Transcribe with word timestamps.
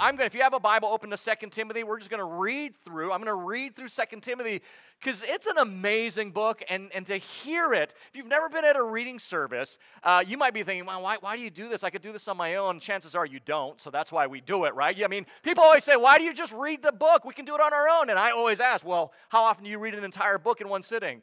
I'm 0.00 0.14
going 0.14 0.30
to, 0.30 0.32
if 0.32 0.34
you 0.34 0.42
have 0.42 0.54
a 0.54 0.60
Bible 0.60 0.88
open 0.88 1.10
to 1.10 1.16
Second 1.16 1.50
Timothy, 1.50 1.82
we're 1.82 1.98
just 1.98 2.08
going 2.08 2.20
to 2.20 2.24
read 2.24 2.74
through. 2.84 3.10
I'm 3.10 3.20
going 3.20 3.26
to 3.26 3.46
read 3.46 3.74
through 3.74 3.88
Second 3.88 4.22
Timothy 4.22 4.62
because 5.00 5.24
it's 5.26 5.48
an 5.48 5.58
amazing 5.58 6.30
book. 6.30 6.62
And, 6.70 6.88
and 6.94 7.04
to 7.06 7.16
hear 7.16 7.74
it, 7.74 7.94
if 8.08 8.16
you've 8.16 8.28
never 8.28 8.48
been 8.48 8.64
at 8.64 8.76
a 8.76 8.82
reading 8.82 9.18
service, 9.18 9.76
uh, 10.04 10.22
you 10.24 10.38
might 10.38 10.54
be 10.54 10.62
thinking, 10.62 10.86
well, 10.86 11.02
why, 11.02 11.16
why 11.20 11.36
do 11.36 11.42
you 11.42 11.50
do 11.50 11.68
this? 11.68 11.82
I 11.82 11.90
could 11.90 12.00
do 12.00 12.12
this 12.12 12.28
on 12.28 12.36
my 12.36 12.54
own. 12.54 12.78
Chances 12.78 13.16
are 13.16 13.26
you 13.26 13.40
don't. 13.44 13.80
So 13.80 13.90
that's 13.90 14.12
why 14.12 14.28
we 14.28 14.40
do 14.40 14.66
it, 14.66 14.74
right? 14.76 14.96
I 15.02 15.08
mean, 15.08 15.26
people 15.42 15.64
always 15.64 15.82
say, 15.82 15.96
why 15.96 16.16
do 16.16 16.22
you 16.22 16.32
just 16.32 16.52
read 16.52 16.80
the 16.80 16.92
book? 16.92 17.24
We 17.24 17.34
can 17.34 17.44
do 17.44 17.56
it 17.56 17.60
on 17.60 17.72
our 17.72 17.88
own. 17.88 18.08
And 18.08 18.20
I 18.20 18.30
always 18.30 18.60
ask, 18.60 18.86
well, 18.86 19.12
how 19.30 19.42
often 19.42 19.64
do 19.64 19.70
you 19.70 19.80
read 19.80 19.94
an 19.94 20.04
entire 20.04 20.38
book 20.38 20.60
in 20.60 20.68
one 20.68 20.84
sitting? 20.84 21.22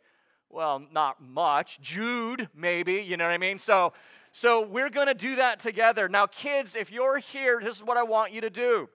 Well, 0.49 0.83
not 0.91 1.21
much. 1.21 1.79
Jude, 1.79 2.49
maybe, 2.53 2.95
you 2.95 3.15
know 3.15 3.23
what 3.23 3.33
I 3.33 3.37
mean? 3.37 3.57
So, 3.57 3.93
so 4.37 4.59
we're 4.59 4.89
going 4.89 5.07
to 5.07 5.13
do 5.13 5.37
that 5.37 5.61
together. 5.61 6.09
Now, 6.09 6.27
kids, 6.27 6.75
if 6.75 6.91
you're 6.91 7.19
here, 7.19 7.61
this 7.63 7.77
is 7.77 7.83
what 7.83 7.95
I 7.95 8.03
want 8.03 8.33
you 8.33 8.41
to 8.41 8.49
do. 8.49 8.89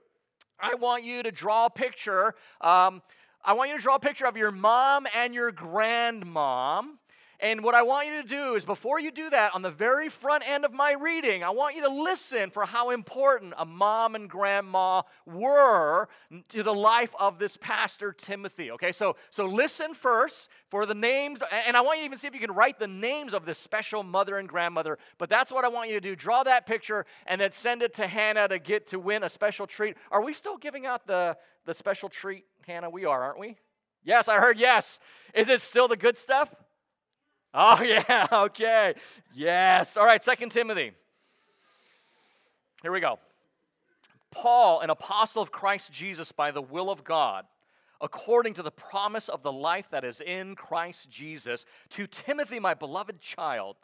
I 0.60 0.74
want 0.74 1.02
you 1.02 1.22
to 1.22 1.32
draw 1.32 1.64
a 1.64 1.70
picture. 1.70 2.34
Um, 2.60 3.00
I 3.42 3.55
want 3.55 3.70
you 3.70 3.78
to 3.78 3.82
draw 3.82 3.94
a 3.94 4.00
picture 4.00 4.27
of 4.27 4.36
your 4.36 4.50
mom 4.50 5.06
and 5.16 5.32
your 5.32 5.50
grandmom. 5.50 6.98
And 7.42 7.64
what 7.64 7.74
I 7.74 7.83
want 7.83 8.06
you 8.06 8.20
to 8.20 8.28
do 8.28 8.55
is, 8.55 8.66
before 8.66 9.00
you 9.00 9.10
do 9.10 9.30
that, 9.30 9.55
on 9.55 9.62
the 9.62 9.70
very 9.70 10.10
front 10.10 10.46
end 10.46 10.66
of 10.66 10.74
my 10.74 10.92
reading, 10.92 11.42
I 11.42 11.48
want 11.50 11.74
you 11.74 11.82
to 11.82 11.88
listen 11.88 12.50
for 12.50 12.66
how 12.66 12.91
important 12.91 13.55
a 13.56 13.64
mom 13.64 14.14
and 14.14 14.28
grandma 14.28 15.02
were 15.24 16.08
to 16.50 16.62
the 16.62 16.74
life 16.74 17.14
of 17.19 17.38
this 17.38 17.56
pastor, 17.56 18.12
Timothy. 18.12 18.70
Okay, 18.72 18.92
so, 18.92 19.16
so 19.30 19.47
listen 19.47 19.94
first 19.94 20.50
for 20.69 20.84
the 20.84 20.94
names, 20.94 21.42
and 21.66 21.78
I 21.78 21.80
want 21.80 21.97
you 21.98 22.02
to 22.02 22.06
even 22.06 22.19
see 22.19 22.28
if 22.28 22.34
you 22.34 22.41
can 22.41 22.52
write 22.52 22.78
the 22.78 22.86
names 22.86 23.32
of 23.32 23.47
this 23.47 23.58
special 23.58 24.02
mother 24.02 24.36
and 24.36 24.47
grandmother. 24.47 24.98
But 25.16 25.30
that's 25.30 25.50
what 25.50 25.64
I 25.64 25.69
want 25.69 25.88
you 25.88 25.94
to 25.94 26.00
do. 26.00 26.14
Draw 26.14 26.42
that 26.42 26.66
picture 26.66 27.06
and 27.27 27.41
then 27.41 27.52
send 27.52 27.80
it 27.80 27.94
to 27.94 28.06
Hannah 28.06 28.48
to 28.48 28.58
get 28.58 28.88
to 28.88 28.98
win 28.98 29.22
a 29.22 29.30
special 29.30 29.66
treat. 29.66 29.97
Are 30.10 30.22
we 30.22 30.34
still 30.34 30.58
giving 30.58 30.84
out 30.84 31.06
the, 31.06 31.38
the 31.64 31.72
special 31.72 32.10
treat, 32.10 32.44
Hannah? 32.66 32.91
We 32.91 33.06
are, 33.06 33.22
aren't 33.22 33.38
we? 33.38 33.56
Yes, 34.04 34.28
I 34.28 34.36
heard 34.36 34.58
yes. 34.58 34.98
Is 35.32 35.48
it 35.48 35.62
still 35.62 35.88
the 35.88 35.97
good 35.97 36.19
stuff? 36.19 36.54
Oh, 37.52 37.82
yeah, 37.82 38.26
okay. 38.32 38.94
Yes. 39.34 39.96
All 39.96 40.04
right, 40.04 40.22
Second 40.22 40.50
Timothy. 40.50 40.92
Here 42.82 42.92
we 42.92 43.00
go. 43.00 43.18
Paul, 44.30 44.80
an 44.80 44.90
apostle 44.90 45.42
of 45.42 45.50
Christ 45.50 45.92
Jesus 45.92 46.32
by 46.32 46.50
the 46.50 46.62
will 46.62 46.88
of 46.88 47.02
God, 47.02 47.44
according 48.00 48.54
to 48.54 48.62
the 48.62 48.70
promise 48.70 49.28
of 49.28 49.42
the 49.42 49.52
life 49.52 49.88
that 49.90 50.04
is 50.04 50.20
in 50.20 50.54
Christ 50.54 51.10
Jesus, 51.10 51.66
to 51.90 52.06
Timothy, 52.06 52.60
my 52.60 52.74
beloved 52.74 53.20
child, 53.20 53.76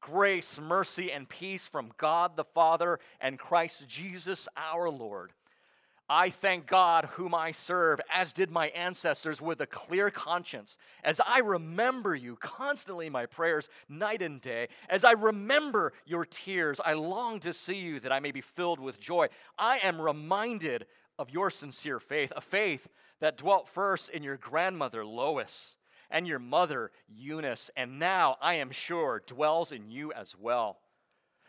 grace, 0.00 0.58
mercy, 0.60 1.10
and 1.10 1.28
peace 1.28 1.66
from 1.66 1.90
God 1.98 2.36
the 2.36 2.44
Father 2.44 3.00
and 3.20 3.38
Christ 3.38 3.88
Jesus 3.88 4.48
our 4.56 4.88
Lord. 4.88 5.32
I 6.10 6.30
thank 6.30 6.66
God, 6.66 7.04
whom 7.12 7.34
I 7.34 7.52
serve, 7.52 8.00
as 8.12 8.32
did 8.32 8.50
my 8.50 8.68
ancestors, 8.68 9.42
with 9.42 9.60
a 9.60 9.66
clear 9.66 10.10
conscience, 10.10 10.78
as 11.04 11.20
I 11.20 11.40
remember 11.40 12.14
you 12.14 12.36
constantly 12.36 13.06
in 13.06 13.12
my 13.12 13.26
prayers, 13.26 13.68
night 13.88 14.22
and 14.22 14.40
day. 14.40 14.68
As 14.88 15.04
I 15.04 15.12
remember 15.12 15.92
your 16.06 16.24
tears, 16.24 16.80
I 16.84 16.94
long 16.94 17.40
to 17.40 17.52
see 17.52 17.76
you 17.76 18.00
that 18.00 18.12
I 18.12 18.20
may 18.20 18.32
be 18.32 18.40
filled 18.40 18.80
with 18.80 18.98
joy. 18.98 19.28
I 19.58 19.78
am 19.78 20.00
reminded 20.00 20.86
of 21.18 21.30
your 21.30 21.50
sincere 21.50 22.00
faith, 22.00 22.32
a 22.34 22.40
faith 22.40 22.88
that 23.20 23.36
dwelt 23.36 23.68
first 23.68 24.08
in 24.10 24.22
your 24.22 24.36
grandmother 24.36 25.04
Lois 25.04 25.76
and 26.10 26.26
your 26.26 26.38
mother 26.38 26.90
Eunice, 27.08 27.70
and 27.76 27.98
now 27.98 28.36
I 28.40 28.54
am 28.54 28.70
sure 28.70 29.22
dwells 29.26 29.72
in 29.72 29.90
you 29.90 30.12
as 30.12 30.34
well. 30.38 30.78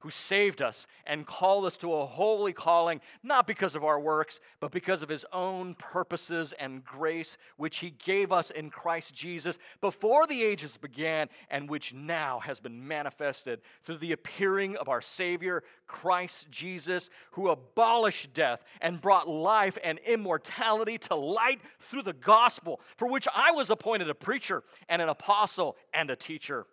who 0.00 0.10
saved 0.10 0.62
us 0.62 0.86
and 1.06 1.26
called 1.26 1.64
us 1.64 1.76
to 1.78 1.92
a 1.92 2.06
holy 2.06 2.52
calling, 2.52 3.00
not 3.22 3.46
because 3.46 3.74
of 3.74 3.84
our 3.84 3.98
works, 3.98 4.40
but 4.60 4.70
because 4.70 5.02
of 5.02 5.08
his 5.08 5.24
own 5.32 5.74
purposes 5.74 6.52
and 6.58 6.84
grace, 6.84 7.36
which 7.56 7.78
he 7.78 7.90
gave 7.90 8.30
us 8.30 8.50
in 8.50 8.70
Christ 8.70 9.14
Jesus 9.14 9.58
before 9.80 10.26
the 10.26 10.42
ages 10.42 10.76
began, 10.76 11.28
and 11.50 11.68
which 11.68 11.92
now 11.92 12.38
has 12.40 12.60
been 12.60 12.86
manifested 12.86 13.60
through 13.82 13.98
the 13.98 14.12
appearing 14.12 14.76
of 14.76 14.88
our 14.88 15.00
Savior, 15.00 15.64
Christ 15.86 16.50
Jesus, 16.50 17.10
who 17.32 17.48
abolished 17.48 18.32
death 18.32 18.62
and 18.80 19.00
brought 19.00 19.28
life 19.28 19.78
and 19.82 19.98
immortality 20.00 20.98
to 20.98 21.14
light 21.14 21.60
through 21.80 22.02
the 22.02 22.12
gospel, 22.12 22.80
for 22.96 23.08
which 23.08 23.26
I 23.34 23.50
was 23.50 23.70
appointed 23.70 24.10
a 24.10 24.14
preacher 24.14 24.62
and 24.88 25.02
an 25.02 25.08
apostle 25.08 25.76
and 25.92 26.10
a 26.10 26.16
teacher, 26.16 26.66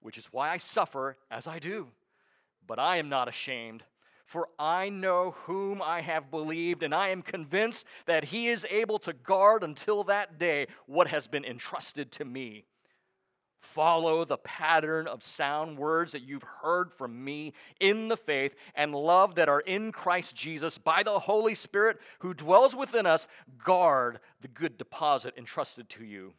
which 0.00 0.18
is 0.18 0.26
why 0.26 0.50
I 0.50 0.58
suffer 0.58 1.16
as 1.30 1.46
I 1.46 1.58
do. 1.58 1.88
But 2.68 2.78
I 2.78 2.98
am 2.98 3.08
not 3.08 3.28
ashamed, 3.28 3.82
for 4.26 4.48
I 4.58 4.90
know 4.90 5.32
whom 5.46 5.80
I 5.82 6.02
have 6.02 6.30
believed, 6.30 6.82
and 6.82 6.94
I 6.94 7.08
am 7.08 7.22
convinced 7.22 7.86
that 8.06 8.26
he 8.26 8.48
is 8.48 8.66
able 8.70 8.98
to 9.00 9.14
guard 9.14 9.64
until 9.64 10.04
that 10.04 10.38
day 10.38 10.66
what 10.86 11.08
has 11.08 11.26
been 11.26 11.46
entrusted 11.46 12.12
to 12.12 12.24
me. 12.26 12.66
Follow 13.60 14.24
the 14.24 14.36
pattern 14.38 15.08
of 15.08 15.24
sound 15.24 15.78
words 15.78 16.12
that 16.12 16.22
you've 16.22 16.44
heard 16.44 16.92
from 16.92 17.24
me 17.24 17.54
in 17.80 18.08
the 18.08 18.16
faith 18.16 18.54
and 18.74 18.94
love 18.94 19.34
that 19.34 19.48
are 19.48 19.60
in 19.60 19.90
Christ 19.90 20.36
Jesus 20.36 20.78
by 20.78 21.02
the 21.02 21.18
Holy 21.18 21.54
Spirit 21.54 21.98
who 22.20 22.34
dwells 22.34 22.76
within 22.76 23.04
us. 23.04 23.26
Guard 23.64 24.20
the 24.42 24.48
good 24.48 24.78
deposit 24.78 25.34
entrusted 25.36 25.88
to 25.90 26.04
you. 26.04 26.34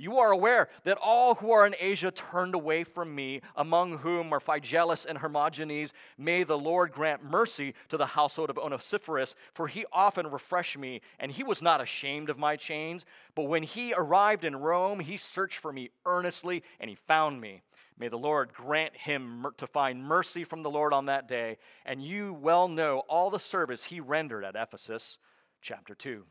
You 0.00 0.18
are 0.20 0.30
aware 0.30 0.70
that 0.84 0.96
all 0.96 1.34
who 1.34 1.50
are 1.50 1.66
in 1.66 1.74
Asia 1.78 2.10
turned 2.10 2.54
away 2.54 2.84
from 2.84 3.14
me, 3.14 3.42
among 3.54 3.98
whom 3.98 4.32
are 4.32 4.40
Phygelus 4.40 5.04
and 5.04 5.18
Hermogenes. 5.18 5.92
May 6.16 6.42
the 6.42 6.56
Lord 6.56 6.90
grant 6.90 7.22
mercy 7.22 7.74
to 7.90 7.98
the 7.98 8.06
household 8.06 8.48
of 8.48 8.56
Onesiphorus, 8.56 9.34
for 9.52 9.68
he 9.68 9.84
often 9.92 10.30
refreshed 10.30 10.78
me, 10.78 11.02
and 11.18 11.30
he 11.30 11.42
was 11.42 11.60
not 11.60 11.82
ashamed 11.82 12.30
of 12.30 12.38
my 12.38 12.56
chains. 12.56 13.04
But 13.34 13.42
when 13.42 13.62
he 13.62 13.92
arrived 13.92 14.44
in 14.44 14.56
Rome, 14.56 15.00
he 15.00 15.18
searched 15.18 15.58
for 15.58 15.70
me 15.70 15.90
earnestly, 16.06 16.62
and 16.80 16.88
he 16.88 16.96
found 16.96 17.38
me. 17.38 17.60
May 17.98 18.08
the 18.08 18.16
Lord 18.16 18.54
grant 18.54 18.96
him 18.96 19.46
to 19.58 19.66
find 19.66 20.02
mercy 20.02 20.44
from 20.44 20.62
the 20.62 20.70
Lord 20.70 20.94
on 20.94 21.04
that 21.06 21.28
day. 21.28 21.58
And 21.84 22.02
you 22.02 22.32
well 22.32 22.68
know 22.68 23.00
all 23.00 23.28
the 23.28 23.38
service 23.38 23.84
he 23.84 24.00
rendered 24.00 24.46
at 24.46 24.56
Ephesus. 24.56 25.18
Chapter 25.60 25.94
2. 25.94 26.24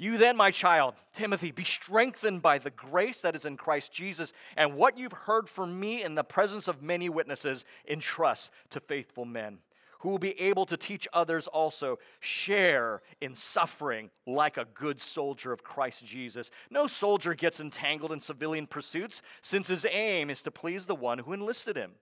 You 0.00 0.16
then, 0.16 0.34
my 0.34 0.50
child, 0.50 0.94
Timothy, 1.12 1.50
be 1.50 1.62
strengthened 1.62 2.40
by 2.40 2.56
the 2.56 2.70
grace 2.70 3.20
that 3.20 3.34
is 3.34 3.44
in 3.44 3.58
Christ 3.58 3.92
Jesus, 3.92 4.32
and 4.56 4.74
what 4.74 4.96
you've 4.96 5.12
heard 5.12 5.46
from 5.46 5.78
me 5.78 6.02
in 6.02 6.14
the 6.14 6.24
presence 6.24 6.68
of 6.68 6.80
many 6.80 7.10
witnesses, 7.10 7.66
entrust 7.86 8.50
to 8.70 8.80
faithful 8.80 9.26
men 9.26 9.58
who 9.98 10.08
will 10.08 10.18
be 10.18 10.40
able 10.40 10.64
to 10.64 10.78
teach 10.78 11.06
others 11.12 11.46
also. 11.48 11.98
Share 12.20 13.02
in 13.20 13.34
suffering 13.34 14.08
like 14.26 14.56
a 14.56 14.64
good 14.72 14.98
soldier 15.02 15.52
of 15.52 15.62
Christ 15.62 16.06
Jesus. 16.06 16.50
No 16.70 16.86
soldier 16.86 17.34
gets 17.34 17.60
entangled 17.60 18.12
in 18.12 18.22
civilian 18.22 18.66
pursuits, 18.66 19.20
since 19.42 19.68
his 19.68 19.84
aim 19.84 20.30
is 20.30 20.40
to 20.40 20.50
please 20.50 20.86
the 20.86 20.94
one 20.94 21.18
who 21.18 21.34
enlisted 21.34 21.76
him. 21.76 21.92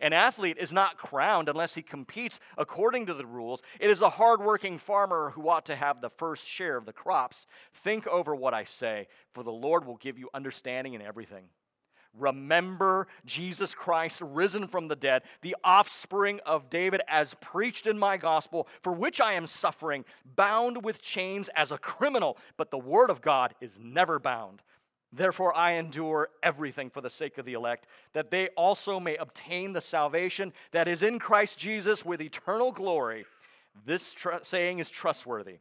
An 0.00 0.12
athlete 0.12 0.56
is 0.58 0.72
not 0.72 0.96
crowned 0.96 1.48
unless 1.48 1.74
he 1.74 1.82
competes 1.82 2.40
according 2.56 3.06
to 3.06 3.14
the 3.14 3.26
rules. 3.26 3.62
It 3.78 3.90
is 3.90 4.00
a 4.00 4.08
hardworking 4.08 4.78
farmer 4.78 5.30
who 5.30 5.48
ought 5.48 5.66
to 5.66 5.76
have 5.76 6.00
the 6.00 6.10
first 6.10 6.48
share 6.48 6.76
of 6.76 6.86
the 6.86 6.92
crops. 6.92 7.46
Think 7.74 8.06
over 8.06 8.34
what 8.34 8.54
I 8.54 8.64
say, 8.64 9.08
for 9.34 9.42
the 9.42 9.52
Lord 9.52 9.84
will 9.84 9.96
give 9.96 10.18
you 10.18 10.30
understanding 10.32 10.94
in 10.94 11.02
everything. 11.02 11.44
Remember 12.18 13.06
Jesus 13.24 13.72
Christ, 13.72 14.20
risen 14.20 14.66
from 14.66 14.88
the 14.88 14.96
dead, 14.96 15.22
the 15.42 15.54
offspring 15.62 16.40
of 16.44 16.68
David, 16.68 17.02
as 17.06 17.34
preached 17.34 17.86
in 17.86 17.98
my 17.98 18.16
gospel, 18.16 18.66
for 18.82 18.92
which 18.92 19.20
I 19.20 19.34
am 19.34 19.46
suffering, 19.46 20.04
bound 20.34 20.84
with 20.84 21.00
chains 21.00 21.48
as 21.54 21.70
a 21.70 21.78
criminal, 21.78 22.36
but 22.56 22.70
the 22.70 22.78
word 22.78 23.10
of 23.10 23.20
God 23.20 23.54
is 23.60 23.78
never 23.80 24.18
bound. 24.18 24.62
Therefore, 25.12 25.56
I 25.56 25.72
endure 25.72 26.28
everything 26.42 26.88
for 26.88 27.00
the 27.00 27.10
sake 27.10 27.38
of 27.38 27.44
the 27.44 27.54
elect, 27.54 27.86
that 28.12 28.30
they 28.30 28.48
also 28.50 29.00
may 29.00 29.16
obtain 29.16 29.72
the 29.72 29.80
salvation 29.80 30.52
that 30.70 30.86
is 30.86 31.02
in 31.02 31.18
Christ 31.18 31.58
Jesus 31.58 32.04
with 32.04 32.20
eternal 32.20 32.70
glory. 32.70 33.26
This 33.84 34.12
tr- 34.12 34.42
saying 34.42 34.78
is 34.78 34.88
trustworthy. 34.88 35.58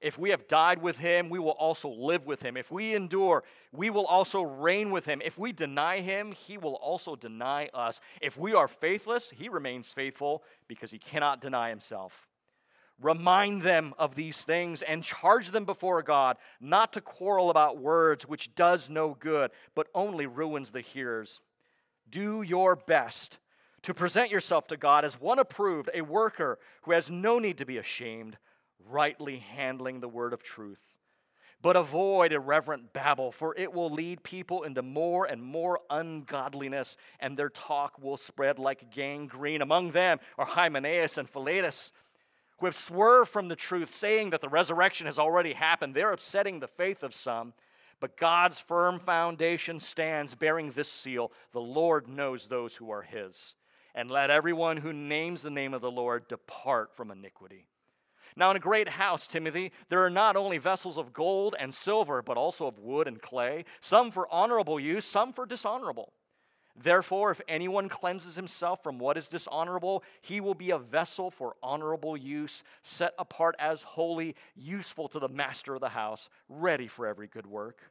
If 0.00 0.18
we 0.18 0.30
have 0.30 0.48
died 0.48 0.80
with 0.80 0.96
him, 0.98 1.28
we 1.28 1.38
will 1.38 1.50
also 1.50 1.90
live 1.90 2.24
with 2.26 2.42
him. 2.42 2.56
If 2.56 2.70
we 2.70 2.94
endure, 2.94 3.44
we 3.72 3.90
will 3.90 4.06
also 4.06 4.42
reign 4.42 4.90
with 4.90 5.04
him. 5.04 5.20
If 5.22 5.38
we 5.38 5.52
deny 5.52 6.00
him, 6.00 6.32
he 6.32 6.56
will 6.56 6.76
also 6.76 7.16
deny 7.16 7.68
us. 7.74 8.00
If 8.22 8.38
we 8.38 8.54
are 8.54 8.68
faithless, 8.68 9.30
he 9.30 9.50
remains 9.50 9.92
faithful 9.92 10.42
because 10.68 10.90
he 10.90 10.98
cannot 10.98 11.42
deny 11.42 11.68
himself. 11.68 12.29
Remind 13.00 13.62
them 13.62 13.94
of 13.98 14.14
these 14.14 14.44
things 14.44 14.82
and 14.82 15.02
charge 15.02 15.50
them 15.50 15.64
before 15.64 16.02
God 16.02 16.36
not 16.60 16.92
to 16.92 17.00
quarrel 17.00 17.48
about 17.48 17.78
words, 17.78 18.28
which 18.28 18.54
does 18.54 18.90
no 18.90 19.14
good, 19.18 19.50
but 19.74 19.88
only 19.94 20.26
ruins 20.26 20.70
the 20.70 20.82
hearers. 20.82 21.40
Do 22.10 22.42
your 22.42 22.76
best 22.76 23.38
to 23.82 23.94
present 23.94 24.30
yourself 24.30 24.66
to 24.66 24.76
God 24.76 25.06
as 25.06 25.18
one 25.18 25.38
approved, 25.38 25.88
a 25.94 26.02
worker 26.02 26.58
who 26.82 26.92
has 26.92 27.10
no 27.10 27.38
need 27.38 27.58
to 27.58 27.64
be 27.64 27.78
ashamed, 27.78 28.36
rightly 28.86 29.38
handling 29.38 30.00
the 30.00 30.08
word 30.08 30.34
of 30.34 30.42
truth. 30.42 30.82
But 31.62 31.76
avoid 31.76 32.32
irreverent 32.32 32.92
babble, 32.92 33.32
for 33.32 33.54
it 33.56 33.72
will 33.72 33.90
lead 33.90 34.22
people 34.22 34.62
into 34.62 34.82
more 34.82 35.26
and 35.26 35.42
more 35.42 35.80
ungodliness, 35.88 36.96
and 37.18 37.36
their 37.36 37.50
talk 37.50 38.02
will 38.02 38.16
spread 38.16 38.58
like 38.58 38.90
gangrene. 38.90 39.62
Among 39.62 39.90
them 39.90 40.20
are 40.38 40.46
Hymenaeus 40.46 41.16
and 41.16 41.28
Philetus 41.28 41.92
who 42.60 42.66
have 42.66 42.76
swerved 42.76 43.30
from 43.30 43.48
the 43.48 43.56
truth, 43.56 43.92
saying 43.92 44.30
that 44.30 44.42
the 44.42 44.48
resurrection 44.48 45.06
has 45.06 45.18
already 45.18 45.54
happened. 45.54 45.94
They're 45.94 46.12
upsetting 46.12 46.60
the 46.60 46.68
faith 46.68 47.02
of 47.02 47.14
some. 47.14 47.54
But 48.00 48.16
God's 48.16 48.58
firm 48.58 48.98
foundation 48.98 49.80
stands, 49.80 50.34
bearing 50.34 50.70
this 50.70 50.90
seal 50.90 51.32
The 51.52 51.60
Lord 51.60 52.08
knows 52.08 52.48
those 52.48 52.76
who 52.76 52.90
are 52.90 53.02
his. 53.02 53.56
And 53.94 54.10
let 54.10 54.30
everyone 54.30 54.76
who 54.76 54.92
names 54.92 55.42
the 55.42 55.50
name 55.50 55.74
of 55.74 55.80
the 55.80 55.90
Lord 55.90 56.28
depart 56.28 56.94
from 56.94 57.10
iniquity. 57.10 57.66
Now, 58.36 58.50
in 58.50 58.56
a 58.56 58.60
great 58.60 58.88
house, 58.88 59.26
Timothy, 59.26 59.72
there 59.88 60.04
are 60.04 60.10
not 60.10 60.36
only 60.36 60.58
vessels 60.58 60.96
of 60.96 61.12
gold 61.12 61.56
and 61.58 61.74
silver, 61.74 62.22
but 62.22 62.36
also 62.36 62.66
of 62.66 62.78
wood 62.78 63.08
and 63.08 63.20
clay, 63.20 63.64
some 63.80 64.10
for 64.10 64.32
honorable 64.32 64.78
use, 64.78 65.04
some 65.04 65.32
for 65.32 65.46
dishonorable. 65.46 66.12
Therefore, 66.82 67.30
if 67.30 67.42
anyone 67.46 67.90
cleanses 67.90 68.36
himself 68.36 68.82
from 68.82 68.98
what 68.98 69.18
is 69.18 69.28
dishonorable, 69.28 70.02
he 70.22 70.40
will 70.40 70.54
be 70.54 70.70
a 70.70 70.78
vessel 70.78 71.30
for 71.30 71.56
honorable 71.62 72.16
use, 72.16 72.62
set 72.82 73.12
apart 73.18 73.54
as 73.58 73.82
holy, 73.82 74.34
useful 74.56 75.06
to 75.08 75.18
the 75.18 75.28
master 75.28 75.74
of 75.74 75.82
the 75.82 75.90
house, 75.90 76.30
ready 76.48 76.86
for 76.86 77.06
every 77.06 77.26
good 77.26 77.46
work. 77.46 77.82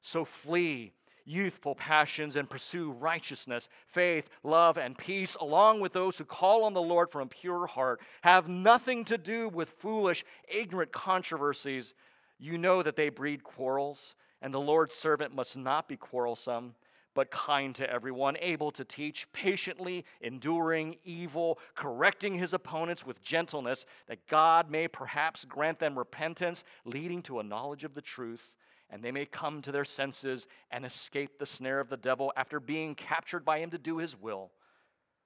So 0.00 0.24
flee 0.24 0.92
youthful 1.24 1.76
passions 1.76 2.36
and 2.36 2.50
pursue 2.50 2.90
righteousness, 2.90 3.68
faith, 3.86 4.28
love, 4.42 4.76
and 4.78 4.98
peace, 4.98 5.36
along 5.36 5.80
with 5.80 5.92
those 5.92 6.18
who 6.18 6.24
call 6.24 6.64
on 6.64 6.74
the 6.74 6.82
Lord 6.82 7.10
from 7.10 7.22
a 7.22 7.26
pure 7.26 7.66
heart. 7.66 8.00
Have 8.22 8.48
nothing 8.48 9.04
to 9.06 9.16
do 9.16 9.48
with 9.48 9.70
foolish, 9.78 10.24
ignorant 10.48 10.92
controversies. 10.92 11.94
You 12.38 12.58
know 12.58 12.82
that 12.82 12.96
they 12.96 13.08
breed 13.08 13.44
quarrels, 13.44 14.16
and 14.42 14.52
the 14.52 14.60
Lord's 14.60 14.96
servant 14.96 15.34
must 15.34 15.56
not 15.56 15.88
be 15.88 15.96
quarrelsome 15.96 16.74
but 17.14 17.30
kind 17.30 17.74
to 17.76 17.90
everyone, 17.90 18.36
able 18.40 18.70
to 18.72 18.84
teach, 18.84 19.30
patiently 19.32 20.04
enduring 20.20 20.96
evil, 21.04 21.58
correcting 21.74 22.34
his 22.34 22.52
opponents 22.52 23.06
with 23.06 23.22
gentleness, 23.22 23.86
that 24.08 24.26
God 24.26 24.70
may 24.70 24.88
perhaps 24.88 25.44
grant 25.44 25.78
them 25.78 25.98
repentance, 25.98 26.64
leading 26.84 27.22
to 27.22 27.40
a 27.40 27.44
knowledge 27.44 27.84
of 27.84 27.94
the 27.94 28.02
truth, 28.02 28.54
and 28.90 29.02
they 29.02 29.12
may 29.12 29.26
come 29.26 29.62
to 29.62 29.72
their 29.72 29.84
senses 29.84 30.46
and 30.70 30.84
escape 30.84 31.38
the 31.38 31.46
snare 31.46 31.80
of 31.80 31.88
the 31.88 31.96
devil 31.96 32.32
after 32.36 32.60
being 32.60 32.94
captured 32.94 33.44
by 33.44 33.58
him 33.58 33.70
to 33.70 33.78
do 33.78 33.98
his 33.98 34.20
will 34.20 34.50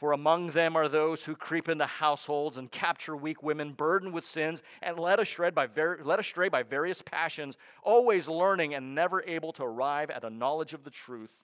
for 0.00 0.12
among 0.12 0.52
them 0.52 0.76
are 0.76 0.88
those 0.88 1.22
who 1.26 1.36
creep 1.36 1.68
into 1.68 1.84
households 1.84 2.56
and 2.56 2.72
capture 2.72 3.14
weak 3.14 3.42
women 3.42 3.72
burdened 3.72 4.14
with 4.14 4.24
sins 4.24 4.62
and 4.80 4.98
led 4.98 5.20
astray 5.20 5.50
by, 5.50 5.66
ver- 5.66 6.00
led 6.02 6.18
astray 6.18 6.48
by 6.48 6.62
various 6.62 7.02
passions, 7.02 7.58
always 7.82 8.26
learning 8.26 8.72
and 8.72 8.94
never 8.94 9.22
able 9.24 9.52
to 9.52 9.62
arrive 9.62 10.08
at 10.08 10.24
a 10.24 10.30
knowledge 10.30 10.72
of 10.72 10.84
the 10.84 10.90
truth. 10.90 11.34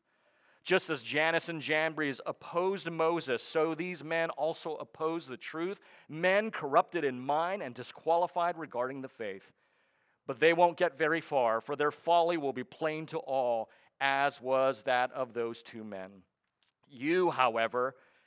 Just 0.65 0.89
as 0.89 1.03
Jannes 1.03 1.51
and 1.51 1.61
Jambres 1.61 2.19
opposed 2.25 2.91
Moses, 2.91 3.43
so 3.43 3.75
these 3.75 4.03
men 4.03 4.31
also 4.31 4.77
oppose 4.77 5.27
the 5.27 5.37
truth, 5.37 5.79
men 6.09 6.51
corrupted 6.51 7.05
in 7.05 7.21
mind 7.21 7.63
and 7.63 7.75
disqualified 7.75 8.57
regarding 8.57 9.03
the 9.03 9.09
faith. 9.09 9.53
But 10.27 10.41
they 10.41 10.55
won't 10.55 10.79
get 10.79 10.97
very 10.97 11.21
far, 11.21 11.61
for 11.61 11.77
their 11.77 11.91
folly 11.91 12.39
will 12.39 12.55
be 12.55 12.65
plain 12.65 13.05
to 13.09 13.19
all, 13.19 13.69
as 14.01 14.41
was 14.41 14.83
that 14.85 15.13
of 15.13 15.35
those 15.35 15.61
two 15.61 15.85
men. 15.85 16.11
You, 16.89 17.31
however, 17.31 17.97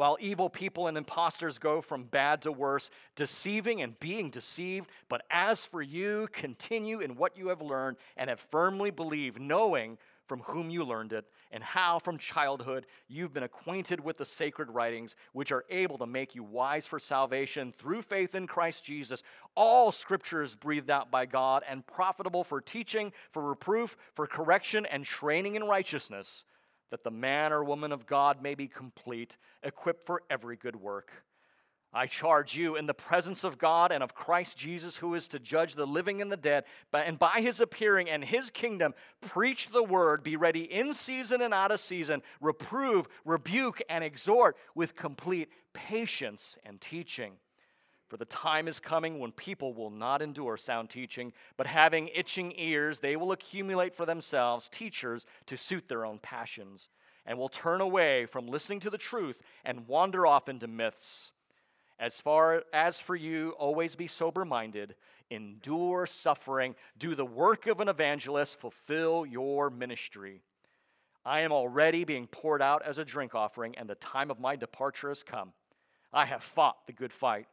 while 0.00 0.16
evil 0.18 0.48
people 0.48 0.86
and 0.86 0.96
impostors 0.96 1.58
go 1.58 1.82
from 1.82 2.04
bad 2.04 2.40
to 2.40 2.50
worse, 2.50 2.90
deceiving 3.16 3.82
and 3.82 4.00
being 4.00 4.30
deceived. 4.30 4.88
But 5.10 5.20
as 5.30 5.66
for 5.66 5.82
you, 5.82 6.26
continue 6.32 7.00
in 7.00 7.16
what 7.16 7.36
you 7.36 7.48
have 7.48 7.60
learned 7.60 7.98
and 8.16 8.30
have 8.30 8.40
firmly 8.40 8.90
believed, 8.90 9.38
knowing 9.38 9.98
from 10.26 10.40
whom 10.40 10.70
you 10.70 10.84
learned 10.84 11.12
it, 11.12 11.26
and 11.50 11.62
how 11.62 11.98
from 11.98 12.16
childhood 12.16 12.86
you've 13.08 13.34
been 13.34 13.42
acquainted 13.42 14.00
with 14.00 14.16
the 14.16 14.24
sacred 14.24 14.70
writings, 14.70 15.16
which 15.34 15.52
are 15.52 15.66
able 15.68 15.98
to 15.98 16.06
make 16.06 16.34
you 16.34 16.44
wise 16.44 16.86
for 16.86 16.98
salvation 16.98 17.70
through 17.76 18.00
faith 18.00 18.34
in 18.34 18.46
Christ 18.46 18.82
Jesus. 18.82 19.22
All 19.54 19.92
scripture 19.92 20.42
is 20.42 20.54
breathed 20.54 20.88
out 20.88 21.10
by 21.10 21.26
God 21.26 21.62
and 21.68 21.86
profitable 21.86 22.42
for 22.42 22.62
teaching, 22.62 23.12
for 23.32 23.42
reproof, 23.42 23.98
for 24.14 24.26
correction, 24.26 24.86
and 24.86 25.04
training 25.04 25.56
in 25.56 25.64
righteousness 25.64 26.46
that 26.90 27.04
the 27.04 27.10
man 27.10 27.52
or 27.52 27.64
woman 27.64 27.92
of 27.92 28.06
God 28.06 28.42
may 28.42 28.54
be 28.54 28.68
complete, 28.68 29.36
equipped 29.62 30.06
for 30.06 30.22
every 30.30 30.56
good 30.56 30.76
work. 30.76 31.12
I 31.92 32.06
charge 32.06 32.56
you 32.56 32.76
in 32.76 32.86
the 32.86 32.94
presence 32.94 33.42
of 33.42 33.58
God 33.58 33.90
and 33.90 34.02
of 34.02 34.14
Christ 34.14 34.56
Jesus, 34.56 34.96
who 34.96 35.14
is 35.14 35.26
to 35.28 35.40
judge 35.40 35.74
the 35.74 35.86
living 35.86 36.22
and 36.22 36.30
the 36.30 36.36
dead, 36.36 36.64
and 36.92 37.18
by 37.18 37.40
his 37.40 37.60
appearing 37.60 38.08
and 38.08 38.24
his 38.24 38.48
kingdom, 38.50 38.94
preach 39.20 39.70
the 39.70 39.82
word, 39.82 40.22
be 40.22 40.36
ready 40.36 40.72
in 40.72 40.94
season 40.94 41.42
and 41.42 41.52
out 41.52 41.72
of 41.72 41.80
season, 41.80 42.22
reprove, 42.40 43.08
rebuke, 43.24 43.82
and 43.88 44.04
exhort 44.04 44.56
with 44.76 44.94
complete 44.94 45.48
patience 45.72 46.56
and 46.64 46.80
teaching. 46.80 47.32
For 48.10 48.16
the 48.16 48.24
time 48.24 48.66
is 48.66 48.80
coming 48.80 49.20
when 49.20 49.30
people 49.30 49.72
will 49.72 49.88
not 49.88 50.20
endure 50.20 50.56
sound 50.56 50.90
teaching, 50.90 51.32
but 51.56 51.68
having 51.68 52.08
itching 52.08 52.52
ears, 52.56 52.98
they 52.98 53.14
will 53.14 53.30
accumulate 53.30 53.94
for 53.94 54.04
themselves 54.04 54.68
teachers 54.68 55.26
to 55.46 55.56
suit 55.56 55.88
their 55.88 56.04
own 56.04 56.18
passions, 56.18 56.90
and 57.24 57.38
will 57.38 57.48
turn 57.48 57.80
away 57.80 58.26
from 58.26 58.48
listening 58.48 58.80
to 58.80 58.90
the 58.90 58.98
truth 58.98 59.42
and 59.64 59.86
wander 59.86 60.26
off 60.26 60.48
into 60.48 60.66
myths. 60.66 61.30
As 62.00 62.20
far 62.20 62.64
as 62.72 62.98
for 62.98 63.14
you, 63.14 63.50
always 63.60 63.94
be 63.94 64.08
sober 64.08 64.44
minded, 64.44 64.96
endure 65.30 66.04
suffering, 66.04 66.74
do 66.98 67.14
the 67.14 67.24
work 67.24 67.68
of 67.68 67.78
an 67.78 67.88
evangelist, 67.88 68.58
fulfill 68.58 69.24
your 69.24 69.70
ministry. 69.70 70.42
I 71.24 71.42
am 71.42 71.52
already 71.52 72.02
being 72.02 72.26
poured 72.26 72.60
out 72.60 72.82
as 72.84 72.98
a 72.98 73.04
drink 73.04 73.36
offering, 73.36 73.76
and 73.78 73.88
the 73.88 73.94
time 73.94 74.32
of 74.32 74.40
my 74.40 74.56
departure 74.56 75.10
has 75.10 75.22
come. 75.22 75.52
I 76.12 76.24
have 76.24 76.42
fought 76.42 76.88
the 76.88 76.92
good 76.92 77.12
fight. 77.12 77.46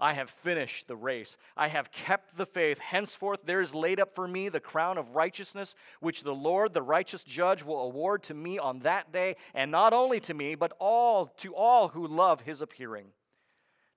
I 0.00 0.14
have 0.14 0.30
finished 0.30 0.88
the 0.88 0.96
race. 0.96 1.36
I 1.56 1.68
have 1.68 1.92
kept 1.92 2.36
the 2.36 2.46
faith. 2.46 2.78
Henceforth, 2.78 3.44
there 3.44 3.60
is 3.60 3.74
laid 3.74 4.00
up 4.00 4.14
for 4.14 4.26
me 4.26 4.48
the 4.48 4.60
crown 4.60 4.96
of 4.96 5.14
righteousness, 5.14 5.74
which 6.00 6.22
the 6.22 6.34
Lord, 6.34 6.72
the 6.72 6.82
righteous 6.82 7.22
judge, 7.22 7.62
will 7.62 7.82
award 7.82 8.22
to 8.24 8.34
me 8.34 8.58
on 8.58 8.80
that 8.80 9.12
day, 9.12 9.36
and 9.54 9.70
not 9.70 9.92
only 9.92 10.20
to 10.20 10.34
me, 10.34 10.54
but 10.54 10.72
all 10.78 11.26
to 11.38 11.54
all 11.54 11.88
who 11.88 12.06
love 12.06 12.40
his 12.40 12.60
appearing. 12.60 13.06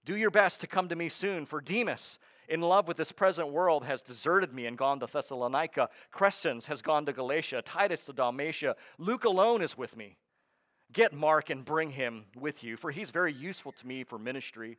Do 0.06 0.18
your 0.18 0.32
best 0.32 0.60
to 0.62 0.68
come 0.68 0.90
to 0.90 0.96
me 0.96 1.08
soon, 1.08 1.46
for 1.46 1.62
Demas, 1.62 2.20
in 2.50 2.60
love 2.60 2.90
with 2.90 2.98
this 2.98 3.14
present 3.14 3.50
world, 3.52 3.86
has 3.86 4.02
deserted 4.02 4.54
me 4.54 4.66
and 4.66 4.78
gone 4.78 5.00
to 5.00 5.06
Thessalonica. 5.06 5.90
Crescens 6.14 6.66
has 6.66 6.82
gone 6.82 7.06
to 7.06 7.14
Galatia, 7.14 7.62
Titus 7.62 8.06
to 8.06 8.14
Dalmatia. 8.14 8.76
Luke 8.98 9.24
alone 9.24 9.62
is 9.62 9.78
with 9.78 9.96
me. 9.96 10.18
Get 10.92 11.14
Mark 11.14 11.50
and 11.50 11.64
bring 11.64 11.90
him 11.90 12.26
with 12.36 12.64
you, 12.64 12.76
for 12.76 12.92
he's 12.92 13.12
very 13.12 13.34
useful 13.34 13.72
to 13.72 13.88
me 13.88 14.04
for 14.04 14.20
ministry. 14.20 14.78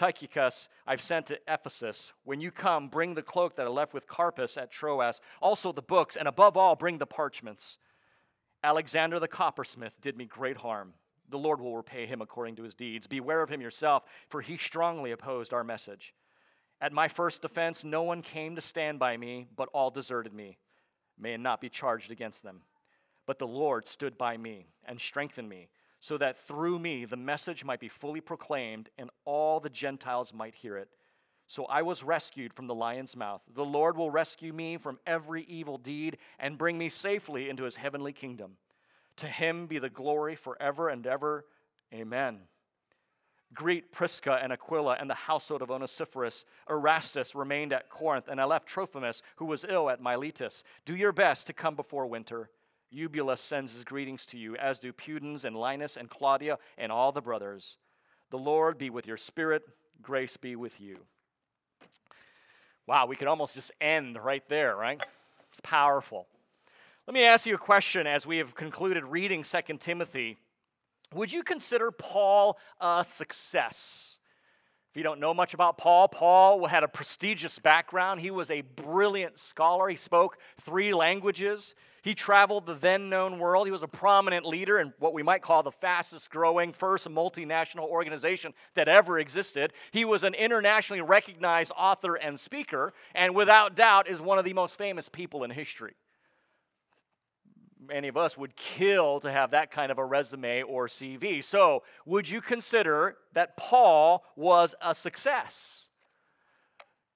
Tychicus 0.00 0.70
I've 0.86 1.02
sent 1.02 1.26
to 1.26 1.38
Ephesus. 1.46 2.14
When 2.24 2.40
you 2.40 2.50
come, 2.50 2.88
bring 2.88 3.12
the 3.12 3.22
cloak 3.22 3.56
that 3.56 3.66
I 3.66 3.68
left 3.68 3.92
with 3.92 4.06
Carpus 4.06 4.56
at 4.56 4.70
Troas, 4.70 5.20
also 5.42 5.72
the 5.72 5.82
books, 5.82 6.16
and 6.16 6.26
above 6.26 6.56
all, 6.56 6.74
bring 6.74 6.96
the 6.96 7.04
parchments. 7.04 7.76
Alexander 8.64 9.20
the 9.20 9.28
coppersmith 9.28 10.00
did 10.00 10.16
me 10.16 10.24
great 10.24 10.56
harm. 10.56 10.94
The 11.28 11.36
Lord 11.36 11.60
will 11.60 11.76
repay 11.76 12.06
him 12.06 12.22
according 12.22 12.56
to 12.56 12.62
his 12.62 12.74
deeds. 12.74 13.06
Beware 13.06 13.42
of 13.42 13.50
him 13.50 13.60
yourself, 13.60 14.04
for 14.30 14.40
he 14.40 14.56
strongly 14.56 15.10
opposed 15.10 15.52
our 15.52 15.64
message. 15.64 16.14
At 16.80 16.94
my 16.94 17.06
first 17.06 17.42
defense, 17.42 17.84
no 17.84 18.02
one 18.02 18.22
came 18.22 18.54
to 18.54 18.62
stand 18.62 18.98
by 18.98 19.18
me, 19.18 19.48
but 19.54 19.68
all 19.74 19.90
deserted 19.90 20.32
me. 20.32 20.56
May 21.18 21.34
it 21.34 21.40
not 21.40 21.60
be 21.60 21.68
charged 21.68 22.10
against 22.10 22.42
them. 22.42 22.62
But 23.26 23.38
the 23.38 23.46
Lord 23.46 23.86
stood 23.86 24.16
by 24.16 24.38
me 24.38 24.68
and 24.82 24.98
strengthened 24.98 25.50
me, 25.50 25.68
so 26.00 26.18
that 26.18 26.38
through 26.46 26.78
me 26.78 27.04
the 27.04 27.16
message 27.16 27.64
might 27.64 27.80
be 27.80 27.88
fully 27.88 28.20
proclaimed 28.20 28.88
and 28.98 29.10
all 29.24 29.60
the 29.60 29.70
Gentiles 29.70 30.34
might 30.34 30.54
hear 30.54 30.76
it. 30.76 30.88
So 31.46 31.64
I 31.64 31.82
was 31.82 32.04
rescued 32.04 32.52
from 32.54 32.68
the 32.68 32.74
lion's 32.74 33.16
mouth. 33.16 33.42
The 33.54 33.64
Lord 33.64 33.96
will 33.96 34.10
rescue 34.10 34.52
me 34.52 34.76
from 34.76 35.00
every 35.06 35.42
evil 35.44 35.78
deed 35.78 36.18
and 36.38 36.56
bring 36.56 36.78
me 36.78 36.88
safely 36.88 37.48
into 37.48 37.64
his 37.64 37.76
heavenly 37.76 38.12
kingdom. 38.12 38.52
To 39.16 39.26
him 39.26 39.66
be 39.66 39.78
the 39.78 39.90
glory 39.90 40.36
forever 40.36 40.88
and 40.88 41.06
ever. 41.06 41.44
Amen. 41.92 42.38
Greet 43.52 43.90
Prisca 43.90 44.38
and 44.40 44.52
Aquila 44.52 44.96
and 45.00 45.10
the 45.10 45.14
household 45.14 45.60
of 45.60 45.70
Onesiphorus. 45.70 46.44
Erastus 46.68 47.34
remained 47.34 47.72
at 47.72 47.90
Corinth, 47.90 48.28
and 48.28 48.40
I 48.40 48.44
left 48.44 48.68
Trophimus, 48.68 49.22
who 49.36 49.46
was 49.46 49.64
ill 49.68 49.90
at 49.90 50.00
Miletus. 50.00 50.62
Do 50.84 50.94
your 50.94 51.12
best 51.12 51.48
to 51.48 51.52
come 51.52 51.74
before 51.74 52.06
winter. 52.06 52.48
Eubulus 52.90 53.40
sends 53.40 53.72
his 53.72 53.84
greetings 53.84 54.26
to 54.26 54.38
you, 54.38 54.56
as 54.56 54.78
do 54.78 54.92
Pudens 54.92 55.44
and 55.44 55.56
Linus 55.56 55.96
and 55.96 56.10
Claudia 56.10 56.58
and 56.76 56.90
all 56.90 57.12
the 57.12 57.20
brothers. 57.20 57.78
The 58.30 58.38
Lord 58.38 58.78
be 58.78 58.90
with 58.90 59.06
your 59.06 59.16
spirit. 59.16 59.62
Grace 60.02 60.36
be 60.36 60.56
with 60.56 60.80
you. 60.80 60.98
Wow, 62.86 63.06
we 63.06 63.16
could 63.16 63.28
almost 63.28 63.54
just 63.54 63.72
end 63.80 64.16
right 64.22 64.42
there, 64.48 64.74
right? 64.76 65.00
It's 65.50 65.60
powerful. 65.60 66.26
Let 67.06 67.14
me 67.14 67.24
ask 67.24 67.46
you 67.46 67.56
a 67.56 67.58
question 67.58 68.06
as 68.06 68.26
we 68.26 68.38
have 68.38 68.54
concluded 68.54 69.04
reading 69.04 69.42
2 69.42 69.76
Timothy. 69.78 70.36
Would 71.14 71.32
you 71.32 71.42
consider 71.42 71.90
Paul 71.90 72.56
a 72.80 73.04
success? 73.04 74.19
If 74.90 74.96
you 74.96 75.04
don't 75.04 75.20
know 75.20 75.32
much 75.32 75.54
about 75.54 75.78
Paul, 75.78 76.08
Paul 76.08 76.66
had 76.66 76.82
a 76.82 76.88
prestigious 76.88 77.60
background. 77.60 78.20
He 78.20 78.32
was 78.32 78.50
a 78.50 78.62
brilliant 78.62 79.38
scholar. 79.38 79.88
He 79.88 79.94
spoke 79.94 80.38
three 80.60 80.92
languages. 80.92 81.76
He 82.02 82.12
traveled 82.12 82.66
the 82.66 82.74
then 82.74 83.08
known 83.08 83.38
world. 83.38 83.68
He 83.68 83.70
was 83.70 83.84
a 83.84 83.88
prominent 83.88 84.44
leader 84.44 84.80
in 84.80 84.92
what 84.98 85.14
we 85.14 85.22
might 85.22 85.42
call 85.42 85.62
the 85.62 85.70
fastest 85.70 86.28
growing 86.30 86.72
first 86.72 87.08
multinational 87.08 87.84
organization 87.84 88.52
that 88.74 88.88
ever 88.88 89.20
existed. 89.20 89.74
He 89.92 90.04
was 90.04 90.24
an 90.24 90.34
internationally 90.34 91.02
recognized 91.02 91.70
author 91.76 92.16
and 92.16 92.40
speaker, 92.40 92.92
and 93.14 93.32
without 93.32 93.76
doubt 93.76 94.08
is 94.08 94.20
one 94.20 94.40
of 94.40 94.44
the 94.44 94.54
most 94.54 94.76
famous 94.76 95.08
people 95.08 95.44
in 95.44 95.50
history 95.50 95.94
any 97.90 98.08
of 98.08 98.16
us 98.16 98.36
would 98.36 98.56
kill 98.56 99.20
to 99.20 99.30
have 99.30 99.50
that 99.52 99.70
kind 99.70 99.92
of 99.92 99.98
a 99.98 100.04
resume 100.04 100.62
or 100.62 100.86
CV. 100.86 101.42
So, 101.42 101.82
would 102.06 102.28
you 102.28 102.40
consider 102.40 103.16
that 103.32 103.56
Paul 103.56 104.24
was 104.36 104.74
a 104.80 104.94
success? 104.94 105.88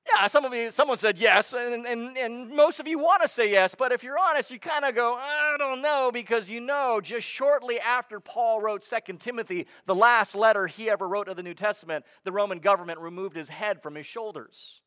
Yeah, 0.06 0.26
some 0.26 0.44
of 0.44 0.52
you, 0.52 0.70
someone 0.70 0.98
said 0.98 1.16
yes, 1.16 1.54
and, 1.54 1.86
and, 1.86 2.16
and 2.18 2.50
most 2.50 2.78
of 2.78 2.86
you 2.86 2.98
want 2.98 3.22
to 3.22 3.28
say 3.28 3.50
yes, 3.50 3.74
but 3.74 3.90
if 3.90 4.02
you're 4.02 4.18
honest, 4.18 4.50
you 4.50 4.58
kind 4.58 4.84
of 4.84 4.94
go, 4.94 5.14
I 5.14 5.56
don't 5.58 5.80
know, 5.80 6.10
because 6.12 6.50
you 6.50 6.60
know, 6.60 7.00
just 7.02 7.26
shortly 7.26 7.80
after 7.80 8.20
Paul 8.20 8.60
wrote 8.60 8.84
Second 8.84 9.20
Timothy, 9.20 9.66
the 9.86 9.94
last 9.94 10.34
letter 10.34 10.66
he 10.66 10.90
ever 10.90 11.08
wrote 11.08 11.28
of 11.28 11.36
the 11.36 11.42
New 11.42 11.54
Testament, 11.54 12.04
the 12.24 12.32
Roman 12.32 12.58
government 12.58 12.98
removed 12.98 13.34
his 13.34 13.48
head 13.48 13.82
from 13.82 13.94
his 13.94 14.04
shoulders. 14.04 14.82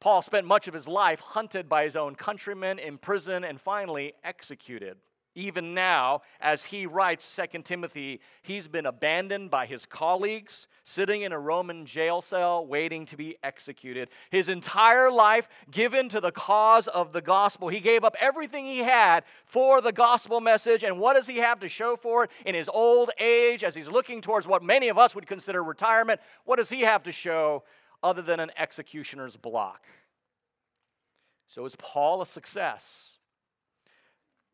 Paul 0.00 0.22
spent 0.22 0.46
much 0.46 0.68
of 0.68 0.74
his 0.74 0.86
life 0.86 1.20
hunted 1.20 1.68
by 1.68 1.84
his 1.84 1.96
own 1.96 2.14
countrymen, 2.14 2.78
imprisoned, 2.78 3.44
and 3.44 3.60
finally 3.60 4.14
executed. 4.22 4.96
Even 5.34 5.72
now, 5.72 6.22
as 6.40 6.64
he 6.64 6.84
writes 6.84 7.38
2 7.52 7.62
Timothy, 7.62 8.20
he's 8.42 8.66
been 8.66 8.86
abandoned 8.86 9.50
by 9.50 9.66
his 9.66 9.86
colleagues, 9.86 10.66
sitting 10.82 11.22
in 11.22 11.30
a 11.30 11.38
Roman 11.38 11.86
jail 11.86 12.20
cell 12.20 12.66
waiting 12.66 13.06
to 13.06 13.16
be 13.16 13.36
executed. 13.44 14.08
His 14.30 14.48
entire 14.48 15.12
life 15.12 15.48
given 15.70 16.08
to 16.08 16.20
the 16.20 16.32
cause 16.32 16.88
of 16.88 17.12
the 17.12 17.20
gospel. 17.20 17.68
He 17.68 17.78
gave 17.78 18.02
up 18.02 18.16
everything 18.18 18.64
he 18.64 18.78
had 18.78 19.22
for 19.44 19.80
the 19.80 19.92
gospel 19.92 20.40
message. 20.40 20.82
And 20.82 20.98
what 20.98 21.14
does 21.14 21.28
he 21.28 21.36
have 21.36 21.60
to 21.60 21.68
show 21.68 21.94
for 21.94 22.24
it 22.24 22.30
in 22.44 22.56
his 22.56 22.68
old 22.68 23.12
age 23.20 23.62
as 23.62 23.76
he's 23.76 23.88
looking 23.88 24.20
towards 24.20 24.48
what 24.48 24.64
many 24.64 24.88
of 24.88 24.98
us 24.98 25.14
would 25.14 25.28
consider 25.28 25.62
retirement? 25.62 26.20
What 26.46 26.56
does 26.56 26.70
he 26.70 26.80
have 26.80 27.04
to 27.04 27.12
show 27.12 27.62
other 28.02 28.22
than 28.22 28.40
an 28.40 28.50
executioner's 28.56 29.36
block. 29.36 29.84
So 31.46 31.64
is 31.64 31.76
Paul 31.76 32.22
a 32.22 32.26
success? 32.26 33.18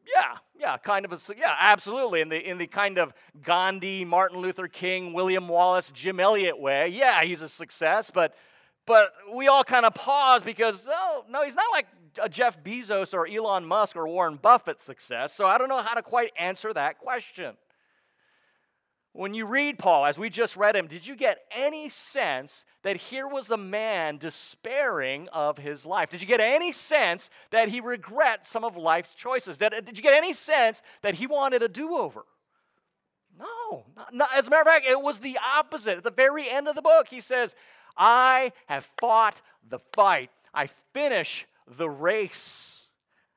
Yeah, 0.06 0.36
yeah, 0.58 0.76
kind 0.76 1.04
of 1.04 1.12
a 1.12 1.18
yeah, 1.36 1.54
absolutely. 1.58 2.20
In 2.20 2.28
the 2.28 2.48
in 2.48 2.58
the 2.58 2.66
kind 2.66 2.98
of 2.98 3.14
Gandhi, 3.42 4.04
Martin 4.04 4.40
Luther 4.40 4.68
King, 4.68 5.12
William 5.12 5.48
Wallace, 5.48 5.90
Jim 5.90 6.20
Elliot 6.20 6.60
way, 6.60 6.88
yeah, 6.88 7.22
he's 7.24 7.40
a 7.40 7.48
success. 7.48 8.10
But 8.10 8.34
but 8.86 9.12
we 9.34 9.48
all 9.48 9.64
kind 9.64 9.86
of 9.86 9.94
pause 9.94 10.42
because 10.42 10.86
oh 10.90 11.24
no, 11.30 11.42
he's 11.42 11.54
not 11.54 11.66
like 11.72 11.86
a 12.22 12.28
Jeff 12.28 12.62
Bezos 12.62 13.14
or 13.14 13.26
Elon 13.26 13.64
Musk 13.64 13.96
or 13.96 14.06
Warren 14.06 14.36
Buffett 14.36 14.80
success. 14.80 15.32
So 15.34 15.46
I 15.46 15.58
don't 15.58 15.68
know 15.68 15.82
how 15.82 15.94
to 15.94 16.02
quite 16.02 16.32
answer 16.38 16.72
that 16.72 16.98
question. 16.98 17.56
When 19.14 19.32
you 19.32 19.46
read 19.46 19.78
Paul, 19.78 20.06
as 20.06 20.18
we 20.18 20.28
just 20.28 20.56
read 20.56 20.74
him, 20.74 20.88
did 20.88 21.06
you 21.06 21.14
get 21.14 21.38
any 21.52 21.88
sense 21.88 22.64
that 22.82 22.96
here 22.96 23.28
was 23.28 23.52
a 23.52 23.56
man 23.56 24.18
despairing 24.18 25.28
of 25.28 25.56
his 25.56 25.86
life? 25.86 26.10
Did 26.10 26.20
you 26.20 26.26
get 26.26 26.40
any 26.40 26.72
sense 26.72 27.30
that 27.52 27.68
he 27.68 27.78
regret 27.78 28.44
some 28.44 28.64
of 28.64 28.76
life's 28.76 29.14
choices? 29.14 29.56
Did, 29.56 29.72
did 29.84 29.96
you 29.96 30.02
get 30.02 30.14
any 30.14 30.32
sense 30.32 30.82
that 31.02 31.14
he 31.14 31.28
wanted 31.28 31.62
a 31.62 31.68
do 31.68 31.94
over? 31.94 32.24
No. 33.38 33.84
Not, 33.96 34.12
not, 34.12 34.30
as 34.34 34.48
a 34.48 34.50
matter 34.50 34.62
of 34.62 34.66
fact, 34.66 34.84
it 34.84 35.00
was 35.00 35.20
the 35.20 35.38
opposite. 35.56 35.98
At 35.98 36.02
the 36.02 36.10
very 36.10 36.50
end 36.50 36.66
of 36.66 36.74
the 36.74 36.82
book, 36.82 37.06
he 37.08 37.20
says, 37.20 37.54
I 37.96 38.50
have 38.66 38.84
fought 38.98 39.40
the 39.68 39.78
fight, 39.92 40.32
I 40.52 40.66
finish 40.92 41.46
the 41.68 41.88
race, 41.88 42.88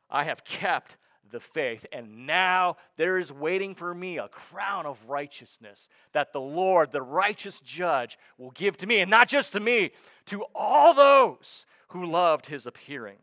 I 0.09 0.23
have 0.23 0.43
kept 0.43 0.97
the 1.31 1.39
faith. 1.39 1.85
And 1.91 2.25
now 2.25 2.77
there 2.95 3.17
is 3.17 3.31
waiting 3.31 3.75
for 3.75 3.93
me 3.93 4.17
a 4.17 4.27
crown 4.27 4.85
of 4.85 5.07
righteousness 5.07 5.89
that 6.13 6.33
the 6.33 6.41
Lord, 6.41 6.91
the 6.91 7.01
righteous 7.01 7.59
judge, 7.59 8.17
will 8.37 8.51
give 8.51 8.77
to 8.77 8.87
me. 8.87 8.99
And 8.99 9.11
not 9.11 9.27
just 9.27 9.53
to 9.53 9.59
me, 9.59 9.91
to 10.27 10.45
all 10.55 10.93
those 10.93 11.65
who 11.89 12.05
loved 12.05 12.45
his 12.45 12.65
appearing. 12.65 13.17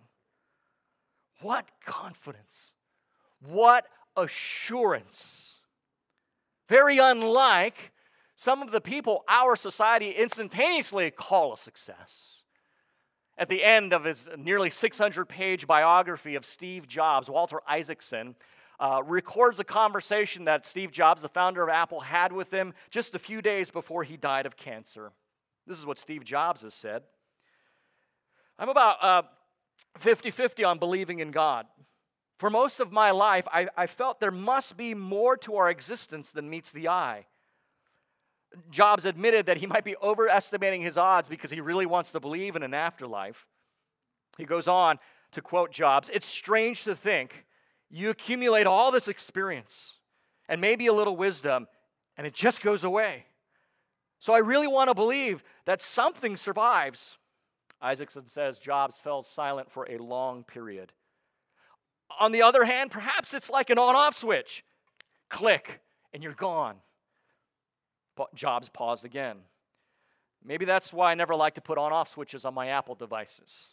What 1.40 1.66
confidence! 1.84 2.72
What 3.46 3.86
assurance! 4.16 5.60
Very 6.68 6.98
unlike 6.98 7.92
some 8.36 8.62
of 8.62 8.70
the 8.70 8.80
people 8.80 9.24
our 9.28 9.56
society 9.56 10.10
instantaneously 10.10 11.10
call 11.10 11.52
a 11.52 11.56
success. 11.56 12.43
At 13.36 13.48
the 13.48 13.64
end 13.64 13.92
of 13.92 14.04
his 14.04 14.28
nearly 14.38 14.70
600 14.70 15.26
page 15.26 15.66
biography 15.66 16.36
of 16.36 16.46
Steve 16.46 16.86
Jobs, 16.86 17.28
Walter 17.28 17.60
Isaacson 17.66 18.36
uh, 18.78 19.02
records 19.04 19.60
a 19.60 19.64
conversation 19.64 20.44
that 20.44 20.66
Steve 20.66 20.92
Jobs, 20.92 21.22
the 21.22 21.28
founder 21.28 21.62
of 21.62 21.68
Apple, 21.68 22.00
had 22.00 22.32
with 22.32 22.52
him 22.52 22.74
just 22.90 23.14
a 23.14 23.18
few 23.18 23.42
days 23.42 23.70
before 23.70 24.04
he 24.04 24.16
died 24.16 24.46
of 24.46 24.56
cancer. 24.56 25.12
This 25.66 25.78
is 25.78 25.86
what 25.86 25.98
Steve 25.98 26.24
Jobs 26.24 26.62
has 26.62 26.74
said 26.74 27.02
I'm 28.58 28.68
about 28.68 29.26
50 29.98 30.28
uh, 30.28 30.32
50 30.32 30.64
on 30.64 30.78
believing 30.78 31.18
in 31.18 31.30
God. 31.30 31.66
For 32.38 32.50
most 32.50 32.80
of 32.80 32.92
my 32.92 33.10
life, 33.10 33.46
I, 33.52 33.68
I 33.76 33.86
felt 33.86 34.20
there 34.20 34.30
must 34.30 34.76
be 34.76 34.94
more 34.94 35.36
to 35.38 35.56
our 35.56 35.70
existence 35.70 36.32
than 36.32 36.50
meets 36.50 36.72
the 36.72 36.88
eye. 36.88 37.26
Jobs 38.70 39.06
admitted 39.06 39.46
that 39.46 39.56
he 39.56 39.66
might 39.66 39.84
be 39.84 39.96
overestimating 40.02 40.82
his 40.82 40.98
odds 40.98 41.28
because 41.28 41.50
he 41.50 41.60
really 41.60 41.86
wants 41.86 42.12
to 42.12 42.20
believe 42.20 42.56
in 42.56 42.62
an 42.62 42.74
afterlife. 42.74 43.46
He 44.38 44.44
goes 44.44 44.68
on 44.68 44.98
to 45.32 45.40
quote 45.40 45.72
Jobs 45.72 46.10
It's 46.12 46.26
strange 46.26 46.84
to 46.84 46.94
think 46.94 47.46
you 47.90 48.10
accumulate 48.10 48.66
all 48.66 48.90
this 48.90 49.08
experience 49.08 49.98
and 50.48 50.60
maybe 50.60 50.86
a 50.86 50.92
little 50.92 51.16
wisdom, 51.16 51.66
and 52.16 52.26
it 52.26 52.34
just 52.34 52.62
goes 52.62 52.84
away. 52.84 53.24
So 54.18 54.32
I 54.32 54.38
really 54.38 54.66
want 54.66 54.88
to 54.88 54.94
believe 54.94 55.44
that 55.64 55.82
something 55.82 56.36
survives. 56.36 57.16
Isaacson 57.80 58.26
says 58.26 58.58
Jobs 58.58 58.98
fell 58.98 59.22
silent 59.22 59.70
for 59.70 59.86
a 59.90 59.98
long 59.98 60.44
period. 60.44 60.92
On 62.20 62.32
the 62.32 62.42
other 62.42 62.64
hand, 62.64 62.90
perhaps 62.90 63.34
it's 63.34 63.50
like 63.50 63.70
an 63.70 63.78
on 63.78 63.94
off 63.94 64.16
switch 64.16 64.64
click, 65.28 65.80
and 66.12 66.22
you're 66.22 66.32
gone. 66.32 66.76
Jobs 68.34 68.68
paused 68.68 69.04
again. 69.04 69.38
Maybe 70.44 70.64
that's 70.64 70.92
why 70.92 71.10
I 71.10 71.14
never 71.14 71.34
like 71.34 71.54
to 71.54 71.60
put 71.60 71.78
on 71.78 71.92
off 71.92 72.08
switches 72.08 72.44
on 72.44 72.54
my 72.54 72.68
Apple 72.68 72.94
devices. 72.94 73.70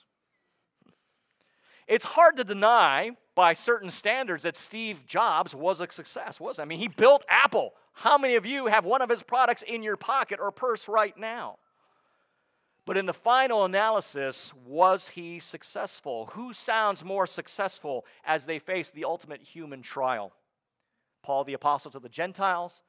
It's 1.87 2.05
hard 2.05 2.37
to 2.37 2.43
deny 2.43 3.11
by 3.35 3.53
certain 3.53 3.89
standards 3.91 4.43
that 4.43 4.55
Steve 4.55 5.05
Jobs 5.05 5.53
was 5.53 5.81
a 5.81 5.91
success, 5.91 6.39
was 6.39 6.59
I 6.59 6.65
mean 6.65 6.79
he 6.79 6.87
built 6.87 7.25
Apple. 7.27 7.73
How 7.93 8.17
many 8.17 8.35
of 8.35 8.45
you 8.45 8.67
have 8.67 8.85
one 8.85 9.01
of 9.01 9.09
his 9.09 9.23
products 9.23 9.63
in 9.63 9.83
your 9.83 9.97
pocket 9.97 10.39
or 10.41 10.51
purse 10.51 10.87
right 10.87 11.17
now? 11.17 11.57
But 12.85 12.97
in 12.97 13.05
the 13.05 13.13
final 13.13 13.65
analysis, 13.65 14.53
was 14.65 15.09
he 15.09 15.39
successful? 15.39 16.29
Who 16.33 16.51
sounds 16.51 17.03
more 17.03 17.27
successful 17.27 18.05
as 18.25 18.45
they 18.45 18.59
face 18.59 18.89
the 18.89 19.05
ultimate 19.05 19.41
human 19.41 19.81
trial? 19.81 20.33
Paul 21.21 21.43
the 21.43 21.53
Apostle 21.53 21.91
to 21.91 21.99
the 21.99 22.09
Gentiles 22.09 22.81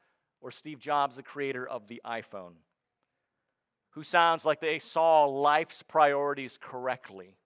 or 0.42 0.50
Steve 0.50 0.78
Jobs, 0.78 1.16
the 1.16 1.22
creator 1.22 1.66
of 1.66 1.88
the 1.88 2.02
iPhone? 2.04 2.54
Who 3.90 4.02
sounds 4.02 4.44
like 4.44 4.60
they 4.60 4.78
saw 4.78 5.24
life's 5.24 5.82
priorities 5.82 6.58
correctly? 6.60 7.36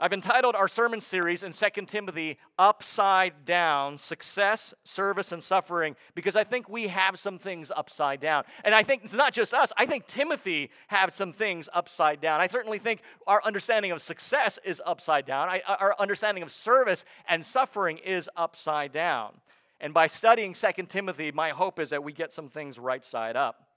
I've 0.00 0.12
entitled 0.12 0.54
our 0.54 0.68
sermon 0.68 1.00
series 1.00 1.42
in 1.42 1.50
2 1.50 1.86
Timothy 1.86 2.38
Upside 2.56 3.44
Down 3.44 3.98
Success, 3.98 4.72
Service, 4.84 5.32
and 5.32 5.42
Suffering 5.42 5.96
because 6.14 6.36
I 6.36 6.44
think 6.44 6.68
we 6.68 6.86
have 6.86 7.18
some 7.18 7.36
things 7.36 7.72
upside 7.74 8.20
down. 8.20 8.44
And 8.62 8.76
I 8.76 8.84
think 8.84 9.02
it's 9.02 9.14
not 9.14 9.32
just 9.32 9.52
us, 9.52 9.72
I 9.76 9.86
think 9.86 10.06
Timothy 10.06 10.70
had 10.86 11.12
some 11.12 11.32
things 11.32 11.68
upside 11.72 12.20
down. 12.20 12.40
I 12.40 12.46
certainly 12.46 12.78
think 12.78 13.00
our 13.26 13.42
understanding 13.42 13.90
of 13.90 14.00
success 14.00 14.60
is 14.64 14.80
upside 14.86 15.26
down, 15.26 15.48
I, 15.48 15.62
our 15.66 15.96
understanding 15.98 16.44
of 16.44 16.52
service 16.52 17.04
and 17.28 17.44
suffering 17.44 17.98
is 17.98 18.30
upside 18.36 18.92
down. 18.92 19.40
And 19.80 19.94
by 19.94 20.06
studying 20.06 20.54
2 20.54 20.84
Timothy, 20.88 21.30
my 21.32 21.50
hope 21.50 21.78
is 21.78 21.90
that 21.90 22.02
we 22.02 22.12
get 22.12 22.32
some 22.32 22.48
things 22.48 22.78
right 22.78 23.04
side 23.04 23.36
up 23.36 23.68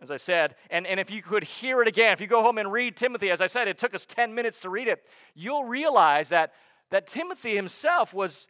as 0.00 0.10
I 0.10 0.16
said. 0.16 0.56
And, 0.70 0.86
and 0.86 0.98
if 0.98 1.10
you 1.10 1.22
could 1.22 1.44
hear 1.44 1.82
it 1.82 1.88
again, 1.88 2.12
if 2.12 2.20
you 2.20 2.26
go 2.26 2.42
home 2.42 2.58
and 2.58 2.72
read 2.72 2.96
Timothy, 2.96 3.30
as 3.30 3.40
I 3.40 3.46
said, 3.46 3.68
it 3.68 3.78
took 3.78 3.94
us 3.94 4.06
10 4.06 4.34
minutes 4.34 4.60
to 4.60 4.70
read 4.70 4.88
it, 4.88 5.06
you'll 5.34 5.64
realize 5.64 6.30
that, 6.30 6.54
that 6.90 7.06
Timothy 7.06 7.54
himself 7.54 8.14
was 8.14 8.48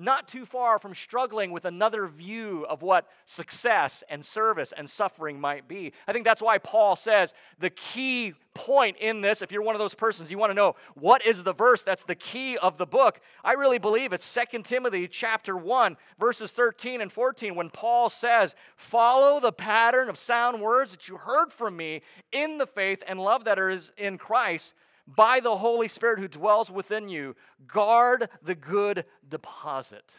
not 0.00 0.26
too 0.26 0.46
far 0.46 0.78
from 0.78 0.94
struggling 0.94 1.50
with 1.50 1.66
another 1.66 2.06
view 2.06 2.64
of 2.68 2.82
what 2.82 3.06
success 3.26 4.02
and 4.08 4.24
service 4.24 4.72
and 4.76 4.88
suffering 4.88 5.38
might 5.38 5.68
be. 5.68 5.92
I 6.08 6.12
think 6.12 6.24
that's 6.24 6.40
why 6.40 6.58
Paul 6.58 6.96
says 6.96 7.34
the 7.58 7.70
key 7.70 8.32
point 8.54 8.96
in 8.96 9.20
this, 9.20 9.42
if 9.42 9.52
you're 9.52 9.62
one 9.62 9.74
of 9.74 9.78
those 9.78 9.94
persons, 9.94 10.30
you 10.30 10.38
want 10.38 10.50
to 10.50 10.54
know 10.54 10.74
what 10.94 11.24
is 11.24 11.44
the 11.44 11.52
verse 11.52 11.82
that's 11.82 12.04
the 12.04 12.14
key 12.14 12.56
of 12.58 12.78
the 12.78 12.86
book. 12.86 13.20
I 13.44 13.52
really 13.52 13.78
believe 13.78 14.12
it's 14.12 14.38
2 14.52 14.62
Timothy 14.62 15.06
chapter 15.06 15.56
1, 15.56 15.96
verses 16.18 16.50
13 16.50 17.00
and 17.00 17.12
14, 17.12 17.54
when 17.54 17.70
Paul 17.70 18.10
says, 18.10 18.54
Follow 18.76 19.38
the 19.38 19.52
pattern 19.52 20.08
of 20.08 20.18
sound 20.18 20.60
words 20.60 20.92
that 20.92 21.08
you 21.08 21.16
heard 21.16 21.52
from 21.52 21.76
me 21.76 22.02
in 22.32 22.58
the 22.58 22.66
faith 22.66 23.02
and 23.06 23.20
love 23.20 23.44
that 23.44 23.58
is 23.58 23.92
in 23.96 24.18
Christ 24.18 24.74
by 25.06 25.40
the 25.40 25.56
Holy 25.56 25.88
Spirit 25.88 26.18
who 26.18 26.28
dwells 26.28 26.70
within 26.70 27.08
you, 27.08 27.36
guard 27.66 28.28
the 28.42 28.54
good 28.54 29.04
deposit. 29.28 30.14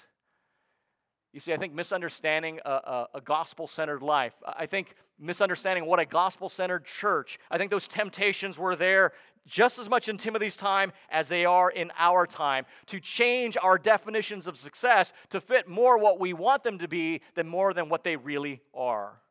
You 1.33 1.39
see, 1.39 1.53
I 1.53 1.57
think 1.57 1.73
misunderstanding 1.73 2.59
a, 2.65 2.69
a, 2.69 3.07
a 3.15 3.21
gospel 3.21 3.67
centered 3.67 4.01
life, 4.01 4.33
I 4.45 4.65
think 4.65 4.95
misunderstanding 5.17 5.85
what 5.85 5.99
a 5.99 6.05
gospel 6.05 6.49
centered 6.49 6.85
church, 6.85 7.39
I 7.49 7.57
think 7.57 7.71
those 7.71 7.87
temptations 7.87 8.59
were 8.59 8.75
there 8.75 9.13
just 9.47 9.79
as 9.79 9.89
much 9.89 10.09
in 10.09 10.17
Timothy's 10.17 10.55
time 10.55 10.91
as 11.09 11.29
they 11.29 11.45
are 11.45 11.71
in 11.71 11.91
our 11.97 12.27
time 12.27 12.65
to 12.87 12.99
change 12.99 13.57
our 13.61 13.77
definitions 13.77 14.45
of 14.45 14.57
success 14.57 15.13
to 15.29 15.39
fit 15.39 15.67
more 15.67 15.97
what 15.97 16.19
we 16.19 16.33
want 16.33 16.63
them 16.63 16.77
to 16.79 16.87
be 16.87 17.21
than 17.35 17.47
more 17.47 17.73
than 17.73 17.89
what 17.89 18.03
they 18.03 18.15
really 18.15 18.61
are. 18.73 19.21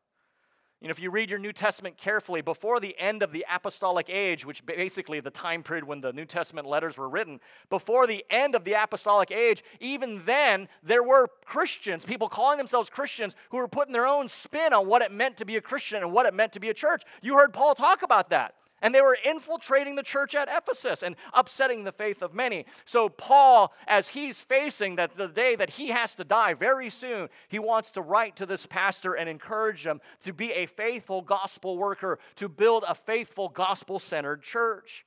You 0.81 0.87
know, 0.87 0.91
if 0.91 0.99
you 0.99 1.11
read 1.11 1.29
your 1.29 1.37
New 1.37 1.53
Testament 1.53 1.95
carefully, 1.95 2.41
before 2.41 2.79
the 2.79 2.97
end 2.97 3.21
of 3.21 3.31
the 3.31 3.45
apostolic 3.47 4.09
age, 4.09 4.47
which 4.47 4.65
basically 4.65 5.19
the 5.19 5.29
time 5.29 5.61
period 5.61 5.83
when 5.83 6.01
the 6.01 6.11
New 6.11 6.25
Testament 6.25 6.67
letters 6.67 6.97
were 6.97 7.07
written, 7.07 7.39
before 7.69 8.07
the 8.07 8.25
end 8.31 8.55
of 8.55 8.63
the 8.63 8.73
apostolic 8.73 9.29
age, 9.29 9.63
even 9.79 10.23
then, 10.25 10.67
there 10.81 11.03
were 11.03 11.29
Christians, 11.45 12.03
people 12.03 12.27
calling 12.27 12.57
themselves 12.57 12.89
Christians, 12.89 13.35
who 13.51 13.57
were 13.57 13.67
putting 13.67 13.93
their 13.93 14.07
own 14.07 14.27
spin 14.27 14.73
on 14.73 14.87
what 14.87 15.03
it 15.03 15.11
meant 15.11 15.37
to 15.37 15.45
be 15.45 15.55
a 15.55 15.61
Christian 15.61 16.01
and 16.01 16.11
what 16.11 16.25
it 16.25 16.33
meant 16.33 16.53
to 16.53 16.59
be 16.59 16.69
a 16.69 16.73
church. 16.73 17.03
You 17.21 17.35
heard 17.35 17.53
Paul 17.53 17.75
talk 17.75 18.01
about 18.01 18.31
that. 18.31 18.55
And 18.81 18.93
they 18.93 19.01
were 19.01 19.17
infiltrating 19.25 19.95
the 19.95 20.03
church 20.03 20.33
at 20.33 20.49
Ephesus 20.49 21.03
and 21.03 21.15
upsetting 21.33 21.83
the 21.83 21.91
faith 21.91 22.21
of 22.21 22.33
many. 22.33 22.65
So, 22.85 23.09
Paul, 23.09 23.73
as 23.87 24.09
he's 24.09 24.41
facing 24.41 24.95
that 24.95 25.15
the 25.15 25.27
day 25.27 25.55
that 25.55 25.69
he 25.69 25.89
has 25.89 26.15
to 26.15 26.23
die 26.23 26.53
very 26.53 26.89
soon, 26.89 27.29
he 27.49 27.59
wants 27.59 27.91
to 27.91 28.01
write 28.01 28.35
to 28.37 28.45
this 28.45 28.65
pastor 28.65 29.13
and 29.13 29.29
encourage 29.29 29.85
him 29.85 30.01
to 30.23 30.33
be 30.33 30.51
a 30.53 30.65
faithful 30.65 31.21
gospel 31.21 31.77
worker, 31.77 32.19
to 32.35 32.49
build 32.49 32.83
a 32.87 32.95
faithful 32.95 33.49
gospel 33.49 33.99
centered 33.99 34.41
church. 34.41 35.05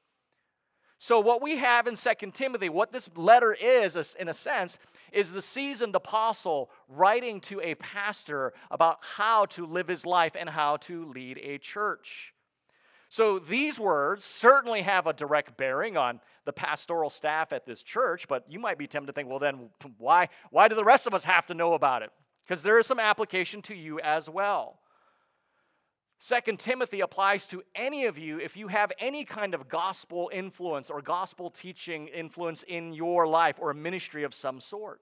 So, 0.98 1.20
what 1.20 1.42
we 1.42 1.56
have 1.56 1.86
in 1.86 1.96
Second 1.96 2.34
Timothy, 2.34 2.68
what 2.68 2.92
this 2.92 3.10
letter 3.16 3.54
is, 3.60 4.16
in 4.18 4.28
a 4.28 4.34
sense, 4.34 4.78
is 5.12 5.32
the 5.32 5.42
seasoned 5.42 5.94
apostle 5.94 6.70
writing 6.88 7.40
to 7.42 7.60
a 7.60 7.74
pastor 7.74 8.52
about 8.70 8.98
how 9.02 9.46
to 9.46 9.66
live 9.66 9.88
his 9.88 10.06
life 10.06 10.34
and 10.38 10.48
how 10.48 10.78
to 10.78 11.06
lead 11.06 11.38
a 11.42 11.58
church. 11.58 12.33
So 13.14 13.38
these 13.38 13.78
words 13.78 14.24
certainly 14.24 14.82
have 14.82 15.06
a 15.06 15.12
direct 15.12 15.56
bearing 15.56 15.96
on 15.96 16.18
the 16.46 16.52
pastoral 16.52 17.08
staff 17.08 17.52
at 17.52 17.64
this 17.64 17.80
church, 17.80 18.26
but 18.26 18.44
you 18.48 18.58
might 18.58 18.76
be 18.76 18.88
tempted 18.88 19.06
to 19.06 19.12
think, 19.12 19.28
well, 19.28 19.38
then 19.38 19.70
why, 19.98 20.30
why 20.50 20.66
do 20.66 20.74
the 20.74 20.82
rest 20.82 21.06
of 21.06 21.14
us 21.14 21.22
have 21.22 21.46
to 21.46 21.54
know 21.54 21.74
about 21.74 22.02
it? 22.02 22.10
Because 22.44 22.64
there 22.64 22.76
is 22.76 22.88
some 22.88 22.98
application 22.98 23.62
to 23.62 23.74
you 23.76 24.00
as 24.00 24.28
well. 24.28 24.80
Second 26.18 26.58
Timothy 26.58 27.02
applies 27.02 27.46
to 27.46 27.62
any 27.76 28.06
of 28.06 28.18
you 28.18 28.40
if 28.40 28.56
you 28.56 28.66
have 28.66 28.90
any 28.98 29.24
kind 29.24 29.54
of 29.54 29.68
gospel 29.68 30.28
influence 30.32 30.90
or 30.90 31.00
gospel 31.00 31.50
teaching 31.50 32.08
influence 32.08 32.64
in 32.64 32.92
your 32.92 33.28
life 33.28 33.54
or 33.60 33.70
a 33.70 33.76
ministry 33.76 34.24
of 34.24 34.34
some 34.34 34.58
sort. 34.58 35.00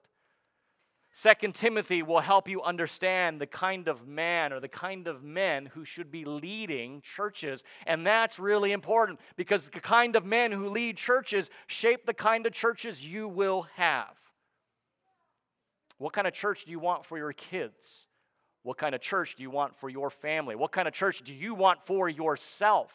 Second 1.15 1.53
Timothy 1.53 2.01
will 2.01 2.21
help 2.21 2.49
you 2.49 2.63
understand 2.63 3.39
the 3.39 3.45
kind 3.45 3.87
of 3.87 4.07
man 4.07 4.51
or 4.51 4.59
the 4.59 4.67
kind 4.67 5.07
of 5.07 5.23
men 5.23 5.67
who 5.67 5.85
should 5.85 6.11
be 6.11 6.25
leading 6.25 7.01
churches. 7.01 7.63
And 7.85 8.05
that's 8.05 8.39
really 8.39 8.71
important 8.71 9.19
because 9.35 9.69
the 9.69 9.79
kind 9.79 10.15
of 10.15 10.25
men 10.25 10.51
who 10.51 10.69
lead 10.69 10.97
churches 10.97 11.51
shape 11.67 12.07
the 12.07 12.15
kind 12.15 12.47
of 12.47 12.53
churches 12.53 13.05
you 13.05 13.27
will 13.27 13.67
have. 13.75 14.17
What 15.99 16.13
kind 16.13 16.25
of 16.25 16.33
church 16.33 16.65
do 16.65 16.71
you 16.71 16.79
want 16.79 17.05
for 17.05 17.19
your 17.19 17.33
kids? 17.33 18.07
What 18.63 18.79
kind 18.79 18.95
of 18.95 19.01
church 19.01 19.35
do 19.35 19.43
you 19.43 19.51
want 19.51 19.75
for 19.75 19.89
your 19.89 20.09
family? 20.09 20.55
What 20.55 20.71
kind 20.71 20.87
of 20.87 20.95
church 20.95 21.21
do 21.23 21.33
you 21.33 21.53
want 21.53 21.85
for 21.85 22.09
yourself? 22.09 22.91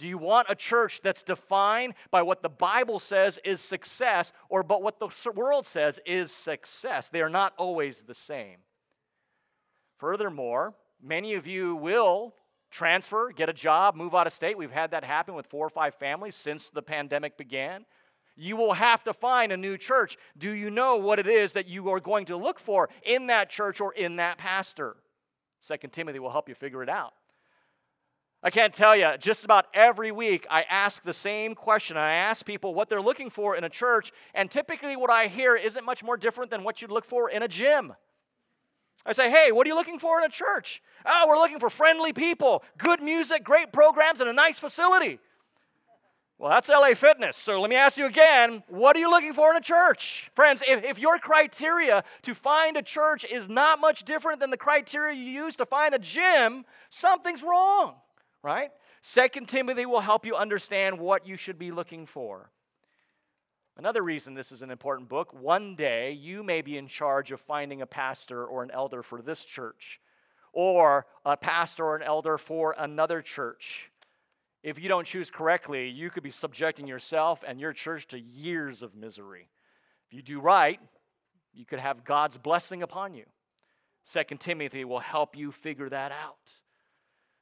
Do 0.00 0.08
you 0.08 0.16
want 0.16 0.46
a 0.48 0.54
church 0.54 1.02
that's 1.02 1.22
defined 1.22 1.92
by 2.10 2.22
what 2.22 2.42
the 2.42 2.48
Bible 2.48 2.98
says 2.98 3.38
is 3.44 3.60
success 3.60 4.32
or 4.48 4.62
but 4.62 4.82
what 4.82 4.98
the 4.98 5.10
world 5.32 5.66
says 5.66 6.00
is 6.06 6.32
success? 6.32 7.10
They 7.10 7.20
are 7.20 7.28
not 7.28 7.52
always 7.58 8.00
the 8.00 8.14
same. 8.14 8.56
Furthermore, 9.98 10.72
many 11.02 11.34
of 11.34 11.46
you 11.46 11.76
will 11.76 12.34
transfer, 12.70 13.30
get 13.30 13.50
a 13.50 13.52
job, 13.52 13.94
move 13.94 14.14
out 14.14 14.26
of 14.26 14.32
state. 14.32 14.56
We've 14.56 14.70
had 14.70 14.92
that 14.92 15.04
happen 15.04 15.34
with 15.34 15.46
four 15.48 15.66
or 15.66 15.70
five 15.70 15.94
families 15.96 16.34
since 16.34 16.70
the 16.70 16.80
pandemic 16.80 17.36
began. 17.36 17.84
You 18.36 18.56
will 18.56 18.72
have 18.72 19.04
to 19.04 19.12
find 19.12 19.52
a 19.52 19.56
new 19.58 19.76
church. 19.76 20.16
Do 20.38 20.50
you 20.52 20.70
know 20.70 20.96
what 20.96 21.18
it 21.18 21.26
is 21.26 21.52
that 21.52 21.68
you 21.68 21.90
are 21.90 22.00
going 22.00 22.24
to 22.26 22.38
look 22.38 22.58
for 22.58 22.88
in 23.02 23.26
that 23.26 23.50
church 23.50 23.82
or 23.82 23.92
in 23.92 24.16
that 24.16 24.38
pastor? 24.38 24.96
Second 25.58 25.92
Timothy 25.92 26.20
will 26.20 26.30
help 26.30 26.48
you 26.48 26.54
figure 26.54 26.82
it 26.82 26.88
out. 26.88 27.12
I 28.42 28.48
can't 28.48 28.72
tell 28.72 28.96
you, 28.96 29.12
just 29.18 29.44
about 29.44 29.66
every 29.74 30.12
week 30.12 30.46
I 30.50 30.62
ask 30.62 31.02
the 31.02 31.12
same 31.12 31.54
question. 31.54 31.98
I 31.98 32.12
ask 32.12 32.44
people 32.44 32.72
what 32.72 32.88
they're 32.88 33.02
looking 33.02 33.28
for 33.28 33.54
in 33.54 33.64
a 33.64 33.68
church, 33.68 34.12
and 34.34 34.50
typically 34.50 34.96
what 34.96 35.10
I 35.10 35.26
hear 35.26 35.56
isn't 35.56 35.84
much 35.84 36.02
more 36.02 36.16
different 36.16 36.50
than 36.50 36.64
what 36.64 36.80
you'd 36.80 36.90
look 36.90 37.04
for 37.04 37.28
in 37.28 37.42
a 37.42 37.48
gym. 37.48 37.92
I 39.04 39.12
say, 39.12 39.30
hey, 39.30 39.52
what 39.52 39.66
are 39.66 39.68
you 39.68 39.74
looking 39.74 39.98
for 39.98 40.18
in 40.20 40.24
a 40.24 40.30
church? 40.30 40.82
Oh, 41.04 41.26
we're 41.28 41.38
looking 41.38 41.58
for 41.58 41.68
friendly 41.68 42.14
people, 42.14 42.62
good 42.78 43.02
music, 43.02 43.44
great 43.44 43.72
programs, 43.72 44.22
and 44.22 44.30
a 44.30 44.32
nice 44.32 44.58
facility. 44.58 45.18
Well, 46.38 46.50
that's 46.50 46.70
LA 46.70 46.94
Fitness. 46.94 47.36
So 47.36 47.60
let 47.60 47.68
me 47.68 47.76
ask 47.76 47.98
you 47.98 48.06
again 48.06 48.62
what 48.68 48.96
are 48.96 49.00
you 49.00 49.10
looking 49.10 49.34
for 49.34 49.50
in 49.50 49.58
a 49.58 49.60
church? 49.60 50.30
Friends, 50.34 50.62
if, 50.66 50.82
if 50.82 50.98
your 50.98 51.18
criteria 51.18 52.04
to 52.22 52.34
find 52.34 52.78
a 52.78 52.82
church 52.82 53.26
is 53.30 53.50
not 53.50 53.78
much 53.78 54.04
different 54.04 54.40
than 54.40 54.48
the 54.48 54.56
criteria 54.56 55.14
you 55.14 55.30
use 55.30 55.56
to 55.56 55.66
find 55.66 55.94
a 55.94 55.98
gym, 55.98 56.64
something's 56.88 57.42
wrong 57.42 57.96
right? 58.42 58.70
Second 59.02 59.48
Timothy 59.48 59.86
will 59.86 60.00
help 60.00 60.26
you 60.26 60.34
understand 60.34 60.98
what 60.98 61.26
you 61.26 61.36
should 61.36 61.58
be 61.58 61.70
looking 61.70 62.06
for. 62.06 62.50
Another 63.76 64.02
reason 64.02 64.34
this 64.34 64.52
is 64.52 64.62
an 64.62 64.70
important 64.70 65.08
book 65.08 65.32
one 65.32 65.74
day 65.74 66.12
you 66.12 66.42
may 66.42 66.60
be 66.60 66.76
in 66.76 66.86
charge 66.86 67.30
of 67.30 67.40
finding 67.40 67.80
a 67.80 67.86
pastor 67.86 68.44
or 68.44 68.62
an 68.62 68.70
elder 68.70 69.02
for 69.02 69.22
this 69.22 69.44
church, 69.44 70.00
or 70.52 71.06
a 71.24 71.36
pastor 71.36 71.84
or 71.84 71.96
an 71.96 72.02
elder 72.02 72.36
for 72.36 72.74
another 72.78 73.22
church. 73.22 73.90
If 74.62 74.78
you 74.78 74.88
don't 74.88 75.06
choose 75.06 75.30
correctly, 75.30 75.88
you 75.88 76.10
could 76.10 76.22
be 76.22 76.30
subjecting 76.30 76.86
yourself 76.86 77.42
and 77.46 77.58
your 77.58 77.72
church 77.72 78.06
to 78.08 78.20
years 78.20 78.82
of 78.82 78.94
misery. 78.94 79.48
If 80.08 80.14
you 80.14 80.22
do 80.22 80.40
right, 80.40 80.80
you 81.54 81.64
could 81.64 81.78
have 81.78 82.04
God's 82.04 82.36
blessing 82.36 82.82
upon 82.82 83.14
you. 83.14 83.24
Second 84.02 84.38
Timothy 84.38 84.84
will 84.84 85.00
help 85.00 85.36
you 85.36 85.52
figure 85.52 85.88
that 85.88 86.12
out. 86.12 86.52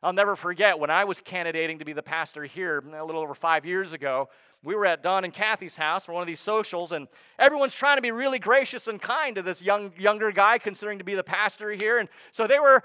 I'll 0.02 0.12
never 0.12 0.36
forget 0.36 0.78
when 0.78 0.90
I 0.90 1.04
was 1.04 1.20
candidating 1.20 1.80
to 1.80 1.84
be 1.84 1.92
the 1.92 2.02
pastor 2.02 2.44
here 2.44 2.78
a 2.96 3.04
little 3.04 3.20
over 3.20 3.34
five 3.34 3.66
years 3.66 3.92
ago. 3.92 4.28
We 4.62 4.76
were 4.76 4.86
at 4.86 5.02
Don 5.02 5.24
and 5.24 5.34
Kathy's 5.34 5.76
house 5.76 6.04
for 6.04 6.12
one 6.12 6.22
of 6.22 6.28
these 6.28 6.40
socials, 6.40 6.92
and 6.92 7.08
everyone's 7.38 7.74
trying 7.74 7.96
to 7.96 8.02
be 8.02 8.12
really 8.12 8.38
gracious 8.38 8.86
and 8.86 9.00
kind 9.00 9.34
to 9.36 9.42
this 9.42 9.60
young 9.60 9.92
younger 9.98 10.30
guy 10.30 10.58
considering 10.58 10.98
to 10.98 11.04
be 11.04 11.14
the 11.14 11.24
pastor 11.24 11.72
here. 11.72 11.98
And 11.98 12.08
so 12.30 12.46
they 12.46 12.60
were 12.60 12.84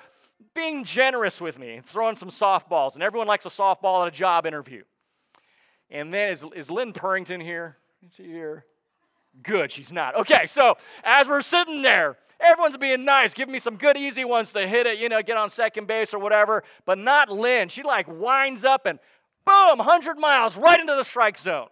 being 0.56 0.84
generous 0.84 1.40
with 1.40 1.60
me, 1.60 1.82
throwing 1.86 2.16
some 2.16 2.30
softballs, 2.30 2.96
and 2.96 3.04
everyone 3.04 3.28
likes 3.28 3.46
a 3.46 3.50
softball 3.50 4.02
at 4.02 4.08
a 4.08 4.12
job 4.12 4.46
interview. 4.48 4.84
And 5.92 6.12
then 6.12 6.30
is, 6.30 6.44
is 6.56 6.72
Lynn 6.72 6.94
Purrington 6.94 7.42
here? 7.42 7.78
Is 8.06 8.16
she 8.16 8.24
here? 8.24 8.66
Good, 9.42 9.72
she's 9.72 9.92
not. 9.92 10.16
Okay, 10.16 10.46
so 10.46 10.78
as 11.04 11.28
we're 11.28 11.42
sitting 11.42 11.82
there, 11.82 12.18
everyone's 12.40 12.78
being 12.78 13.04
nice, 13.04 13.34
giving 13.34 13.52
me 13.52 13.60
some 13.60 13.78
good, 13.78 13.98
easy 13.98 14.26
ones 14.26 14.52
to 14.54 14.68
hit 14.68 14.86
it, 14.86 15.00
you 15.00 15.10
know, 15.10 15.22
get 15.22 15.38
on 15.38 15.50
second 15.50 15.88
base 15.88 16.14
or 16.14 16.20
whatever, 16.20 16.64
but 16.86 16.98
not 16.98 17.32
Lynn. 17.32 17.70
She 17.70 17.84
like 17.84 18.08
winds 18.08 18.64
up 18.64 18.86
and 18.86 19.00
boom, 19.46 19.80
100 19.80 20.18
miles 20.18 20.56
right 20.56 20.80
into 20.80 20.94
the 20.96 21.04
strike 21.04 21.38
zone. 21.38 21.68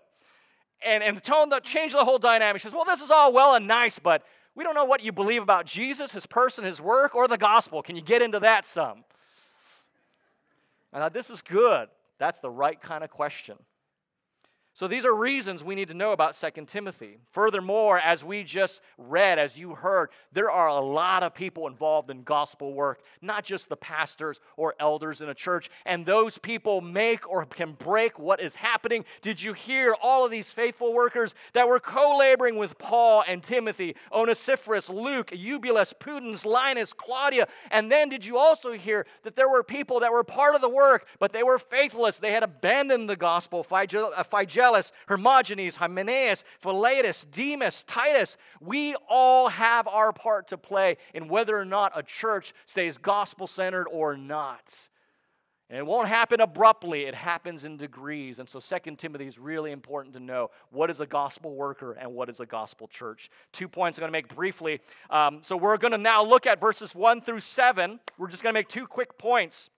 And, 0.84 1.04
and 1.04 1.16
the 1.16 1.22
tone 1.22 1.50
that 1.50 1.64
changed 1.64 1.94
the 1.94 2.04
whole 2.04 2.18
dynamic. 2.18 2.62
She 2.62 2.64
says, 2.64 2.74
Well, 2.74 2.86
this 2.86 3.02
is 3.02 3.12
all 3.12 3.32
well 3.32 3.54
and 3.54 3.68
nice, 3.68 4.00
but 4.00 4.24
we 4.56 4.64
don't 4.64 4.74
know 4.74 4.86
what 4.86 5.04
you 5.04 5.12
believe 5.12 5.44
about 5.44 5.66
Jesus, 5.66 6.12
his 6.12 6.26
person, 6.26 6.66
his 6.66 6.82
work, 6.82 7.14
or 7.14 7.28
the 7.28 7.38
gospel. 7.38 7.84
Can 7.84 7.96
you 7.96 8.02
get 8.02 8.24
into 8.24 8.40
that 8.40 8.66
some? 8.66 9.04
I 10.92 11.00
thought, 11.00 11.14
this 11.14 11.30
is 11.30 11.42
good. 11.42 11.88
That's 12.18 12.40
the 12.40 12.50
right 12.50 12.80
kind 12.82 13.04
of 13.04 13.10
question. 13.10 13.58
So 14.74 14.88
these 14.88 15.06
are 15.06 15.14
reasons 15.14 15.66
we 15.66 15.76
need 15.76 15.90
to 15.90 15.94
know 15.94 16.14
about 16.14 16.34
2 16.34 16.66
Timothy. 16.66 17.18
Furthermore, 17.32 18.00
as 18.00 18.24
we 18.24 18.44
just 18.46 18.82
read, 18.98 19.38
as 19.38 19.60
you 19.60 19.76
heard, 19.76 20.12
there 20.32 20.50
are 20.50 20.70
a 20.70 20.80
lot 20.80 21.24
of 21.24 21.34
people 21.34 21.68
involved 21.68 22.10
in 22.10 22.24
gospel 22.24 22.74
work, 22.74 23.02
not 23.22 23.44
just 23.44 23.68
the 23.68 23.76
pastors 23.76 24.40
or 24.56 24.74
elders 24.80 25.20
in 25.20 25.28
a 25.28 25.34
church. 25.34 25.70
And 25.86 26.06
those 26.06 26.38
people 26.38 26.80
make 26.80 27.30
or 27.30 27.46
can 27.46 27.74
break 27.74 28.18
what 28.18 28.42
is 28.42 28.56
happening. 28.56 29.04
Did 29.22 29.42
you 29.42 29.52
hear 29.52 29.94
all 30.02 30.24
of 30.24 30.32
these 30.32 30.50
faithful 30.50 30.94
workers 30.94 31.36
that 31.52 31.68
were 31.68 31.80
co 31.80 32.18
laboring 32.18 32.56
with 32.56 32.78
Paul 32.78 33.26
and 33.28 33.44
Timothy, 33.44 33.98
Onesiphorus, 34.14 34.90
Luke, 34.90 35.32
Eubulus, 35.36 35.92
Pudens, 35.92 36.46
Linus, 36.46 36.94
Claudia? 36.94 37.50
And 37.72 37.92
then 37.92 38.08
did 38.08 38.26
you 38.26 38.38
also 38.38 38.72
hear 38.72 39.06
that 39.24 39.36
there 39.36 39.50
were 39.50 39.64
people 39.64 40.00
that 40.00 40.14
were 40.14 40.24
part 40.24 40.56
of 40.56 40.62
the 40.62 40.70
work, 40.70 41.08
but 41.20 41.34
they 41.34 41.44
were 41.44 41.60
faithless? 41.60 42.20
They 42.20 42.32
had 42.32 42.44
abandoned 42.44 43.10
the 43.10 43.18
gospel. 43.18 43.66
Phygelus 43.66 44.14
uh, 44.16 44.24
Phygelus, 44.72 44.92
Hermogenes, 45.08 45.76
Hymenaeus, 45.76 46.44
Philetus, 46.60 47.26
Demas, 47.26 47.84
Titus, 47.84 48.38
we 48.60 48.96
all 49.10 49.50
have 49.50 49.88
our 49.88 50.14
part 50.14 50.48
to 50.50 50.58
play 50.58 50.98
in 51.14 51.28
whether 51.28 51.58
or 51.58 51.66
not 51.66 51.92
a 51.96 52.04
church 52.04 52.54
stays 52.66 52.98
gospel 52.98 53.48
centered 53.48 53.88
or 53.88 54.16
not. 54.18 54.90
And 55.70 55.80
it 55.80 55.86
won't 55.86 56.10
happen 56.10 56.42
abruptly, 56.42 57.04
it 57.04 57.16
happens 57.16 57.64
in 57.64 57.78
degrees. 57.78 58.40
And 58.40 58.50
so, 58.50 58.60
Second 58.60 59.00
Timothy 59.00 59.26
is 59.26 59.40
really 59.40 59.72
important 59.72 60.14
to 60.16 60.20
know 60.20 60.52
what 60.70 60.90
is 60.90 61.00
a 61.00 61.06
gospel 61.06 61.56
worker 61.56 61.94
and 61.94 62.14
what 62.14 62.30
is 62.30 62.42
a 62.42 62.46
gospel 62.46 62.90
church. 62.90 63.30
Two 63.54 63.70
points 63.70 63.98
I'm 63.98 64.02
going 64.02 64.10
to 64.10 64.12
make 64.12 64.36
briefly. 64.36 64.82
Um, 65.10 65.40
so, 65.42 65.56
we're 65.56 65.78
going 65.78 65.94
to 65.94 65.98
now 65.98 66.26
look 66.26 66.46
at 66.46 66.60
verses 66.60 66.94
1 66.94 67.22
through 67.22 67.40
7. 67.40 68.02
We're 68.18 68.28
just 68.28 68.44
going 68.44 68.54
to 68.54 68.60
make 68.60 68.68
two 68.68 68.86
quick 68.86 69.18
points. 69.18 69.70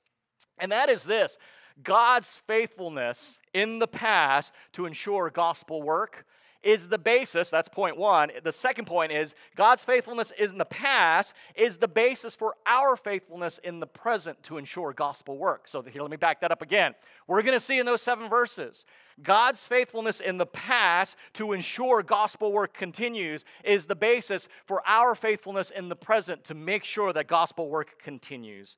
And 0.58 0.72
that 0.72 0.90
is 0.90 1.04
this 1.04 1.38
God's 1.82 2.42
faithfulness 2.46 3.42
in 3.54 3.80
the 3.80 3.88
past 3.88 4.54
to 4.74 4.86
ensure 4.86 5.30
gospel 5.30 5.82
work 5.82 6.26
is 6.64 6.88
the 6.88 6.98
basis. 6.98 7.50
That's 7.50 7.68
point 7.68 7.98
one. 7.98 8.32
The 8.44 8.52
second 8.52 8.86
point 8.86 9.12
is 9.12 9.36
God's 9.56 9.84
faithfulness 9.84 10.32
in 10.32 10.58
the 10.58 10.66
past 10.66 11.36
is 11.56 11.78
the 11.78 11.88
basis 11.88 12.36
for 12.36 12.56
our 12.66 12.96
faithfulness 12.96 13.58
in 13.60 13.80
the 13.80 13.88
present 13.88 14.42
to 14.44 14.58
ensure 14.58 14.94
gospel 14.94 15.38
work. 15.38 15.68
So 15.68 15.82
here, 15.82 16.02
let 16.02 16.10
me 16.12 16.18
back 16.18 16.40
that 16.42 16.52
up 16.52 16.62
again. 16.62 16.96
We're 17.28 17.42
going 17.42 17.54
to 17.54 17.60
see 17.60 17.80
in 17.80 17.86
those 17.86 18.02
seven 18.02 18.30
verses 18.30 18.86
God's 19.22 19.68
faithfulness 19.68 20.22
in 20.22 20.38
the 20.38 20.46
past 20.46 21.18
to 21.34 21.52
ensure 21.52 22.02
gospel 22.02 22.52
work 22.52 22.74
continues 22.74 23.46
is 23.64 23.86
the 23.86 23.96
basis 23.96 24.48
for 24.66 24.82
our 24.88 25.16
faithfulness 25.16 25.70
in 25.72 25.90
the 25.90 25.96
present 25.96 26.44
to 26.46 26.56
make 26.56 26.84
sure 26.84 27.14
that 27.14 27.28
gospel 27.28 27.70
work 27.70 28.02
continues. 28.02 28.78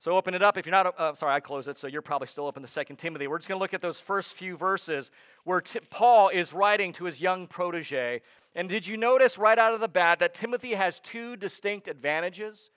So 0.00 0.16
open 0.16 0.32
it 0.34 0.42
up. 0.42 0.56
If 0.56 0.64
you're 0.64 0.72
not, 0.72 0.94
uh, 0.98 1.14
sorry, 1.14 1.34
I 1.34 1.40
close 1.40 1.66
it, 1.66 1.76
so 1.76 1.88
you're 1.88 2.02
probably 2.02 2.28
still 2.28 2.46
open 2.46 2.62
to 2.62 2.68
Second 2.68 2.96
Timothy. 2.96 3.26
We're 3.26 3.38
just 3.38 3.48
going 3.48 3.58
to 3.58 3.62
look 3.62 3.74
at 3.74 3.82
those 3.82 3.98
first 3.98 4.34
few 4.34 4.56
verses 4.56 5.10
where 5.42 5.60
T- 5.60 5.80
Paul 5.90 6.28
is 6.28 6.52
writing 6.52 6.92
to 6.94 7.04
his 7.04 7.20
young 7.20 7.48
protege. 7.48 8.22
And 8.54 8.68
did 8.68 8.86
you 8.86 8.96
notice 8.96 9.38
right 9.38 9.58
out 9.58 9.74
of 9.74 9.80
the 9.80 9.88
bat 9.88 10.20
that 10.20 10.34
Timothy 10.34 10.74
has 10.74 11.00
two 11.00 11.34
distinct 11.34 11.88
advantages? 11.88 12.70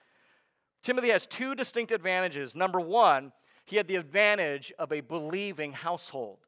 Timothy 0.82 1.10
has 1.10 1.28
two 1.28 1.54
distinct 1.54 1.92
advantages. 1.92 2.56
Number 2.56 2.80
one, 2.80 3.32
he 3.66 3.76
had 3.76 3.88
the 3.88 3.98
advantage 3.98 4.74
of 4.80 4.92
a 4.92 5.02
believing 5.02 5.74
household. 5.74 6.40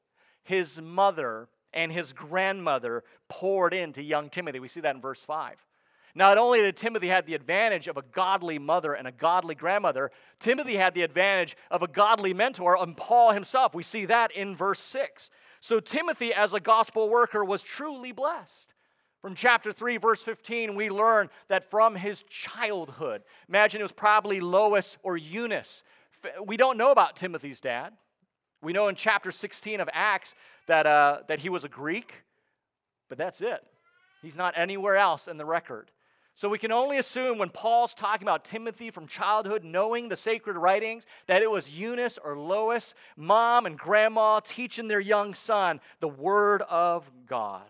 His 0.43 0.81
mother 0.81 1.49
and 1.71 1.91
his 1.91 2.13
grandmother 2.13 3.03
poured 3.29 3.75
into 3.75 4.01
young 4.01 4.31
Timothy. 4.31 4.59
We 4.59 4.67
see 4.67 4.81
that 4.81 4.95
in 4.95 5.01
verse 5.01 5.23
5. 5.23 5.55
Not 6.15 6.37
only 6.37 6.61
did 6.61 6.77
Timothy 6.77 7.07
have 7.07 7.25
the 7.25 7.33
advantage 7.33 7.87
of 7.87 7.97
a 7.97 8.03
godly 8.03 8.59
mother 8.59 8.93
and 8.93 9.07
a 9.07 9.11
godly 9.11 9.55
grandmother, 9.55 10.11
Timothy 10.39 10.75
had 10.75 10.93
the 10.93 11.01
advantage 11.01 11.57
of 11.71 11.81
a 11.81 11.87
godly 11.87 12.33
mentor 12.33 12.77
and 12.79 12.95
Paul 12.95 13.31
himself. 13.31 13.73
We 13.73 13.83
see 13.83 14.05
that 14.05 14.31
in 14.31 14.55
verse 14.55 14.79
6. 14.79 15.31
So 15.59 15.79
Timothy, 15.79 16.33
as 16.33 16.53
a 16.53 16.59
gospel 16.59 17.09
worker, 17.09 17.43
was 17.43 17.63
truly 17.63 18.11
blessed. 18.11 18.73
From 19.21 19.33
chapter 19.33 19.71
3, 19.71 19.97
verse 19.97 20.21
15, 20.21 20.75
we 20.75 20.89
learn 20.89 21.29
that 21.47 21.71
from 21.71 21.95
his 21.95 22.23
childhood, 22.23 23.23
imagine 23.47 23.79
it 23.79 23.83
was 23.83 23.93
probably 23.93 24.41
Lois 24.41 24.97
or 25.01 25.15
Eunice. 25.15 25.83
We 26.45 26.57
don't 26.57 26.77
know 26.77 26.91
about 26.91 27.15
Timothy's 27.15 27.61
dad. 27.61 27.93
We 28.61 28.73
know 28.73 28.89
in 28.89 28.95
chapter 28.95 29.31
16 29.31 29.79
of 29.79 29.89
Acts 29.93 30.35
that, 30.67 30.85
uh, 30.85 31.19
that 31.27 31.39
he 31.39 31.49
was 31.49 31.63
a 31.63 31.69
Greek, 31.69 32.13
but 33.07 33.17
that's 33.17 33.41
it. 33.41 33.63
He's 34.21 34.37
not 34.37 34.53
anywhere 34.57 34.97
else 34.97 35.27
in 35.27 35.37
the 35.37 35.45
record. 35.45 35.89
So 36.35 36.49
we 36.49 36.57
can 36.57 36.71
only 36.71 36.97
assume 36.97 37.37
when 37.37 37.49
Paul's 37.49 37.93
talking 37.93 38.25
about 38.25 38.43
Timothy 38.43 38.89
from 38.89 39.05
childhood 39.05 39.63
knowing 39.63 40.09
the 40.09 40.15
sacred 40.15 40.57
writings 40.57 41.05
that 41.27 41.43
it 41.43 41.51
was 41.51 41.71
Eunice 41.71 42.17
or 42.17 42.37
Lois, 42.37 42.95
mom 43.15 43.67
and 43.67 43.77
grandma 43.77 44.39
teaching 44.39 44.87
their 44.87 44.99
young 44.99 45.35
son 45.35 45.79
the 45.99 46.07
word 46.07 46.63
of 46.63 47.09
God. 47.27 47.65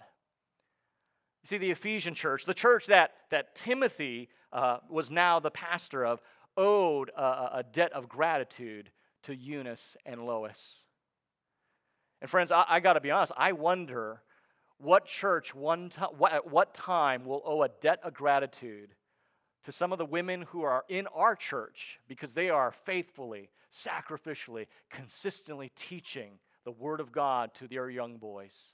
You 1.43 1.47
see, 1.47 1.57
the 1.57 1.71
Ephesian 1.71 2.15
church, 2.15 2.45
the 2.45 2.53
church 2.53 2.85
that, 2.85 3.11
that 3.31 3.53
Timothy 3.53 4.29
uh, 4.53 4.77
was 4.89 5.11
now 5.11 5.41
the 5.41 5.51
pastor 5.51 6.05
of, 6.05 6.21
owed 6.55 7.09
a, 7.17 7.57
a, 7.57 7.65
debt 7.69 7.91
of 7.91 8.07
gratitude 8.07 8.91
to 9.23 9.35
Eunice 9.35 9.97
and 10.05 10.25
Lois. 10.25 10.83
And 12.21 12.29
friends, 12.29 12.51
I, 12.51 12.63
I 12.69 12.79
got 12.79 12.93
to 12.93 13.01
be 13.01 13.11
honest, 13.11 13.33
I 13.35 13.51
wonder 13.51 14.21
what 14.77 15.05
church 15.05 15.55
one 15.55 15.89
what, 16.17 16.33
at 16.33 16.49
what 16.49 16.73
time 16.73 17.25
will 17.25 17.41
owe 17.45 17.63
a 17.63 17.69
debt 17.69 17.99
of 18.03 18.13
gratitude 18.13 18.95
to 19.63 19.71
some 19.71 19.91
of 19.91 19.97
the 19.97 20.05
women 20.05 20.43
who 20.43 20.63
are 20.63 20.83
in 20.89 21.07
our 21.07 21.35
church 21.35 21.99
because 22.07 22.33
they 22.33 22.49
are 22.49 22.71
faithfully, 22.71 23.49
sacrificially, 23.71 24.67
consistently 24.89 25.71
teaching 25.75 26.33
the 26.65 26.71
Word 26.71 26.99
of 26.99 27.11
God 27.11 27.53
to 27.55 27.67
their 27.67 27.89
young 27.89 28.17
boys? 28.17 28.73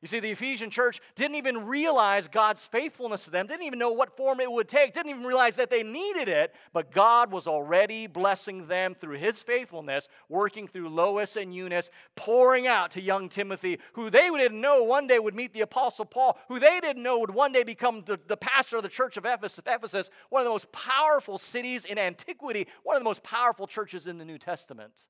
You 0.00 0.06
see, 0.06 0.20
the 0.20 0.30
Ephesian 0.30 0.70
church 0.70 1.00
didn't 1.16 1.34
even 1.34 1.66
realize 1.66 2.28
God's 2.28 2.64
faithfulness 2.64 3.24
to 3.24 3.32
them, 3.32 3.48
didn't 3.48 3.64
even 3.64 3.80
know 3.80 3.90
what 3.90 4.16
form 4.16 4.38
it 4.38 4.50
would 4.50 4.68
take, 4.68 4.94
didn't 4.94 5.10
even 5.10 5.24
realize 5.24 5.56
that 5.56 5.70
they 5.70 5.82
needed 5.82 6.28
it, 6.28 6.54
but 6.72 6.92
God 6.92 7.32
was 7.32 7.48
already 7.48 8.06
blessing 8.06 8.68
them 8.68 8.94
through 8.94 9.18
his 9.18 9.42
faithfulness, 9.42 10.08
working 10.28 10.68
through 10.68 10.88
Lois 10.88 11.34
and 11.34 11.52
Eunice, 11.52 11.90
pouring 12.14 12.68
out 12.68 12.92
to 12.92 13.02
young 13.02 13.28
Timothy, 13.28 13.80
who 13.94 14.08
they 14.08 14.28
didn't 14.28 14.60
know 14.60 14.84
one 14.84 15.08
day 15.08 15.18
would 15.18 15.34
meet 15.34 15.52
the 15.52 15.62
Apostle 15.62 16.04
Paul, 16.04 16.38
who 16.46 16.60
they 16.60 16.78
didn't 16.78 17.02
know 17.02 17.18
would 17.18 17.34
one 17.34 17.52
day 17.52 17.64
become 17.64 18.04
the, 18.06 18.20
the 18.28 18.36
pastor 18.36 18.76
of 18.76 18.84
the 18.84 18.88
church 18.88 19.16
of 19.16 19.24
Ephesus, 19.24 19.64
Ephesus, 19.66 20.10
one 20.30 20.42
of 20.42 20.44
the 20.44 20.50
most 20.50 20.70
powerful 20.70 21.38
cities 21.38 21.84
in 21.84 21.98
antiquity, 21.98 22.68
one 22.84 22.94
of 22.94 23.00
the 23.00 23.04
most 23.04 23.24
powerful 23.24 23.66
churches 23.66 24.06
in 24.06 24.16
the 24.16 24.24
New 24.24 24.38
Testament. 24.38 25.08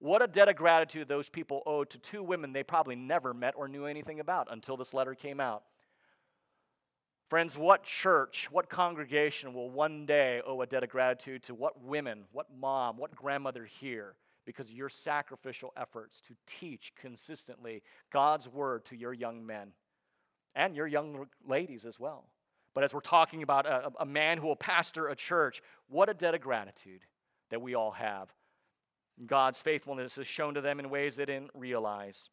What 0.00 0.22
a 0.22 0.28
debt 0.28 0.48
of 0.48 0.56
gratitude 0.56 1.08
those 1.08 1.28
people 1.28 1.62
owed 1.66 1.90
to 1.90 1.98
two 1.98 2.22
women 2.22 2.52
they 2.52 2.62
probably 2.62 2.94
never 2.94 3.34
met 3.34 3.54
or 3.56 3.66
knew 3.68 3.84
anything 3.86 4.20
about 4.20 4.48
until 4.50 4.76
this 4.76 4.94
letter 4.94 5.14
came 5.14 5.40
out. 5.40 5.64
Friends, 7.28 7.58
what 7.58 7.82
church, 7.82 8.48
what 8.50 8.70
congregation 8.70 9.52
will 9.52 9.70
one 9.70 10.06
day 10.06 10.40
owe 10.46 10.62
a 10.62 10.66
debt 10.66 10.84
of 10.84 10.88
gratitude 10.88 11.42
to 11.42 11.54
what 11.54 11.82
women, 11.82 12.24
what 12.32 12.46
mom, 12.58 12.96
what 12.96 13.14
grandmother 13.14 13.66
here 13.66 14.14
because 14.46 14.70
of 14.70 14.76
your 14.76 14.88
sacrificial 14.88 15.72
efforts 15.76 16.22
to 16.22 16.34
teach 16.46 16.94
consistently 16.98 17.82
God's 18.10 18.48
word 18.48 18.84
to 18.86 18.96
your 18.96 19.12
young 19.12 19.44
men 19.44 19.72
and 20.54 20.74
your 20.74 20.86
young 20.86 21.26
ladies 21.46 21.84
as 21.84 22.00
well? 22.00 22.24
But 22.72 22.84
as 22.84 22.94
we're 22.94 23.00
talking 23.00 23.42
about 23.42 23.66
a, 23.66 23.92
a 24.00 24.06
man 24.06 24.38
who 24.38 24.46
will 24.46 24.56
pastor 24.56 25.08
a 25.08 25.16
church, 25.16 25.60
what 25.88 26.08
a 26.08 26.14
debt 26.14 26.34
of 26.34 26.40
gratitude 26.40 27.00
that 27.50 27.60
we 27.60 27.74
all 27.74 27.90
have 27.90 28.32
God's 29.26 29.60
faithfulness 29.60 30.18
is 30.18 30.26
shown 30.26 30.54
to 30.54 30.60
them 30.60 30.78
in 30.78 30.90
ways 30.90 31.16
they 31.16 31.24
didn't 31.24 31.50
realize. 31.54 32.30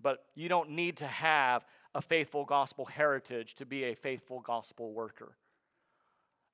But 0.00 0.24
you 0.34 0.48
don't 0.48 0.70
need 0.70 0.96
to 0.98 1.06
have 1.06 1.64
a 1.94 2.02
faithful 2.02 2.44
gospel 2.44 2.84
heritage 2.84 3.54
to 3.56 3.66
be 3.66 3.84
a 3.84 3.94
faithful 3.94 4.40
gospel 4.40 4.92
worker. 4.92 5.36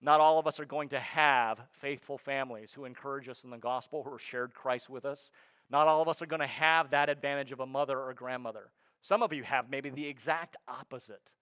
Not 0.00 0.20
all 0.20 0.38
of 0.38 0.46
us 0.46 0.60
are 0.60 0.66
going 0.66 0.90
to 0.90 1.00
have 1.00 1.60
faithful 1.72 2.18
families 2.18 2.74
who 2.74 2.84
encourage 2.84 3.28
us 3.28 3.44
in 3.44 3.50
the 3.50 3.56
gospel, 3.56 4.02
who 4.02 4.18
shared 4.18 4.54
Christ 4.54 4.90
with 4.90 5.04
us. 5.04 5.32
Not 5.70 5.88
all 5.88 6.02
of 6.02 6.08
us 6.08 6.20
are 6.20 6.26
going 6.26 6.40
to 6.40 6.46
have 6.46 6.90
that 6.90 7.08
advantage 7.08 7.52
of 7.52 7.60
a 7.60 7.66
mother 7.66 7.98
or 7.98 8.12
grandmother. 8.12 8.70
Some 9.00 9.22
of 9.22 9.32
you 9.32 9.42
have 9.44 9.70
maybe 9.70 9.90
the 9.90 10.06
exact 10.06 10.56
opposite. 10.68 11.32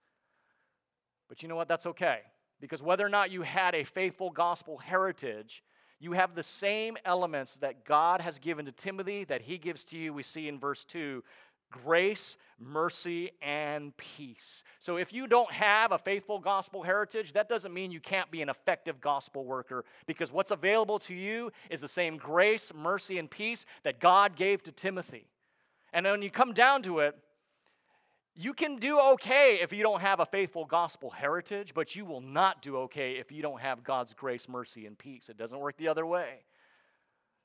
But 1.27 1.41
you 1.41 1.49
know 1.49 1.55
what? 1.55 1.67
That's 1.67 1.85
okay. 1.87 2.19
Because 2.61 2.81
whether 2.81 3.05
or 3.05 3.09
not 3.09 3.31
you 3.31 3.41
had 3.41 3.75
a 3.75 3.83
faithful 3.83 4.29
gospel 4.29 4.77
heritage, 4.77 5.61
you 6.03 6.11
have 6.11 6.35
the 6.35 6.43
same 6.43 6.97
elements 7.05 7.55
that 7.55 7.85
God 7.85 8.19
has 8.21 8.37
given 8.37 8.65
to 8.65 8.71
Timothy 8.71 9.23
that 9.25 9.41
he 9.41 9.57
gives 9.57 9.83
to 9.85 9.97
you. 9.97 10.13
We 10.13 10.23
see 10.23 10.47
in 10.47 10.59
verse 10.59 10.83
2 10.83 11.23
grace, 11.71 12.37
mercy, 12.59 13.31
and 13.41 13.97
peace. 13.97 14.63
So 14.79 14.97
if 14.97 15.11
you 15.11 15.25
don't 15.25 15.51
have 15.51 15.91
a 15.91 15.97
faithful 15.97 16.37
gospel 16.37 16.83
heritage, 16.83 17.33
that 17.33 17.49
doesn't 17.49 17.73
mean 17.73 17.89
you 17.89 17.99
can't 17.99 18.29
be 18.29 18.43
an 18.43 18.49
effective 18.49 19.01
gospel 19.01 19.43
worker 19.43 19.83
because 20.05 20.31
what's 20.31 20.51
available 20.51 20.99
to 20.99 21.15
you 21.15 21.51
is 21.71 21.81
the 21.81 21.87
same 21.87 22.17
grace, 22.17 22.71
mercy, 22.75 23.17
and 23.17 23.29
peace 23.29 23.65
that 23.81 23.99
God 23.99 24.35
gave 24.35 24.61
to 24.63 24.71
Timothy. 24.71 25.25
And 25.93 26.05
when 26.05 26.21
you 26.21 26.29
come 26.29 26.53
down 26.53 26.83
to 26.83 26.99
it, 26.99 27.17
you 28.35 28.53
can 28.53 28.77
do 28.77 28.99
okay 29.13 29.59
if 29.61 29.71
you 29.71 29.83
don't 29.83 30.01
have 30.01 30.19
a 30.19 30.25
faithful 30.25 30.65
gospel 30.65 31.11
heritage, 31.11 31.73
but 31.73 31.95
you 31.95 32.03
will 32.03 32.21
not 32.21 32.61
do 32.61 32.77
okay 32.77 33.13
if 33.13 33.31
you 33.31 33.41
don't 33.41 33.61
have 33.61 33.83
God's 33.83 34.13
grace, 34.13 34.49
mercy, 34.49 34.87
and 34.87 34.97
peace. 34.97 35.29
It 35.29 35.37
doesn't 35.37 35.59
work 35.59 35.77
the 35.77 35.87
other 35.87 36.05
way. 36.05 36.39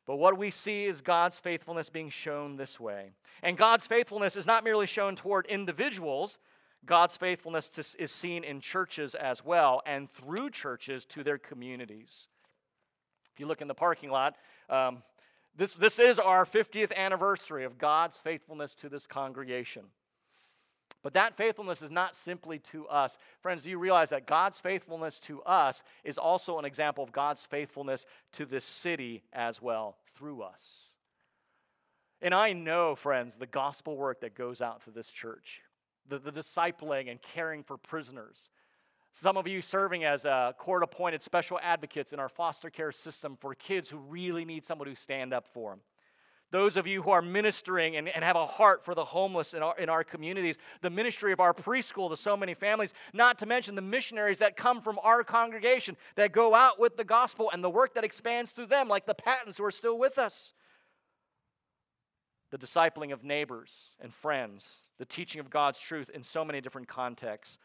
But 0.07 0.16
what 0.16 0.38
we 0.38 0.51
see 0.51 0.87
is 0.87 1.03
God's 1.03 1.38
faithfulness 1.38 1.90
being 1.90 2.09
shown 2.09 2.57
this 2.57 2.81
way. 2.81 3.11
And 3.42 3.59
God's 3.59 3.87
faithfulness 3.87 4.37
is 4.37 4.46
not 4.46 4.64
merely 4.64 4.87
shown 4.87 5.14
toward 5.14 5.44
individuals, 5.46 6.38
God's 6.87 7.16
faithfulness 7.16 7.96
is 7.98 8.11
seen 8.11 8.44
in 8.44 8.61
churches 8.61 9.14
as 9.14 9.44
well 9.44 9.83
and 9.85 10.11
through 10.11 10.51
churches 10.51 11.05
to 11.07 11.22
their 11.22 11.37
communities. 11.37 12.29
If 13.35 13.40
you 13.40 13.46
look 13.46 13.61
in 13.61 13.68
the 13.68 13.74
parking 13.74 14.11
lot, 14.11 14.37
um, 14.70 15.03
this, 15.55 15.74
this 15.74 15.98
is 15.98 16.18
our 16.18 16.46
50th 16.46 16.94
anniversary 16.94 17.64
of 17.64 17.79
God's 17.79 18.16
faithfulness 18.16 18.74
to 18.77 18.88
this 18.88 19.07
congregation. 19.07 19.85
But 21.09 21.14
that 21.14 21.38
faithfulness 21.38 21.81
is 21.81 21.90
not 21.90 22.14
simply 22.14 22.59
to 22.59 22.87
us. 22.87 23.16
Friends, 23.40 23.66
you 23.66 23.79
realize 23.79 24.11
that 24.11 24.27
God's 24.27 24.61
faithfulness 24.61 25.18
to 25.21 25.40
us 25.44 25.83
is 26.05 26.18
also 26.18 26.59
an 26.59 26.66
example 26.66 27.03
of 27.03 27.12
God's 27.12 27.47
faithfulness 27.47 28.05
to 28.33 28.44
this 28.44 28.66
city 28.66 29.23
as 29.33 29.62
well 29.62 29.97
through 30.14 30.42
us? 30.42 30.92
And 32.21 32.35
I 32.35 32.53
know, 32.53 32.94
friends, 32.94 33.37
the 33.37 33.47
gospel 33.47 33.97
work 33.97 34.21
that 34.21 34.35
goes 34.35 34.61
out 34.61 34.83
through 34.83 34.92
this 34.92 35.11
church, 35.11 35.62
the, 36.11 36.18
the 36.18 36.31
discipling 36.31 37.11
and 37.11 37.23
caring 37.23 37.62
for 37.62 37.79
prisoners. 37.79 38.51
Some 39.12 39.38
of 39.38 39.49
you 39.49 39.62
serving 39.62 40.05
as 40.05 40.27
uh, 40.27 40.53
court 40.59 40.83
appointed 40.83 41.23
special 41.23 41.59
advocates 41.62 42.12
in 42.12 42.21
our 42.21 42.29
foster 42.29 42.68
care 42.68 42.92
system 42.92 43.38
for 43.40 43.55
kids 43.55 43.88
who 43.88 43.97
really 43.97 44.44
need 44.44 44.62
someone 44.62 44.88
to 44.88 44.94
stand 44.94 45.33
up 45.33 45.49
for 45.49 45.71
them 45.71 45.81
those 46.51 46.77
of 46.77 46.87
you 46.87 47.03
who 47.03 47.11
are 47.11 47.21
ministering 47.21 47.97
and, 47.97 48.09
and 48.09 48.25
have 48.25 48.37
a 48.37 48.47
heart 48.47 48.85
for 48.85 48.95
the 48.95 49.05
homeless 49.05 49.53
in 49.53 49.63
our, 49.63 49.77
in 49.79 49.89
our 49.89 50.03
communities, 50.03 50.57
the 50.81 50.91
ministry 50.91 51.33
of 51.33 51.41
our 51.41 51.53
preschool 51.53 52.09
to 52.09 52.17
so 52.17 52.37
many 52.37 52.55
families, 52.55 52.95
not 53.13 53.39
to 53.39 53.47
mention 53.47 53.75
the 53.75 53.83
missionaries 53.83 54.39
that 54.39 54.57
come 54.57 54.81
from 54.81 54.99
our 55.03 55.23
congregation 55.23 55.97
that 56.15 56.33
go 56.33 56.55
out 56.55 56.81
with 56.81 56.97
the 56.97 57.05
gospel 57.05 57.51
and 57.53 57.63
the 57.63 57.71
work 57.71 57.95
that 57.95 58.05
expands 58.05 58.53
through 58.53 58.67
them, 58.67 58.89
like 58.89 59.05
the 59.05 59.15
Pattons 59.15 59.59
who 59.59 59.65
are 59.65 59.71
still 59.71 59.99
with 59.99 60.19
us. 60.19 60.55
The 62.51 62.59
discipling 62.59 63.13
of 63.13 63.25
neighbors 63.25 63.91
and 64.01 64.15
friends, 64.15 64.87
the 64.99 65.05
teaching 65.05 65.41
of 65.41 65.51
God's 65.51 65.79
truth 65.79 66.09
in 66.15 66.23
so 66.23 66.47
many 66.47 66.63
different 66.63 66.89
contexts. 66.89 67.59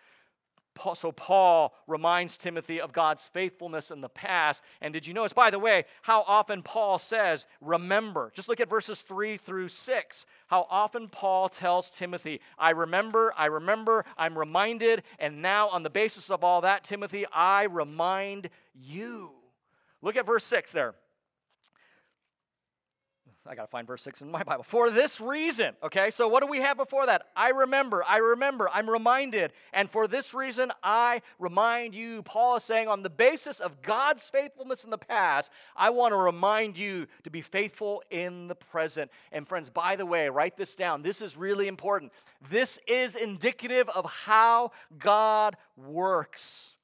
So, 0.95 1.11
Paul 1.11 1.73
reminds 1.87 2.37
Timothy 2.37 2.81
of 2.81 2.93
God's 2.93 3.27
faithfulness 3.27 3.91
in 3.91 4.01
the 4.01 4.09
past. 4.09 4.63
And 4.81 4.93
did 4.93 5.05
you 5.05 5.13
notice, 5.13 5.33
by 5.33 5.49
the 5.49 5.59
way, 5.59 5.85
how 6.01 6.23
often 6.27 6.63
Paul 6.63 6.99
says, 6.99 7.45
remember? 7.61 8.31
Just 8.33 8.49
look 8.49 8.59
at 8.59 8.69
verses 8.69 9.01
3 9.01 9.37
through 9.37 9.69
6. 9.69 10.25
How 10.47 10.65
often 10.69 11.07
Paul 11.07 11.49
tells 11.49 11.89
Timothy, 11.89 12.41
I 12.57 12.71
remember, 12.71 13.33
I 13.37 13.45
remember, 13.45 14.05
I'm 14.17 14.37
reminded. 14.37 15.03
And 15.19 15.41
now, 15.41 15.69
on 15.69 15.83
the 15.83 15.89
basis 15.89 16.31
of 16.31 16.43
all 16.43 16.61
that, 16.61 16.83
Timothy, 16.83 17.25
I 17.31 17.63
remind 17.63 18.49
you. 18.73 19.31
Look 20.01 20.15
at 20.17 20.25
verse 20.25 20.45
6 20.45 20.71
there. 20.71 20.95
I 23.45 23.55
got 23.55 23.63
to 23.63 23.67
find 23.67 23.85
verse 23.85 24.01
6 24.03 24.21
in 24.21 24.31
my 24.31 24.43
Bible. 24.45 24.63
For 24.63 24.89
this 24.89 25.19
reason, 25.19 25.73
okay, 25.83 26.09
so 26.11 26.27
what 26.27 26.41
do 26.41 26.47
we 26.47 26.59
have 26.59 26.77
before 26.77 27.05
that? 27.05 27.27
I 27.35 27.49
remember, 27.49 28.03
I 28.07 28.17
remember, 28.17 28.69
I'm 28.73 28.89
reminded. 28.89 29.51
And 29.73 29.89
for 29.89 30.07
this 30.07 30.33
reason, 30.33 30.71
I 30.81 31.21
remind 31.39 31.93
you. 31.93 32.23
Paul 32.23 32.55
is 32.55 32.63
saying, 32.63 32.87
on 32.87 33.03
the 33.03 33.09
basis 33.09 33.59
of 33.59 33.81
God's 33.81 34.29
faithfulness 34.29 34.85
in 34.85 34.91
the 34.91 34.97
past, 34.97 35.51
I 35.75 35.89
want 35.89 36.13
to 36.13 36.17
remind 36.17 36.77
you 36.77 37.07
to 37.23 37.29
be 37.29 37.41
faithful 37.41 38.01
in 38.09 38.47
the 38.47 38.55
present. 38.55 39.11
And 39.31 39.47
friends, 39.47 39.69
by 39.69 39.97
the 39.97 40.05
way, 40.05 40.29
write 40.29 40.55
this 40.55 40.75
down. 40.75 41.01
This 41.01 41.21
is 41.21 41.35
really 41.35 41.67
important. 41.67 42.13
This 42.49 42.79
is 42.87 43.15
indicative 43.15 43.89
of 43.89 44.05
how 44.05 44.71
God 44.97 45.57
works. 45.75 46.75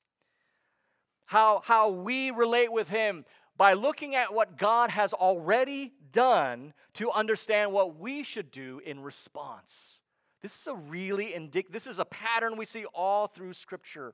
How, 1.25 1.61
how 1.63 1.89
we 1.89 2.31
relate 2.31 2.71
with 2.71 2.89
Him 2.89 3.23
by 3.59 3.73
looking 3.73 4.15
at 4.15 4.33
what 4.33 4.57
God 4.57 4.89
has 4.89 5.11
already 5.11 5.91
done 6.13 6.73
to 6.93 7.11
understand 7.11 7.73
what 7.73 7.99
we 7.99 8.23
should 8.23 8.51
do 8.51 8.79
in 8.85 9.01
response. 9.01 9.99
This 10.41 10.57
is 10.61 10.67
a 10.67 10.75
really 10.75 11.33
indic- 11.33 11.69
this 11.69 11.85
is 11.85 11.99
a 11.99 12.05
pattern 12.05 12.55
we 12.55 12.63
see 12.63 12.85
all 12.85 13.27
through 13.27 13.51
scripture. 13.51 14.13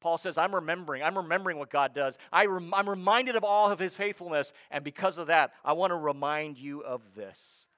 Paul 0.00 0.16
says, 0.16 0.38
I'm 0.38 0.54
remembering. 0.54 1.02
I'm 1.02 1.18
remembering 1.18 1.58
what 1.58 1.68
God 1.68 1.94
does. 1.94 2.16
I 2.32 2.46
rem- 2.46 2.72
I'm 2.72 2.88
reminded 2.88 3.36
of 3.36 3.44
all 3.44 3.70
of 3.70 3.78
his 3.78 3.94
faithfulness. 3.94 4.54
And 4.70 4.82
because 4.82 5.18
of 5.18 5.26
that, 5.26 5.52
I 5.62 5.74
want 5.74 5.90
to 5.90 5.96
remind 5.96 6.56
you 6.56 6.82
of 6.82 7.02
this. 7.14 7.68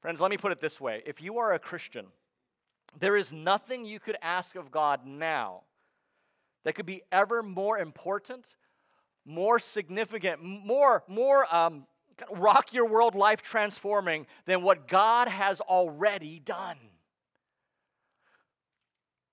Friends, 0.00 0.18
let 0.18 0.30
me 0.30 0.38
put 0.38 0.50
it 0.50 0.60
this 0.60 0.80
way 0.80 1.02
if 1.04 1.20
you 1.20 1.36
are 1.36 1.52
a 1.52 1.58
Christian, 1.58 2.06
there 2.98 3.18
is 3.18 3.34
nothing 3.34 3.84
you 3.84 4.00
could 4.00 4.16
ask 4.22 4.56
of 4.56 4.70
God 4.70 5.04
now 5.04 5.60
that 6.64 6.74
could 6.74 6.86
be 6.86 7.02
ever 7.12 7.42
more 7.42 7.78
important, 7.78 8.56
more 9.28 9.58
significant, 9.58 10.42
more, 10.42 11.04
more 11.06 11.54
um, 11.54 11.86
rock 12.32 12.72
your 12.72 12.86
world 12.86 13.14
life 13.14 13.42
transforming 13.42 14.26
than 14.46 14.62
what 14.62 14.88
God 14.88 15.28
has 15.28 15.60
already 15.60 16.40
done. 16.40 16.78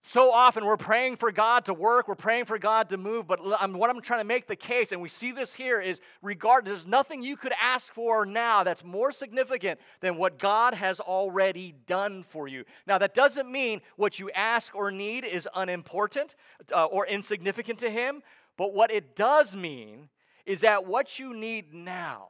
So 0.08 0.32
often 0.32 0.66
we're 0.66 0.78
praying 0.78 1.16
for 1.16 1.32
God 1.32 1.66
to 1.66 1.74
work, 1.74 2.08
we're 2.08 2.14
praying 2.14 2.46
for 2.46 2.60
God 2.60 2.90
to 2.90 2.98
move, 2.98 3.26
but 3.26 3.44
what 3.44 3.90
I'm 3.90 4.02
trying 4.02 4.20
to 4.20 4.24
make 4.24 4.46
the 4.46 4.56
case, 4.56 4.92
and 4.92 5.02
we 5.02 5.10
see 5.10 5.32
this 5.32 5.56
here, 5.56 5.82
is 5.82 6.00
regard 6.22 6.66
there's 6.66 6.86
nothing 6.86 7.24
you 7.24 7.36
could 7.36 7.54
ask 7.60 7.92
for 7.92 8.24
now 8.24 8.64
that's 8.64 8.84
more 8.84 9.12
significant 9.12 9.80
than 10.02 10.18
what 10.18 10.38
God 10.38 10.76
has 10.76 11.00
already 11.00 11.74
done 11.88 12.22
for 12.22 12.48
you. 12.48 12.66
Now, 12.86 13.00
that 13.00 13.16
doesn't 13.16 13.52
mean 13.52 13.82
what 13.96 14.20
you 14.20 14.30
ask 14.30 14.76
or 14.76 14.92
need 14.92 15.26
is 15.26 15.50
unimportant 15.56 16.36
uh, 16.72 16.86
or 16.86 17.08
insignificant 17.08 17.80
to 17.80 17.90
Him, 17.90 18.22
but 18.58 18.74
what 18.74 18.92
it 18.92 19.16
does 19.16 19.56
mean 19.56 20.10
is 20.46 20.62
that 20.62 20.86
what 20.86 21.20
you 21.20 21.34
need 21.34 21.74
now 21.74 22.30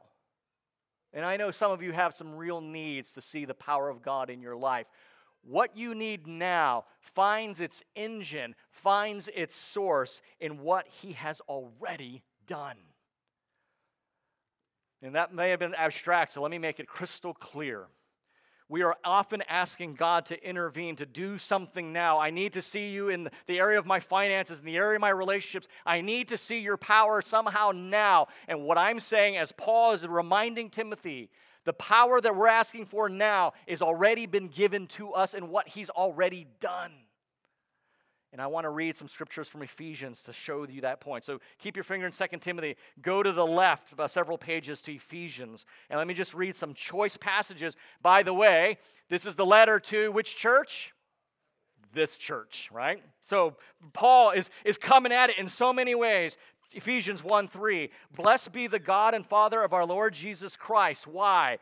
and 1.16 1.24
I 1.24 1.38
know 1.38 1.50
some 1.50 1.70
of 1.70 1.82
you 1.82 1.92
have 1.92 2.14
some 2.14 2.34
real 2.34 2.60
needs 2.60 3.12
to 3.12 3.22
see 3.22 3.46
the 3.46 3.54
power 3.54 3.88
of 3.88 4.02
God 4.02 4.28
in 4.28 4.42
your 4.42 4.54
life. 4.54 4.86
What 5.42 5.74
you 5.74 5.94
need 5.94 6.26
now 6.26 6.84
finds 7.00 7.62
its 7.62 7.82
engine, 7.94 8.54
finds 8.68 9.28
its 9.34 9.56
source 9.56 10.20
in 10.40 10.60
what 10.60 10.86
He 10.86 11.12
has 11.12 11.40
already 11.48 12.22
done. 12.46 12.76
And 15.00 15.14
that 15.14 15.32
may 15.32 15.48
have 15.48 15.58
been 15.58 15.74
abstract, 15.74 16.32
so 16.32 16.42
let 16.42 16.50
me 16.50 16.58
make 16.58 16.80
it 16.80 16.86
crystal 16.86 17.32
clear. 17.32 17.86
We 18.68 18.82
are 18.82 18.96
often 19.04 19.42
asking 19.48 19.94
God 19.94 20.26
to 20.26 20.48
intervene, 20.48 20.96
to 20.96 21.06
do 21.06 21.38
something 21.38 21.92
now. 21.92 22.18
I 22.18 22.30
need 22.30 22.54
to 22.54 22.62
see 22.62 22.90
you 22.90 23.10
in 23.10 23.30
the 23.46 23.60
area 23.60 23.78
of 23.78 23.86
my 23.86 24.00
finances, 24.00 24.58
in 24.58 24.66
the 24.66 24.76
area 24.76 24.96
of 24.96 25.00
my 25.00 25.10
relationships. 25.10 25.68
I 25.84 26.00
need 26.00 26.28
to 26.28 26.36
see 26.36 26.58
your 26.58 26.76
power 26.76 27.22
somehow 27.22 27.70
now. 27.72 28.26
And 28.48 28.64
what 28.64 28.76
I'm 28.76 28.98
saying, 28.98 29.36
as 29.36 29.52
Paul 29.52 29.92
is 29.92 30.04
reminding 30.04 30.70
Timothy, 30.70 31.30
the 31.62 31.74
power 31.74 32.20
that 32.20 32.34
we're 32.34 32.48
asking 32.48 32.86
for 32.86 33.08
now 33.08 33.52
is 33.68 33.82
already 33.82 34.26
been 34.26 34.48
given 34.48 34.88
to 34.88 35.12
us 35.12 35.34
in 35.34 35.48
what 35.48 35.68
he's 35.68 35.90
already 35.90 36.48
done. 36.58 36.92
And 38.36 38.42
I 38.42 38.48
want 38.48 38.64
to 38.64 38.68
read 38.68 38.94
some 38.94 39.08
scriptures 39.08 39.48
from 39.48 39.62
Ephesians 39.62 40.22
to 40.24 40.32
show 40.34 40.68
you 40.68 40.82
that 40.82 41.00
point. 41.00 41.24
So 41.24 41.40
keep 41.58 41.74
your 41.74 41.84
finger 41.84 42.04
in 42.04 42.12
2 42.12 42.26
Timothy. 42.38 42.76
Go 43.00 43.22
to 43.22 43.32
the 43.32 43.46
left 43.46 43.92
about 43.92 44.10
several 44.10 44.36
pages 44.36 44.82
to 44.82 44.92
Ephesians. 44.92 45.64
And 45.88 45.96
let 45.96 46.06
me 46.06 46.12
just 46.12 46.34
read 46.34 46.54
some 46.54 46.74
choice 46.74 47.16
passages. 47.16 47.78
By 48.02 48.22
the 48.22 48.34
way, 48.34 48.76
this 49.08 49.24
is 49.24 49.36
the 49.36 49.46
letter 49.46 49.80
to 49.80 50.12
which 50.12 50.36
church? 50.36 50.92
This 51.94 52.18
church, 52.18 52.68
right? 52.70 53.02
So 53.22 53.56
Paul 53.94 54.32
is, 54.32 54.50
is 54.66 54.76
coming 54.76 55.12
at 55.12 55.30
it 55.30 55.38
in 55.38 55.48
so 55.48 55.72
many 55.72 55.94
ways. 55.94 56.36
Ephesians 56.72 57.24
1 57.24 57.48
3. 57.48 57.88
Blessed 58.14 58.52
be 58.52 58.66
the 58.66 58.78
God 58.78 59.14
and 59.14 59.24
Father 59.24 59.62
of 59.62 59.72
our 59.72 59.86
Lord 59.86 60.12
Jesus 60.12 60.58
Christ. 60.58 61.06
Why? 61.06 61.56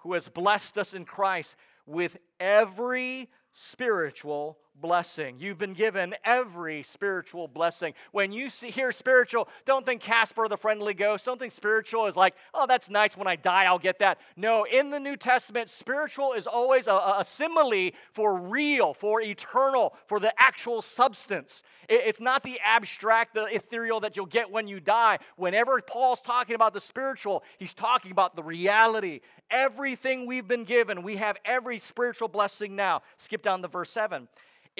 Who 0.00 0.12
has 0.12 0.28
blessed 0.28 0.76
us 0.76 0.92
in 0.92 1.06
Christ 1.06 1.56
with 1.86 2.18
every 2.38 3.30
spiritual 3.52 4.58
blessing. 4.80 5.36
You've 5.38 5.58
been 5.58 5.74
given 5.74 6.14
every 6.24 6.82
spiritual 6.82 7.48
blessing. 7.48 7.94
When 8.12 8.32
you 8.32 8.50
see, 8.50 8.70
hear 8.70 8.92
spiritual, 8.92 9.48
don't 9.66 9.84
think 9.84 10.00
Casper 10.00 10.48
the 10.48 10.56
friendly 10.56 10.94
ghost. 10.94 11.26
Don't 11.26 11.38
think 11.38 11.52
spiritual 11.52 12.06
is 12.06 12.16
like, 12.16 12.34
oh, 12.54 12.66
that's 12.66 12.88
nice. 12.88 13.16
When 13.16 13.26
I 13.26 13.36
die, 13.36 13.64
I'll 13.64 13.78
get 13.78 13.98
that. 13.98 14.18
No, 14.36 14.64
in 14.64 14.90
the 14.90 15.00
New 15.00 15.16
Testament, 15.16 15.70
spiritual 15.70 16.32
is 16.32 16.46
always 16.46 16.86
a, 16.86 16.94
a 17.18 17.24
simile 17.24 17.90
for 18.12 18.38
real, 18.38 18.94
for 18.94 19.20
eternal, 19.20 19.94
for 20.06 20.20
the 20.20 20.32
actual 20.40 20.82
substance. 20.82 21.62
It, 21.88 22.02
it's 22.06 22.20
not 22.20 22.42
the 22.42 22.58
abstract, 22.64 23.34
the 23.34 23.44
ethereal 23.54 24.00
that 24.00 24.16
you'll 24.16 24.26
get 24.26 24.50
when 24.50 24.66
you 24.66 24.80
die. 24.80 25.18
Whenever 25.36 25.80
Paul's 25.80 26.20
talking 26.20 26.54
about 26.54 26.74
the 26.74 26.80
spiritual, 26.80 27.44
he's 27.58 27.74
talking 27.74 28.12
about 28.12 28.36
the 28.36 28.42
reality. 28.42 29.20
Everything 29.50 30.26
we've 30.26 30.46
been 30.46 30.64
given, 30.64 31.02
we 31.02 31.16
have 31.16 31.36
every 31.44 31.78
spiritual 31.80 32.28
blessing 32.28 32.76
now. 32.76 33.02
Skip 33.16 33.42
down 33.42 33.62
to 33.62 33.68
verse 33.68 33.90
7. 33.90 34.28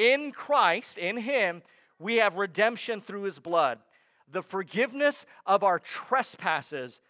In 0.00 0.32
Christ, 0.32 0.96
in 0.96 1.18
Him, 1.18 1.60
we 1.98 2.16
have 2.16 2.36
redemption 2.36 3.02
through 3.02 3.24
His 3.24 3.38
blood, 3.38 3.80
the 4.32 4.42
forgiveness 4.42 5.26
of 5.44 5.62
our 5.62 5.78
trespasses, 5.78 7.02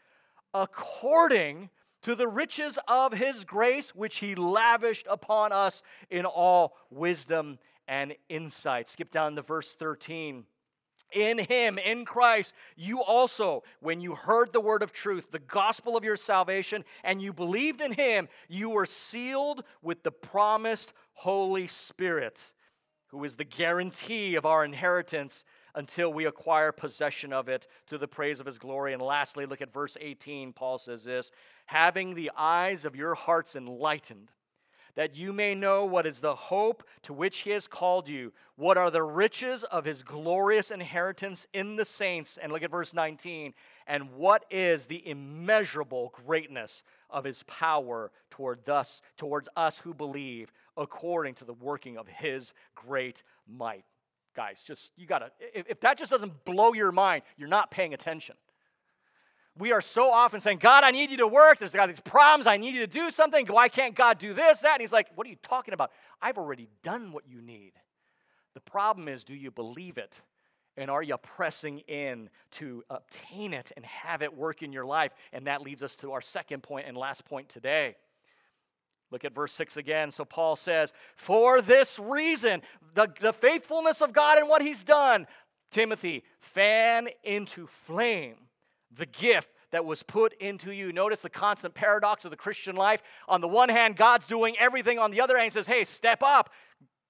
according 0.53 1.70
to 2.03 2.16
the 2.16 2.26
riches 2.26 2.81
of 2.88 3.12
His 3.12 3.44
grace, 3.44 3.94
which 3.94 4.16
He 4.16 4.35
lavished 4.35 5.07
upon 5.09 5.53
us 5.53 5.85
in 6.11 6.24
all 6.24 6.76
wisdom 6.90 7.61
and 7.87 8.16
insight. 8.29 8.88
Skip 8.88 9.12
down 9.12 9.37
to 9.37 9.42
verse 9.42 9.72
13. 9.74 10.44
In 11.12 11.38
him, 11.38 11.79
in 11.79 12.05
Christ, 12.05 12.55
you 12.76 13.03
also, 13.03 13.64
when 13.81 14.00
you 14.00 14.14
heard 14.14 14.53
the 14.53 14.61
word 14.61 14.83
of 14.83 14.92
truth, 14.92 15.31
the 15.31 15.40
gospel 15.40 15.96
of 15.96 16.05
your 16.05 16.16
salvation, 16.16 16.85
and 17.03 17.20
you 17.20 17.33
believed 17.33 17.81
in 17.81 17.92
him, 17.92 18.29
you 18.48 18.70
were 18.70 18.87
sealed 18.87 19.64
with 19.83 20.05
the 20.05 20.12
promised 20.12 20.92
Holy 21.14 21.66
Spirit 21.66 22.53
who 23.11 23.25
is 23.25 23.37
the 23.37 23.44
guarantee 23.44 24.37
of 24.37 24.46
our 24.46 24.64
inheritance 24.64 25.44
until 25.75 26.12
we 26.12 26.27
acquire 26.27 26.73
possession 26.73 27.33
of 27.33 27.49
it 27.49 27.66
to 27.87 27.99
the 27.99 28.09
praise 28.09 28.40
of 28.40 28.46
his 28.46 28.59
glory. 28.59 28.92
And 28.92 29.03
lastly, 29.03 29.46
look 29.46 29.61
at 29.61 29.73
verse 29.73 29.96
18. 30.01 30.53
Paul 30.53 30.79
says 30.79 31.05
this 31.05 31.31
having 31.66 32.14
the 32.14 32.31
eyes 32.37 32.85
of 32.85 32.96
your 32.96 33.14
hearts 33.14 33.57
enlightened, 33.57 34.31
that 34.94 35.14
you 35.14 35.33
may 35.33 35.55
know 35.55 35.85
what 35.85 36.07
is 36.07 36.20
the 36.20 36.35
hope 36.35 36.85
to 37.03 37.12
which 37.12 37.38
he 37.38 37.51
has 37.51 37.66
called 37.66 38.09
you, 38.09 38.33
what 38.57 38.77
are 38.77 38.90
the 38.90 39.03
riches 39.03 39.64
of 39.64 39.85
his 39.85 40.03
glorious 40.03 40.70
inheritance 40.70 41.46
in 41.53 41.77
the 41.77 41.85
saints. 41.85 42.38
And 42.40 42.53
look 42.53 42.62
at 42.62 42.70
verse 42.70 42.92
19. 42.92 43.55
And 43.87 44.12
what 44.12 44.44
is 44.51 44.87
the 44.87 45.07
immeasurable 45.09 46.12
greatness 46.27 46.83
of 47.12 47.25
his 47.25 47.42
power 47.44 48.11
toward 48.31 48.68
us, 48.68 49.03
towards 49.16 49.49
us 49.57 49.79
who 49.79 49.94
believe, 49.94 50.53
according 50.77 51.35
to 51.35 51.44
the 51.44 51.53
working 51.53 51.96
of 51.96 52.09
his 52.09 52.53
great 52.75 53.23
might. 53.46 53.85
Guys, 54.35 54.62
just 54.62 54.92
you 54.96 55.07
gotta, 55.07 55.31
if, 55.55 55.66
if 55.68 55.81
that 55.81 55.99
just 55.99 56.11
doesn't 56.11 56.44
blow 56.44 56.73
your 56.73 56.92
mind, 56.92 57.23
you're 57.37 57.49
not 57.49 57.70
paying 57.70 57.94
attention. 57.94 58.37
We 59.59 59.73
are 59.73 59.81
so 59.81 60.11
often 60.11 60.40
saying, 60.40 60.59
God, 60.59 60.85
I 60.85 60.90
need 60.92 61.11
you 61.11 61.18
to 61.18 61.27
work. 61.27 61.59
There's 61.59 61.75
got 61.75 61.88
these 61.88 62.01
problems. 62.01 62.46
I 62.46 62.57
need 62.57 62.75
you 62.75 62.81
to 62.81 62.87
do 62.87 63.11
something. 63.11 63.46
Why 63.46 63.68
can't 63.68 63.94
God 63.94 64.18
do 64.18 64.33
this, 64.33 64.61
that? 64.61 64.75
And 64.75 64.81
He's 64.81 64.92
like, 64.92 65.09
What 65.16 65.27
are 65.27 65.31
you 65.31 65.37
talking 65.42 65.75
about? 65.75 65.90
I've 66.23 66.38
already 66.38 66.68
done 66.83 67.12
what 67.12 67.25
you 67.29 67.42
need. 67.42 67.73
The 68.55 68.61
problem 68.61 69.09
is, 69.09 69.25
do 69.25 69.35
you 69.35 69.51
believe 69.51 69.99
it? 69.99 70.20
And 70.77 70.91
are 70.91 71.03
you 71.03 71.17
pressing 71.17 71.81
in 71.81 72.31
to 72.53 72.83
obtain 72.91 73.53
it 73.53 73.73
and 73.77 73.85
have 73.85 74.23
it 74.23 74.35
work 74.35 74.63
in 74.63 74.73
your 74.73 74.87
life? 74.87 75.13
And 75.33 75.47
that 75.47 75.63
leads 75.63 75.83
us 75.83 75.97
to 75.97 76.13
our 76.13 76.21
second 76.21 76.63
point 76.63 76.87
and 76.87 76.97
last 76.97 77.25
point 77.25 77.49
today. 77.49 77.97
Look 79.11 79.25
at 79.25 79.35
verse 79.35 79.53
6 79.55 79.77
again. 79.77 80.11
So 80.11 80.25
Paul 80.25 80.57
says, 80.57 80.93
For 81.17 81.61
this 81.61 81.99
reason, 81.99 82.63
the, 82.95 83.13
the 83.21 83.33
faithfulness 83.33 84.01
of 84.01 84.13
God 84.13 84.39
and 84.39 84.49
what 84.49 84.63
he's 84.63 84.85
done, 84.85 85.27
Timothy, 85.71 86.23
fan 86.39 87.09
into 87.25 87.67
flame 87.67 88.37
the 88.97 89.07
gift 89.07 89.51
that 89.71 89.85
was 89.85 90.03
put 90.03 90.33
into 90.35 90.73
you. 90.73 90.93
Notice 90.93 91.23
the 91.23 91.31
constant 91.31 91.75
paradox 91.75 92.25
of 92.25 92.31
the 92.31 92.37
Christian 92.37 92.77
life. 92.77 93.03
On 93.29 93.41
the 93.41 93.49
one 93.49 93.69
hand, 93.69 93.97
God's 93.97 94.27
doing 94.27 94.57
everything. 94.59 94.99
On 94.99 95.11
the 95.11 95.21
other 95.21 95.37
hand, 95.37 95.47
he 95.47 95.51
says, 95.51 95.67
Hey, 95.67 95.85
step 95.85 96.23
up. 96.23 96.51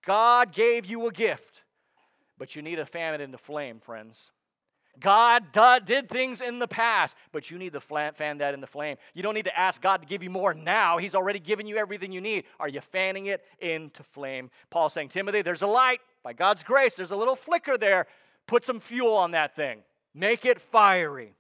God 0.04 0.52
gave 0.52 0.86
you 0.86 1.06
a 1.06 1.12
gift, 1.12 1.49
but 2.40 2.56
you 2.56 2.62
need 2.62 2.76
to 2.76 2.86
fan 2.86 3.14
it 3.14 3.20
into 3.20 3.38
flame, 3.38 3.78
friends. 3.78 4.32
God 4.98 5.52
did 5.84 6.08
things 6.08 6.40
in 6.40 6.58
the 6.58 6.66
past, 6.66 7.16
but 7.32 7.50
you 7.50 7.58
need 7.58 7.74
to 7.74 7.80
fan 7.80 8.38
that 8.38 8.54
in 8.54 8.60
the 8.60 8.66
flame. 8.66 8.96
You 9.14 9.22
don't 9.22 9.34
need 9.34 9.44
to 9.44 9.56
ask 9.56 9.80
God 9.80 10.00
to 10.00 10.06
give 10.06 10.22
you 10.22 10.30
more 10.30 10.52
now. 10.52 10.98
He's 10.98 11.14
already 11.14 11.38
given 11.38 11.66
you 11.66 11.76
everything 11.76 12.12
you 12.12 12.20
need. 12.20 12.44
Are 12.58 12.68
you 12.68 12.80
fanning 12.80 13.26
it 13.26 13.44
into 13.60 14.02
flame? 14.02 14.50
Paul's 14.70 14.94
saying, 14.94 15.10
Timothy, 15.10 15.42
there's 15.42 15.62
a 15.62 15.66
light. 15.66 16.00
By 16.24 16.32
God's 16.32 16.64
grace, 16.64 16.96
there's 16.96 17.12
a 17.12 17.16
little 17.16 17.36
flicker 17.36 17.78
there. 17.78 18.06
Put 18.46 18.64
some 18.64 18.80
fuel 18.80 19.14
on 19.14 19.30
that 19.30 19.54
thing, 19.54 19.82
make 20.14 20.44
it 20.44 20.60
fiery. 20.60 21.34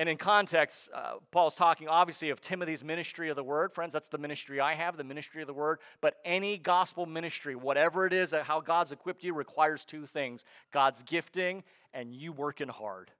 And 0.00 0.08
in 0.08 0.16
context, 0.16 0.88
uh, 0.94 1.16
Paul's 1.30 1.54
talking 1.54 1.86
obviously 1.86 2.30
of 2.30 2.40
Timothy's 2.40 2.82
ministry 2.82 3.28
of 3.28 3.36
the 3.36 3.44
word. 3.44 3.74
Friends, 3.74 3.92
that's 3.92 4.08
the 4.08 4.16
ministry 4.16 4.58
I 4.58 4.72
have, 4.72 4.96
the 4.96 5.04
ministry 5.04 5.42
of 5.42 5.46
the 5.46 5.52
word. 5.52 5.80
But 6.00 6.14
any 6.24 6.56
gospel 6.56 7.04
ministry, 7.04 7.54
whatever 7.54 8.06
it 8.06 8.14
is, 8.14 8.32
how 8.44 8.62
God's 8.62 8.92
equipped 8.92 9.22
you, 9.22 9.34
requires 9.34 9.84
two 9.84 10.06
things 10.06 10.46
God's 10.72 11.02
gifting 11.02 11.62
and 11.92 12.14
you 12.14 12.32
working 12.32 12.68
hard. 12.68 13.10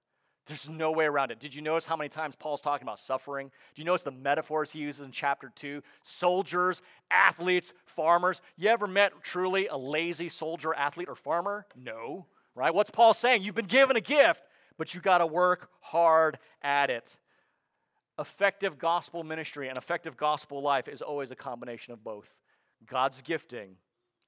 There's 0.47 0.67
no 0.67 0.91
way 0.91 1.05
around 1.05 1.29
it. 1.29 1.39
Did 1.39 1.53
you 1.53 1.61
notice 1.61 1.85
how 1.85 1.95
many 1.95 2.09
times 2.09 2.35
Paul's 2.35 2.61
talking 2.61 2.87
about 2.87 2.99
suffering? 2.99 3.51
Do 3.75 3.79
you 3.79 3.85
notice 3.85 4.01
the 4.01 4.09
metaphors 4.09 4.71
he 4.71 4.79
uses 4.79 5.05
in 5.05 5.11
chapter 5.11 5.51
2? 5.55 5.83
Soldiers, 6.01 6.81
athletes, 7.11 7.73
farmers. 7.85 8.41
You 8.57 8.69
ever 8.69 8.87
met 8.87 9.11
truly 9.21 9.67
a 9.67 9.77
lazy 9.77 10.29
soldier, 10.29 10.73
athlete, 10.73 11.09
or 11.09 11.15
farmer? 11.15 11.67
No. 11.75 12.25
Right? 12.55 12.73
What's 12.73 12.89
Paul 12.89 13.13
saying? 13.13 13.43
You've 13.43 13.53
been 13.53 13.65
given 13.65 13.97
a 13.97 14.01
gift 14.01 14.41
but 14.81 14.95
you 14.95 14.99
got 14.99 15.19
to 15.19 15.27
work 15.27 15.69
hard 15.79 16.39
at 16.63 16.89
it. 16.89 17.19
Effective 18.17 18.79
gospel 18.79 19.23
ministry 19.23 19.69
and 19.69 19.77
effective 19.77 20.17
gospel 20.17 20.59
life 20.59 20.87
is 20.87 21.03
always 21.03 21.29
a 21.29 21.35
combination 21.35 21.93
of 21.93 22.03
both 22.03 22.39
God's 22.87 23.21
gifting 23.21 23.75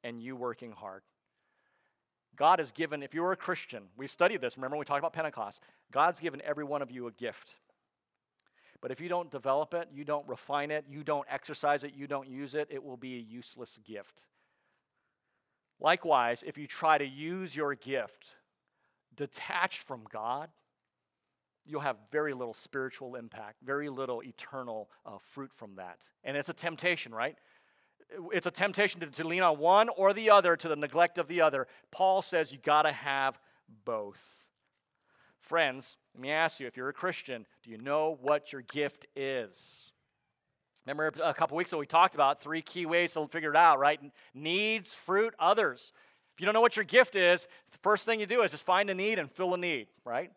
and 0.04 0.22
you 0.22 0.36
working 0.36 0.72
hard. 0.72 1.02
God 2.36 2.60
has 2.60 2.72
given, 2.72 3.02
if 3.02 3.16
you're 3.16 3.32
a 3.32 3.36
Christian, 3.36 3.86
we 3.98 4.06
studied 4.06 4.42
this, 4.42 4.56
remember 4.56 4.78
we 4.78 4.86
talked 4.86 5.00
about 5.00 5.14
Pentecost, 5.14 5.60
God's 5.92 6.20
given 6.20 6.40
every 6.46 6.64
one 6.64 6.84
of 6.84 6.92
you 6.92 7.08
a 7.08 7.12
gift. 7.14 7.56
But 8.80 8.92
if 8.92 9.02
you 9.02 9.10
don't 9.10 9.32
develop 9.32 9.74
it, 9.74 9.90
you 9.92 10.04
don't 10.04 10.28
refine 10.28 10.70
it, 10.70 10.86
you 10.88 11.04
don't 11.04 11.26
exercise 11.32 11.84
it, 11.84 11.96
you 11.96 12.06
don't 12.06 12.30
use 12.30 12.54
it, 12.54 12.68
it 12.70 12.84
will 12.84 12.98
be 12.98 13.16
a 13.16 13.22
useless 13.22 13.80
gift. 13.84 14.28
Likewise, 15.80 16.44
if 16.44 16.60
you 16.60 16.68
try 16.68 17.00
to 17.00 17.08
use 17.08 17.56
your 17.56 17.74
gift 17.74 18.36
detached 19.16 19.84
from 19.84 20.04
God, 20.12 20.50
you'll 21.66 21.82
have 21.82 21.98
very 22.12 22.34
little 22.34 22.54
spiritual 22.54 23.16
impact, 23.16 23.58
very 23.64 23.90
little 23.90 24.22
eternal 24.24 24.90
uh, 25.06 25.18
fruit 25.32 25.52
from 25.54 25.76
that. 25.76 26.10
And 26.24 26.36
it's 26.36 26.50
a 26.50 26.54
temptation, 26.54 27.14
right? 27.14 27.38
It's 28.32 28.48
a 28.48 28.52
temptation 28.52 29.00
to, 29.00 29.08
to 29.08 29.28
lean 29.28 29.42
on 29.42 29.58
one 29.60 29.90
or 29.90 30.14
the 30.14 30.30
other 30.30 30.56
to 30.56 30.68
the 30.68 30.76
neglect 30.76 31.18
of 31.18 31.28
the 31.28 31.42
other. 31.42 31.68
Paul 31.92 32.22
says 32.22 32.52
you 32.52 32.60
got 32.60 32.84
to 32.84 32.92
have 32.92 33.40
both. 33.86 34.22
Friends, 35.40 35.98
let 36.14 36.22
me 36.22 36.32
ask 36.32 36.60
you 36.60 36.68
if 36.68 36.78
you're 36.78 36.90
a 36.90 36.94
Christian, 36.94 37.46
do 37.64 37.72
you 37.72 37.78
know 37.78 38.18
what 38.22 38.52
your 38.52 38.62
gift 38.62 39.08
is? 39.16 39.92
Remember 40.86 41.12
a 41.24 41.34
couple 41.34 41.56
weeks 41.56 41.72
ago 41.72 41.80
we 41.80 41.86
talked 41.86 42.16
about 42.16 42.42
three 42.42 42.62
key 42.62 42.86
ways 42.86 43.14
to 43.14 43.28
figure 43.28 43.52
it 43.52 43.56
out, 43.56 43.80
right? 43.80 44.00
Needs, 44.34 44.94
fruit, 44.94 45.34
others. 45.40 45.94
If 46.36 46.42
you 46.42 46.46
don't 46.46 46.54
know 46.54 46.62
what 46.62 46.76
your 46.76 46.86
gift 46.86 47.16
is, 47.16 47.48
the 47.72 47.78
first 47.80 48.06
thing 48.06 48.20
you 48.20 48.26
do 48.26 48.42
is 48.42 48.52
just 48.52 48.66
find 48.66 48.90
a 48.90 48.94
need 48.94 49.20
and 49.20 49.32
fill 49.32 49.54
a 49.54 49.58
need, 49.58 49.88
right? 50.04 50.32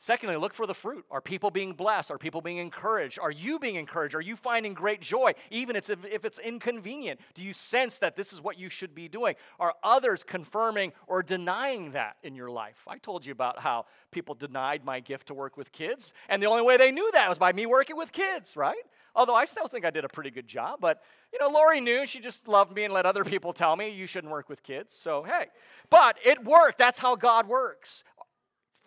Secondly, 0.00 0.36
look 0.36 0.54
for 0.54 0.66
the 0.66 0.74
fruit. 0.74 1.04
Are 1.10 1.20
people 1.20 1.50
being 1.50 1.72
blessed? 1.72 2.12
Are 2.12 2.18
people 2.18 2.40
being 2.40 2.58
encouraged? 2.58 3.18
Are 3.18 3.32
you 3.32 3.58
being 3.58 3.74
encouraged? 3.74 4.14
Are 4.14 4.20
you 4.20 4.36
finding 4.36 4.72
great 4.72 5.00
joy, 5.00 5.32
even 5.50 5.74
if, 5.74 5.90
it's 5.90 6.38
inconvenient? 6.38 7.20
Do 7.34 7.42
you 7.42 7.52
sense 7.52 7.98
that 7.98 8.14
this 8.14 8.32
is 8.32 8.40
what 8.40 8.58
you 8.58 8.68
should 8.68 8.94
be 8.94 9.08
doing? 9.08 9.34
Are 9.58 9.74
others 9.82 10.22
confirming 10.22 10.92
or 11.08 11.24
denying 11.24 11.92
that 11.92 12.16
in 12.22 12.36
your 12.36 12.48
life? 12.48 12.84
I 12.86 12.98
told 12.98 13.26
you 13.26 13.32
about 13.32 13.58
how 13.58 13.86
people 14.12 14.36
denied 14.36 14.84
my 14.84 15.00
gift 15.00 15.26
to 15.28 15.34
work 15.34 15.56
with 15.56 15.72
kids, 15.72 16.12
and 16.28 16.40
the 16.40 16.46
only 16.46 16.62
way 16.62 16.76
they 16.76 16.92
knew 16.92 17.10
that 17.12 17.28
was 17.28 17.38
by 17.38 17.52
me 17.52 17.66
working 17.66 17.96
with 17.96 18.12
kids, 18.12 18.56
right? 18.56 18.76
Although 19.16 19.34
I 19.34 19.46
still 19.46 19.66
think 19.66 19.84
I 19.84 19.90
did 19.90 20.04
a 20.04 20.08
pretty 20.08 20.30
good 20.30 20.46
job, 20.46 20.78
but 20.80 21.02
you 21.32 21.40
know, 21.40 21.48
Lori 21.48 21.80
knew 21.80 22.06
she 22.06 22.20
just 22.20 22.46
loved 22.46 22.72
me 22.72 22.84
and 22.84 22.94
let 22.94 23.04
other 23.04 23.24
people 23.24 23.52
tell 23.52 23.74
me 23.74 23.90
you 23.90 24.06
shouldn't 24.06 24.32
work 24.32 24.48
with 24.48 24.62
kids. 24.62 24.94
So, 24.94 25.24
hey, 25.24 25.46
but 25.90 26.18
it 26.24 26.44
worked. 26.44 26.78
That's 26.78 26.98
how 26.98 27.16
God 27.16 27.48
works 27.48 28.04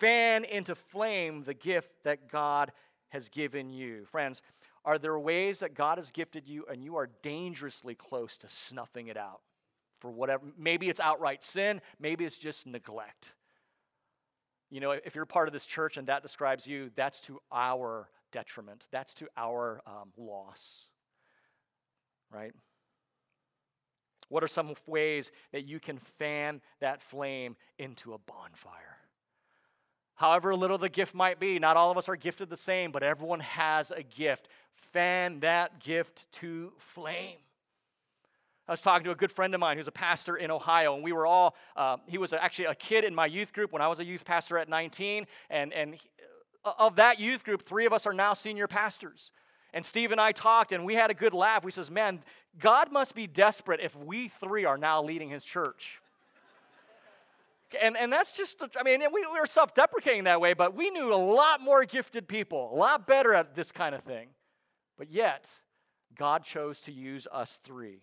fan 0.01 0.43
into 0.45 0.73
flame 0.73 1.43
the 1.43 1.53
gift 1.53 1.91
that 2.03 2.27
God 2.27 2.71
has 3.09 3.29
given 3.29 3.69
you. 3.69 4.03
Friends, 4.05 4.41
are 4.83 4.97
there 4.97 5.17
ways 5.19 5.59
that 5.59 5.75
God 5.75 5.99
has 5.99 6.09
gifted 6.09 6.47
you 6.47 6.65
and 6.69 6.83
you 6.83 6.95
are 6.95 7.09
dangerously 7.21 7.93
close 7.93 8.35
to 8.37 8.49
snuffing 8.49 9.07
it 9.07 9.17
out 9.17 9.41
for 9.99 10.09
whatever? 10.09 10.43
Maybe 10.57 10.89
it's 10.89 10.99
outright 10.99 11.43
sin, 11.43 11.81
maybe 11.99 12.25
it's 12.25 12.37
just 12.37 12.65
neglect. 12.65 13.35
You 14.71 14.79
know, 14.79 14.91
if 14.91 15.13
you're 15.13 15.25
part 15.25 15.47
of 15.47 15.53
this 15.53 15.67
church 15.67 15.97
and 15.97 16.07
that 16.07 16.23
describes 16.23 16.65
you, 16.65 16.89
that's 16.95 17.19
to 17.21 17.39
our 17.51 18.09
detriment, 18.31 18.87
that's 18.91 19.13
to 19.15 19.27
our 19.37 19.81
um, 19.85 20.11
loss, 20.17 20.87
right? 22.33 22.53
What 24.29 24.43
are 24.43 24.47
some 24.47 24.73
ways 24.87 25.31
that 25.51 25.67
you 25.67 25.79
can 25.79 25.99
fan 26.17 26.61
that 26.79 27.03
flame 27.03 27.55
into 27.77 28.13
a 28.13 28.17
bonfire? 28.17 29.00
However 30.21 30.55
little 30.55 30.77
the 30.77 30.87
gift 30.87 31.15
might 31.15 31.39
be, 31.39 31.57
not 31.57 31.77
all 31.77 31.89
of 31.89 31.97
us 31.97 32.07
are 32.07 32.15
gifted 32.15 32.47
the 32.47 32.55
same, 32.55 32.91
but 32.91 33.01
everyone 33.01 33.39
has 33.39 33.89
a 33.89 34.03
gift. 34.03 34.49
Fan 34.93 35.39
that 35.39 35.79
gift 35.79 36.31
to 36.33 36.73
flame. 36.77 37.37
I 38.67 38.71
was 38.71 38.81
talking 38.81 39.03
to 39.05 39.11
a 39.11 39.15
good 39.15 39.31
friend 39.31 39.51
of 39.55 39.59
mine 39.59 39.77
who's 39.77 39.87
a 39.87 39.91
pastor 39.91 40.37
in 40.37 40.51
Ohio, 40.51 40.93
and 40.93 41.03
we 41.03 41.11
were 41.11 41.25
all, 41.25 41.55
uh, 41.75 41.97
he 42.05 42.19
was 42.19 42.33
actually 42.33 42.65
a 42.65 42.75
kid 42.75 43.03
in 43.03 43.15
my 43.15 43.25
youth 43.25 43.51
group 43.51 43.71
when 43.71 43.81
I 43.81 43.87
was 43.87 43.99
a 43.99 44.05
youth 44.05 44.23
pastor 44.23 44.59
at 44.59 44.69
19. 44.69 45.25
And, 45.49 45.73
and 45.73 45.95
he, 45.95 46.07
uh, 46.63 46.73
of 46.77 46.97
that 46.97 47.19
youth 47.19 47.43
group, 47.43 47.63
three 47.63 47.87
of 47.87 47.91
us 47.91 48.05
are 48.05 48.13
now 48.13 48.35
senior 48.35 48.67
pastors. 48.67 49.31
And 49.73 49.83
Steve 49.83 50.11
and 50.11 50.21
I 50.21 50.33
talked, 50.33 50.71
and 50.71 50.85
we 50.85 50.93
had 50.93 51.09
a 51.09 51.15
good 51.15 51.33
laugh. 51.33 51.63
We 51.63 51.71
says, 51.71 51.89
"Man, 51.89 52.19
God 52.59 52.91
must 52.91 53.15
be 53.15 53.25
desperate 53.25 53.79
if 53.79 53.95
we 53.95 54.27
three 54.27 54.65
are 54.65 54.77
now 54.77 55.01
leading 55.01 55.31
His 55.31 55.43
church." 55.43 56.00
And, 57.79 57.97
and 57.97 58.11
that's 58.11 58.31
just, 58.31 58.57
I 58.79 58.83
mean, 58.83 59.01
we, 59.13 59.25
we 59.31 59.39
were 59.39 59.45
self 59.45 59.73
deprecating 59.73 60.25
that 60.25 60.41
way, 60.41 60.53
but 60.53 60.75
we 60.75 60.89
knew 60.89 61.13
a 61.13 61.15
lot 61.15 61.61
more 61.61 61.85
gifted 61.85 62.27
people, 62.27 62.71
a 62.73 62.75
lot 62.75 63.07
better 63.07 63.33
at 63.33 63.55
this 63.55 63.71
kind 63.71 63.95
of 63.95 64.03
thing. 64.03 64.29
But 64.97 65.11
yet, 65.11 65.49
God 66.17 66.43
chose 66.43 66.79
to 66.81 66.91
use 66.91 67.27
us 67.31 67.59
three. 67.63 68.01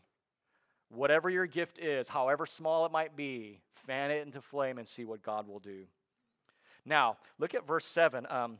Whatever 0.90 1.28
your 1.28 1.46
gift 1.46 1.78
is, 1.78 2.08
however 2.08 2.46
small 2.46 2.86
it 2.86 2.92
might 2.92 3.14
be, 3.16 3.60
fan 3.86 4.10
it 4.10 4.26
into 4.26 4.40
flame 4.40 4.78
and 4.78 4.88
see 4.88 5.04
what 5.04 5.22
God 5.22 5.46
will 5.46 5.58
do. 5.58 5.84
Now, 6.84 7.18
look 7.38 7.54
at 7.54 7.66
verse 7.66 7.84
7. 7.86 8.26
Um, 8.30 8.58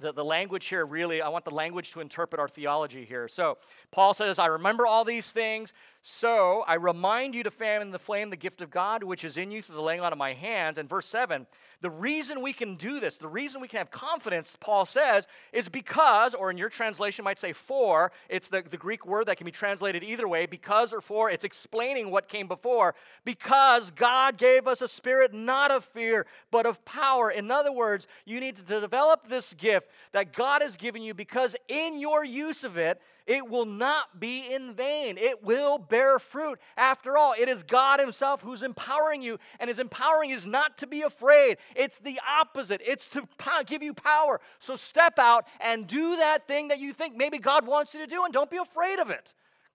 the, 0.00 0.12
the 0.12 0.24
language 0.24 0.66
here 0.66 0.84
really, 0.84 1.22
I 1.22 1.28
want 1.28 1.44
the 1.44 1.54
language 1.54 1.92
to 1.92 2.00
interpret 2.00 2.40
our 2.40 2.48
theology 2.48 3.04
here. 3.04 3.28
So, 3.28 3.58
Paul 3.90 4.14
says, 4.14 4.38
I 4.38 4.46
remember 4.46 4.86
all 4.86 5.04
these 5.04 5.32
things, 5.32 5.72
so 6.00 6.64
I 6.66 6.74
remind 6.74 7.34
you 7.34 7.42
to 7.44 7.50
fan 7.50 7.82
in 7.82 7.90
the 7.90 7.98
flame 7.98 8.30
the 8.30 8.36
gift 8.36 8.60
of 8.60 8.70
God, 8.70 9.04
which 9.04 9.24
is 9.24 9.36
in 9.36 9.50
you 9.50 9.62
through 9.62 9.76
the 9.76 9.82
laying 9.82 10.00
on 10.00 10.12
of 10.12 10.18
my 10.18 10.32
hands. 10.32 10.78
And 10.78 10.88
verse 10.88 11.06
7, 11.06 11.46
the 11.80 11.90
reason 11.90 12.42
we 12.42 12.52
can 12.52 12.76
do 12.76 13.00
this, 13.00 13.18
the 13.18 13.28
reason 13.28 13.60
we 13.60 13.68
can 13.68 13.78
have 13.78 13.90
confidence, 13.90 14.56
Paul 14.58 14.86
says, 14.86 15.26
is 15.52 15.68
because, 15.68 16.34
or 16.34 16.50
in 16.50 16.56
your 16.56 16.68
translation 16.68 17.24
might 17.24 17.38
say 17.38 17.52
for, 17.52 18.12
it's 18.28 18.48
the, 18.48 18.62
the 18.68 18.76
Greek 18.76 19.06
word 19.06 19.26
that 19.26 19.36
can 19.36 19.44
be 19.44 19.52
translated 19.52 20.02
either 20.02 20.26
way, 20.26 20.46
because 20.46 20.92
or 20.92 21.00
for, 21.00 21.30
it's 21.30 21.44
explaining 21.44 22.10
what 22.10 22.28
came 22.28 22.48
before, 22.48 22.94
because 23.24 23.90
God 23.90 24.38
gave 24.38 24.66
us 24.66 24.80
a 24.80 24.88
spirit 24.88 25.34
not 25.34 25.70
of 25.70 25.84
fear, 25.84 26.26
but 26.50 26.66
of 26.66 26.84
power. 26.84 27.30
In 27.30 27.50
other 27.50 27.72
words, 27.72 28.06
you 28.24 28.40
need 28.40 28.56
to 28.56 28.80
develop 28.80 29.28
this 29.28 29.54
gift 29.54 29.81
that 30.12 30.32
God 30.32 30.62
has 30.62 30.76
given 30.76 31.02
you 31.02 31.14
because 31.14 31.56
in 31.68 31.98
your 31.98 32.24
use 32.24 32.64
of 32.64 32.76
it, 32.76 33.00
it 33.26 33.48
will 33.48 33.66
not 33.66 34.18
be 34.18 34.52
in 34.52 34.74
vain. 34.74 35.16
It 35.16 35.44
will 35.44 35.78
bear 35.78 36.18
fruit. 36.18 36.58
After 36.76 37.16
all, 37.16 37.34
it 37.38 37.48
is 37.48 37.62
God 37.62 38.00
Himself 38.00 38.42
who's 38.42 38.62
empowering 38.62 39.22
you, 39.22 39.38
and 39.60 39.68
His 39.68 39.78
empowering 39.78 40.30
is 40.30 40.44
not 40.44 40.78
to 40.78 40.86
be 40.86 41.02
afraid. 41.02 41.58
It's 41.76 41.98
the 41.98 42.20
opposite, 42.28 42.80
it's 42.84 43.06
to 43.08 43.26
give 43.66 43.82
you 43.82 43.94
power. 43.94 44.40
So 44.58 44.76
step 44.76 45.18
out 45.18 45.46
and 45.60 45.86
do 45.86 46.16
that 46.16 46.48
thing 46.48 46.68
that 46.68 46.78
you 46.78 46.92
think 46.92 47.16
maybe 47.16 47.38
God 47.38 47.66
wants 47.66 47.94
you 47.94 48.00
to 48.00 48.06
do, 48.06 48.24
and 48.24 48.32
don't 48.32 48.50
be 48.50 48.56
afraid 48.56 48.98
of 48.98 49.10
it. 49.10 49.34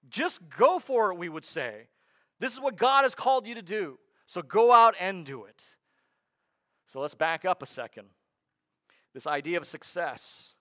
Just 0.09 0.41
go 0.49 0.79
for 0.79 1.11
it, 1.11 1.17
we 1.17 1.29
would 1.29 1.45
say. 1.45 1.87
This 2.39 2.53
is 2.53 2.59
what 2.59 2.77
God 2.77 3.03
has 3.03 3.15
called 3.15 3.47
you 3.47 3.55
to 3.55 3.61
do. 3.61 3.97
So 4.25 4.41
go 4.41 4.71
out 4.71 4.95
and 4.99 5.25
do 5.25 5.45
it. 5.45 5.75
So 6.85 6.99
let's 7.01 7.15
back 7.15 7.45
up 7.45 7.63
a 7.63 7.65
second. 7.65 8.07
This 9.18 9.26
idea 9.26 9.57
of 9.57 9.65
success. 9.65 10.53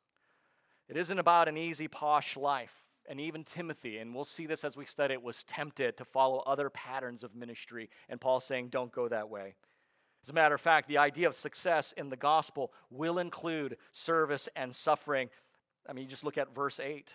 It 0.89 0.97
isn't 0.97 1.19
about 1.19 1.47
an 1.47 1.59
easy, 1.59 1.89
posh 1.89 2.39
life. 2.39 2.73
And 3.07 3.21
even 3.21 3.45
Timothy, 3.45 3.99
and 3.99 4.15
we'll 4.15 4.25
see 4.25 4.47
this 4.47 4.65
as 4.65 4.79
we 4.79 4.87
study 4.87 5.13
it, 5.13 5.23
was 5.23 5.43
tempted 5.43 5.99
to 5.99 6.07
follow 6.07 6.39
other 6.39 6.71
patterns 6.71 7.23
of 7.23 7.35
ministry. 7.35 7.91
And 8.09 8.19
Paul's 8.19 8.47
saying, 8.47 8.69
don't 8.69 8.91
go 8.91 9.09
that 9.09 9.29
way. 9.29 9.57
As 10.25 10.31
a 10.31 10.33
matter 10.33 10.55
of 10.55 10.63
fact, 10.63 10.89
the 10.89 10.97
idea 10.97 11.29
of 11.29 11.35
success 11.35 11.93
in 11.99 12.09
the 12.09 12.17
gospel 12.17 12.73
will 12.89 13.19
include 13.19 13.77
service 13.93 14.49
and 14.57 14.75
suffering. 14.75 15.29
I 15.87 15.93
mean, 15.93 16.05
you 16.05 16.09
just 16.09 16.25
look 16.25 16.39
at 16.39 16.55
verse 16.55 16.81
8. 16.81 17.13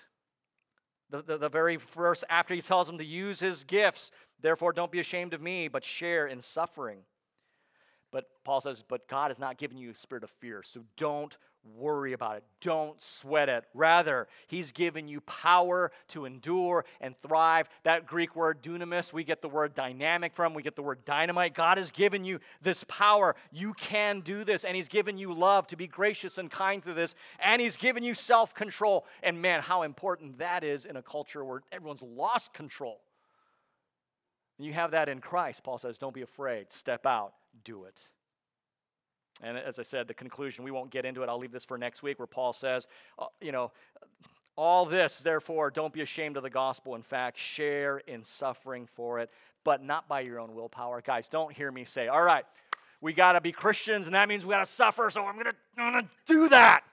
The, 1.10 1.24
the, 1.24 1.38
the, 1.40 1.50
very 1.50 1.78
verse 1.78 2.24
after 2.30 2.54
he 2.54 2.62
tells 2.62 2.86
them 2.86 3.00
to 3.00 3.04
use 3.04 3.40
his 3.40 3.64
gifts, 3.64 4.12
therefore 4.42 4.74
don't 4.74 4.92
be 4.92 5.00
ashamed 5.00 5.34
of 5.34 5.42
me, 5.42 5.70
but 5.70 5.84
share 5.84 6.28
in 6.28 6.40
suffering. 6.40 7.00
But 8.12 8.26
Paul 8.44 8.62
says, 8.62 8.84
but 8.88 9.08
God 9.08 9.32
has 9.32 9.40
not 9.40 9.58
given 9.58 9.78
you 9.78 9.92
a 9.92 9.96
spirit 9.96 10.24
of 10.24 10.30
fear, 10.30 10.62
so 10.64 10.84
don't 10.98 11.36
worry 11.78 12.14
about 12.14 12.38
it. 12.38 12.44
Don't 12.60 13.02
sweat 13.02 13.48
it. 13.48 13.66
Rather, 13.74 14.28
He's 14.48 14.72
given 14.72 15.08
you 15.08 15.22
power 15.22 15.92
to 16.10 16.26
endure 16.26 16.86
and 17.00 17.16
thrive. 17.22 17.70
That 17.84 18.08
Greek 18.08 18.36
word 18.36 18.62
dunamis, 18.62 19.14
we 19.14 19.24
get 19.24 19.42
the 19.42 19.50
word 19.50 19.76
dynamic 19.76 20.34
from, 20.34 20.54
we 20.54 20.64
get 20.64 20.76
the 20.76 20.82
word 20.82 21.06
dynamite. 21.06 21.54
God 21.54 21.78
has 21.78 21.92
given 21.92 22.24
you 22.24 22.40
this 22.62 22.84
power. 22.86 23.36
You 23.52 23.74
can 23.74 24.22
do 24.22 24.44
this, 24.44 24.66
and 24.66 24.76
He's 24.76 24.90
given 24.90 25.18
you 25.18 25.34
love 25.34 25.68
to 25.68 25.76
be 25.76 25.88
gracious 25.88 26.38
and 26.38 26.50
kind 26.50 26.84
through 26.84 26.96
this, 26.96 27.16
and 27.40 27.62
He's 27.62 27.78
given 27.78 28.04
you 28.04 28.16
self 28.16 28.54
control. 28.54 29.06
And 29.24 29.42
man, 29.42 29.62
how 29.62 29.84
important 29.84 30.40
that 30.40 30.64
is 30.64 30.86
in 30.86 30.96
a 30.96 31.04
culture 31.04 31.46
where 31.46 31.62
everyone's 31.72 32.04
lost 32.04 32.54
control. 32.54 33.00
You 34.58 34.74
have 34.74 34.92
that 34.92 35.10
in 35.10 35.22
Christ. 35.22 35.64
Paul 35.64 35.78
says, 35.78 35.98
Don't 35.98 36.14
be 36.14 36.22
afraid, 36.22 36.72
step 36.72 37.06
out, 37.06 37.34
do 37.64 37.86
it. 37.86 38.10
And 39.44 39.58
as 39.58 39.80
I 39.80 39.84
said, 39.84 40.08
the 40.08 40.14
conclusion, 40.14 40.64
we 40.64 40.72
won't 40.72 40.92
get 40.92 41.06
into 41.06 41.24
it. 41.24 41.30
I'll 41.30 41.40
leave 41.40 41.52
this 41.52 41.66
for 41.66 41.78
next 41.78 42.04
week, 42.04 42.20
where 42.20 42.28
Paul 42.28 42.54
says, 42.54 42.88
uh, 43.18 43.26
you 43.40 43.52
know, 43.52 43.72
all 44.56 44.86
this, 44.86 45.20
therefore, 45.20 45.72
don't 45.72 45.94
be 45.94 46.02
ashamed 46.02 46.38
of 46.38 46.44
the 46.44 46.50
gospel. 46.50 46.96
In 46.96 47.02
fact, 47.02 47.38
share 47.38 48.00
in 48.00 48.24
suffering 48.24 48.86
for 48.86 49.20
it, 49.20 49.32
but 49.64 49.84
not 49.84 50.08
by 50.08 50.22
your 50.22 50.40
own 50.40 50.54
willpower. 50.54 51.02
Guys, 51.02 51.28
don't 51.28 51.52
hear 51.52 51.72
me 51.72 51.86
say, 51.86 52.08
all 52.08 52.22
right, 52.22 52.46
we 53.00 53.14
got 53.14 53.34
to 53.34 53.42
be 53.42 53.52
Christians, 53.52 54.06
and 54.06 54.14
that 54.14 54.30
means 54.30 54.46
we 54.46 54.54
got 54.54 54.60
to 54.60 54.66
suffer, 54.66 55.10
so 55.10 55.26
I'm 55.26 55.36
going 55.36 55.56
to 55.78 56.08
do 56.28 56.50
that. 56.50 56.84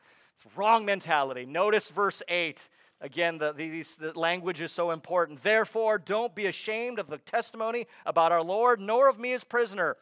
It's 0.43 0.57
wrong 0.57 0.87
mentality. 0.87 1.45
Notice 1.45 1.91
verse 1.91 2.23
8. 2.29 2.69
Again, 3.01 3.39
the, 3.39 3.53
these, 3.53 3.97
the 3.97 4.19
language 4.19 4.61
is 4.61 4.73
so 4.73 4.91
important. 4.91 5.43
Therefore, 5.43 5.99
don't 5.99 6.35
be 6.35 6.47
ashamed 6.47 6.99
of 6.99 7.09
the 7.09 7.19
testimony 7.19 7.87
about 8.07 8.33
our 8.33 8.43
Lord, 8.43 8.81
nor 8.81 9.09
of 9.09 9.19
me 9.19 9.33
as 9.35 9.45
prisoner 9.45 9.97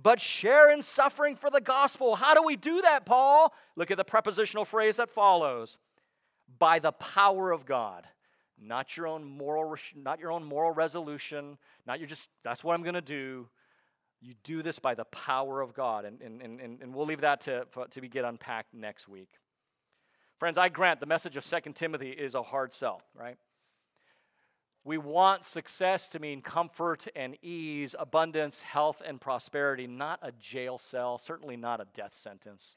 but 0.00 0.20
share 0.20 0.70
in 0.70 0.80
suffering 0.80 1.34
for 1.34 1.50
the 1.50 1.60
gospel. 1.60 2.14
How 2.14 2.34
do 2.34 2.42
we 2.42 2.56
do 2.56 2.82
that, 2.82 3.04
Paul? 3.04 3.52
Look 3.76 3.90
at 3.90 3.96
the 3.96 4.04
prepositional 4.04 4.64
phrase 4.64 4.96
that 4.96 5.10
follows 5.10 5.76
by 6.58 6.78
the 6.78 6.92
power 6.92 7.50
of 7.50 7.66
God. 7.66 8.06
Not 8.60 8.96
your 8.96 9.06
own 9.06 9.24
moral, 9.24 9.76
not 9.94 10.20
your 10.20 10.32
own 10.32 10.44
moral 10.44 10.72
resolution, 10.72 11.58
not 11.86 11.98
your 11.98 12.08
just, 12.08 12.28
that's 12.42 12.64
what 12.64 12.74
I'm 12.74 12.82
going 12.82 12.94
to 12.94 13.00
do. 13.00 13.48
You 14.20 14.34
do 14.42 14.62
this 14.62 14.78
by 14.78 14.94
the 14.94 15.04
power 15.06 15.60
of 15.60 15.74
God. 15.74 16.04
And, 16.04 16.20
and, 16.22 16.42
and, 16.42 16.82
and 16.82 16.94
we'll 16.94 17.06
leave 17.06 17.20
that 17.20 17.40
to, 17.42 17.66
to 17.90 18.00
be 18.00 18.08
get 18.08 18.24
unpacked 18.24 18.74
next 18.74 19.08
week. 19.08 19.30
Friends, 20.38 20.58
I 20.58 20.68
grant 20.68 21.00
the 21.00 21.06
message 21.06 21.36
of 21.36 21.44
2 21.44 21.72
Timothy 21.74 22.10
is 22.10 22.34
a 22.34 22.42
hard 22.42 22.72
sell, 22.72 23.02
right? 23.14 23.36
We 24.88 24.96
want 24.96 25.44
success 25.44 26.08
to 26.08 26.18
mean 26.18 26.40
comfort 26.40 27.08
and 27.14 27.36
ease, 27.42 27.94
abundance, 27.98 28.62
health, 28.62 29.02
and 29.04 29.20
prosperity, 29.20 29.86
not 29.86 30.18
a 30.22 30.32
jail 30.40 30.78
cell, 30.78 31.18
certainly 31.18 31.58
not 31.58 31.82
a 31.82 31.86
death 31.92 32.14
sentence. 32.14 32.74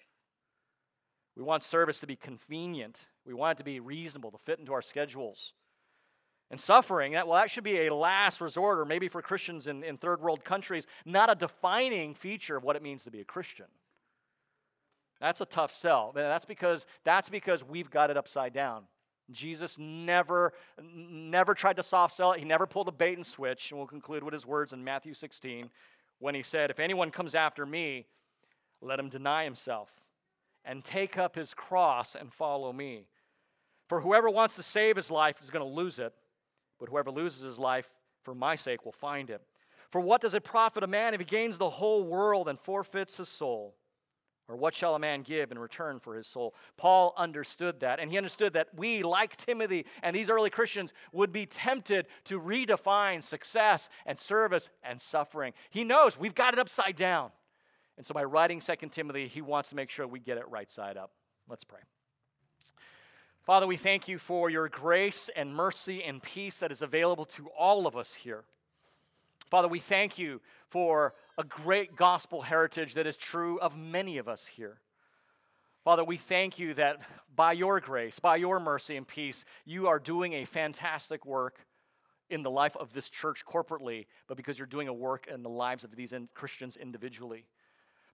We 1.38 1.44
want 1.44 1.64
service 1.64 2.02
to 2.02 2.08
be 2.08 2.18
convenient. 2.18 3.08
We 3.26 3.34
want 3.34 3.52
it 3.52 3.58
to 3.60 3.64
be 3.64 3.80
reasonable, 3.80 4.30
to 4.32 4.38
fit 4.38 4.60
into 4.60 4.74
our 4.74 4.82
schedules. 4.82 5.54
And 6.50 6.60
suffering, 6.60 7.14
that, 7.14 7.30
well, 7.30 7.40
that 7.40 7.50
should 7.50 7.64
be 7.64 7.88
a 7.88 7.96
last 7.96 8.42
resort, 8.42 8.78
or 8.80 8.84
maybe 8.84 9.08
for 9.08 9.22
Christians 9.22 9.68
in, 9.68 9.82
in 9.82 9.96
third 9.96 10.20
world 10.20 10.44
countries, 10.44 10.88
not 11.06 11.32
a 11.32 11.36
defining 11.36 12.14
feature 12.14 12.58
of 12.58 12.66
what 12.66 12.76
it 12.76 12.84
means 12.84 13.06
to 13.06 13.12
be 13.12 13.22
a 13.22 13.24
Christian. 13.24 13.68
That's 15.22 15.40
a 15.40 15.46
tough 15.46 15.72
sell. 15.72 16.12
That's 16.14 16.44
because, 16.44 16.86
that's 17.06 17.30
because 17.30 17.64
we've 17.64 17.90
got 17.90 18.10
it 18.10 18.18
upside 18.18 18.52
down. 18.52 18.84
Jesus 19.32 19.78
never, 19.80 20.54
never 20.82 21.54
tried 21.54 21.78
to 21.78 21.84
soft 21.84 22.14
sell 22.14 22.34
it. 22.34 22.40
He 22.40 22.46
never 22.46 22.68
pulled 22.68 22.88
a 22.88 22.92
bait 22.92 23.18
and 23.18 23.26
switch. 23.26 23.72
And 23.72 23.80
we'll 23.80 23.88
conclude 23.88 24.24
with 24.24 24.34
his 24.34 24.46
words 24.46 24.74
in 24.74 24.84
Matthew 24.84 25.14
16 25.14 25.70
when 26.20 26.36
he 26.36 26.44
said, 26.44 26.70
If 26.70 26.80
anyone 26.80 27.12
comes 27.12 27.36
after 27.36 27.66
me, 27.66 28.06
let 28.82 29.00
him 29.00 29.10
deny 29.10 29.44
himself 29.44 29.90
and 30.66 30.84
take 30.84 31.18
up 31.18 31.36
his 31.36 31.54
cross 31.54 32.16
and 32.16 32.32
follow 32.32 32.72
me. 32.72 33.06
For 33.88 34.02
whoever 34.02 34.30
wants 34.30 34.56
to 34.56 34.64
save 34.64 34.96
his 34.96 35.12
life 35.12 35.42
is 35.42 35.50
going 35.50 35.66
to 35.66 35.72
lose 35.72 36.00
it, 36.00 36.14
but 36.80 36.90
whoever 36.90 37.12
loses 37.12 37.42
his 37.42 37.60
life 37.60 37.90
for 38.24 38.34
my 38.34 38.56
sake 38.56 38.86
will 38.86 38.92
find 38.92 39.30
it. 39.30 39.42
For 39.90 40.00
what 40.00 40.22
does 40.22 40.34
it 40.34 40.44
profit 40.44 40.84
a 40.84 40.88
man 40.88 41.14
if 41.14 41.20
he 41.20 41.26
gains 41.26 41.58
the 41.58 41.70
whole 41.70 42.04
world 42.04 42.48
and 42.48 42.60
forfeits 42.60 43.18
his 43.18 43.28
soul? 43.28 43.76
Or 44.52 44.58
what 44.58 44.76
shall 44.76 44.96
a 44.96 45.00
man 45.00 45.22
give 45.22 45.54
in 45.54 45.58
return 45.58 45.98
for 45.98 46.14
his 46.14 46.28
soul? 46.28 46.54
Paul 46.76 47.14
understood 47.16 47.80
that, 47.80 48.02
and 48.02 48.12
he 48.12 48.18
understood 48.18 48.52
that 48.54 48.68
we, 48.76 49.02
like 49.02 49.38
Timothy 49.38 49.86
and 50.04 50.14
these 50.14 50.30
early 50.30 50.50
Christians, 50.50 50.94
would 51.14 51.32
be 51.32 51.46
tempted 51.46 52.08
to 52.26 52.38
redefine 52.38 53.24
success 53.24 53.88
and 54.06 54.20
service 54.20 54.70
and 54.84 55.00
suffering. 55.00 55.54
He 55.70 55.86
knows 55.86 56.20
we've 56.20 56.36
got 56.36 56.54
it 56.54 56.60
upside 56.60 56.98
down. 56.98 57.32
And 57.96 58.06
so 58.06 58.14
by 58.14 58.26
writing 58.26 58.60
2 58.60 58.76
Timothy, 58.90 59.30
he 59.30 59.42
wants 59.42 59.70
to 59.70 59.78
make 59.78 59.90
sure 59.90 60.06
we 60.06 60.20
get 60.20 60.38
it 60.38 60.50
right 60.50 60.70
side 60.70 60.98
up. 60.98 61.12
Let's 61.48 61.64
pray. 61.64 61.80
Father, 63.44 63.66
we 63.66 63.78
thank 63.78 64.10
you 64.10 64.18
for 64.18 64.50
your 64.50 64.68
grace 64.68 65.30
and 65.34 65.56
mercy 65.56 66.04
and 66.04 66.22
peace 66.22 66.58
that 66.60 66.74
is 66.74 66.82
available 66.82 67.24
to 67.26 67.48
all 67.58 67.88
of 67.88 67.96
us 67.96 68.14
here. 68.14 68.44
Father, 69.52 69.68
we 69.68 69.80
thank 69.80 70.18
you 70.18 70.40
for 70.70 71.14
a 71.38 71.44
great 71.44 71.98
gospel 71.98 72.42
heritage 72.42 72.94
that 72.94 73.06
is 73.06 73.18
true 73.18 73.60
of 73.60 73.78
many 73.78 74.18
of 74.18 74.30
us 74.30 74.48
here. 74.48 74.80
Father, 75.84 76.06
we 76.06 76.16
thank 76.16 76.58
you 76.58 76.74
that 76.76 77.02
by 77.36 77.52
your 77.52 77.82
grace, 77.82 78.18
by 78.18 78.38
your 78.38 78.62
mercy 78.62 78.96
and 78.96 79.06
peace, 79.06 79.44
you 79.66 79.88
are 79.88 80.00
doing 80.00 80.34
a 80.34 80.46
fantastic 80.46 81.26
work 81.26 81.66
in 82.30 82.44
the 82.44 82.50
life 82.50 82.78
of 82.78 82.94
this 82.94 83.10
church 83.10 83.44
corporately, 83.46 84.06
but 84.30 84.38
because 84.38 84.58
you're 84.58 84.66
doing 84.68 84.88
a 84.88 84.94
work 84.94 85.28
in 85.28 85.44
the 85.44 85.50
lives 85.50 85.84
of 85.84 85.94
these 85.98 86.14
Christians 86.34 86.78
individually. 86.78 87.46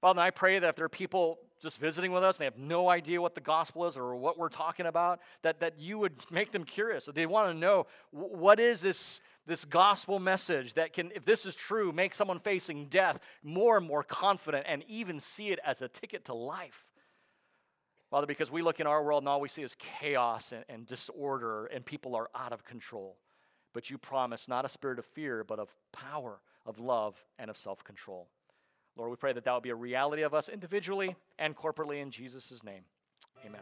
Father, 0.02 0.22
I 0.22 0.30
pray 0.30 0.58
that 0.58 0.68
if 0.70 0.76
there 0.76 0.86
are 0.86 0.90
people 0.90 1.40
just 1.62 1.80
visiting 1.80 2.12
with 2.12 2.24
us 2.24 2.38
and 2.38 2.42
they 2.42 2.46
have 2.46 2.58
no 2.58 2.90
idea 2.90 3.22
what 3.22 3.36
the 3.36 3.42
gospel 3.42 3.86
is 3.86 3.98
or 3.98 4.16
what 4.16 4.38
we're 4.38 4.50
talking 4.50 4.86
about, 4.86 5.20
that, 5.42 5.60
that 5.60 5.80
you 5.80 5.98
would 5.98 6.14
make 6.32 6.52
them 6.52 6.64
curious, 6.64 7.06
that 7.06 7.16
they 7.16 7.26
want 7.26 7.52
to 7.52 7.60
know 7.60 7.88
what 8.12 8.60
is 8.60 8.82
this, 8.82 9.22
this 9.48 9.66
gospel 9.66 10.20
message 10.20 10.74
that 10.74 10.94
can, 10.94 11.12
if 11.16 11.26
this 11.26 11.46
is 11.46 11.56
true, 11.56 11.92
make 11.92 12.14
someone 12.14 12.40
facing 12.40 12.88
death 12.88 13.20
more 13.42 13.78
and 13.78 13.88
more 13.88 14.04
confident 14.04 14.66
and 14.68 14.84
even 14.88 15.20
see 15.20 15.50
it 15.50 15.60
as 15.66 15.82
a 15.82 15.88
ticket 15.88 16.26
to 16.26 16.34
life. 16.34 16.86
Father, 18.12 18.28
because 18.28 18.52
we 18.52 18.62
look 18.62 18.80
in 18.80 18.88
our 18.88 19.04
world 19.04 19.24
and 19.24 19.30
all 19.30 19.42
we 19.42 19.50
see 19.50 19.64
is 19.64 19.76
chaos 19.76 20.52
and, 20.52 20.64
and 20.70 20.86
disorder 20.86 21.66
and 21.68 21.86
people 21.86 22.16
are 22.16 22.30
out 22.36 22.54
of 22.54 22.64
control. 22.64 23.18
But 23.74 23.90
you 23.90 23.98
promise 23.98 24.48
not 24.48 24.66
a 24.66 24.70
spirit 24.70 25.00
of 25.00 25.06
fear, 25.06 25.44
but 25.44 25.60
of 25.60 25.70
power, 25.92 26.40
of 26.66 26.80
love, 26.80 27.16
and 27.40 27.50
of 27.50 27.58
self 27.58 27.84
control. 27.84 28.28
Lord, 28.96 29.12
we 29.12 29.18
pray 29.18 29.34
that 29.34 29.44
that 29.44 29.54
will 29.54 29.62
be 29.62 29.70
a 29.70 29.76
reality 29.76 30.24
of 30.24 30.34
us 30.34 30.50
individually 30.50 31.16
and 31.38 31.56
corporately 31.56 32.02
in 32.02 32.10
Jesus' 32.10 32.64
name. 32.64 32.82
Amen. 33.46 33.62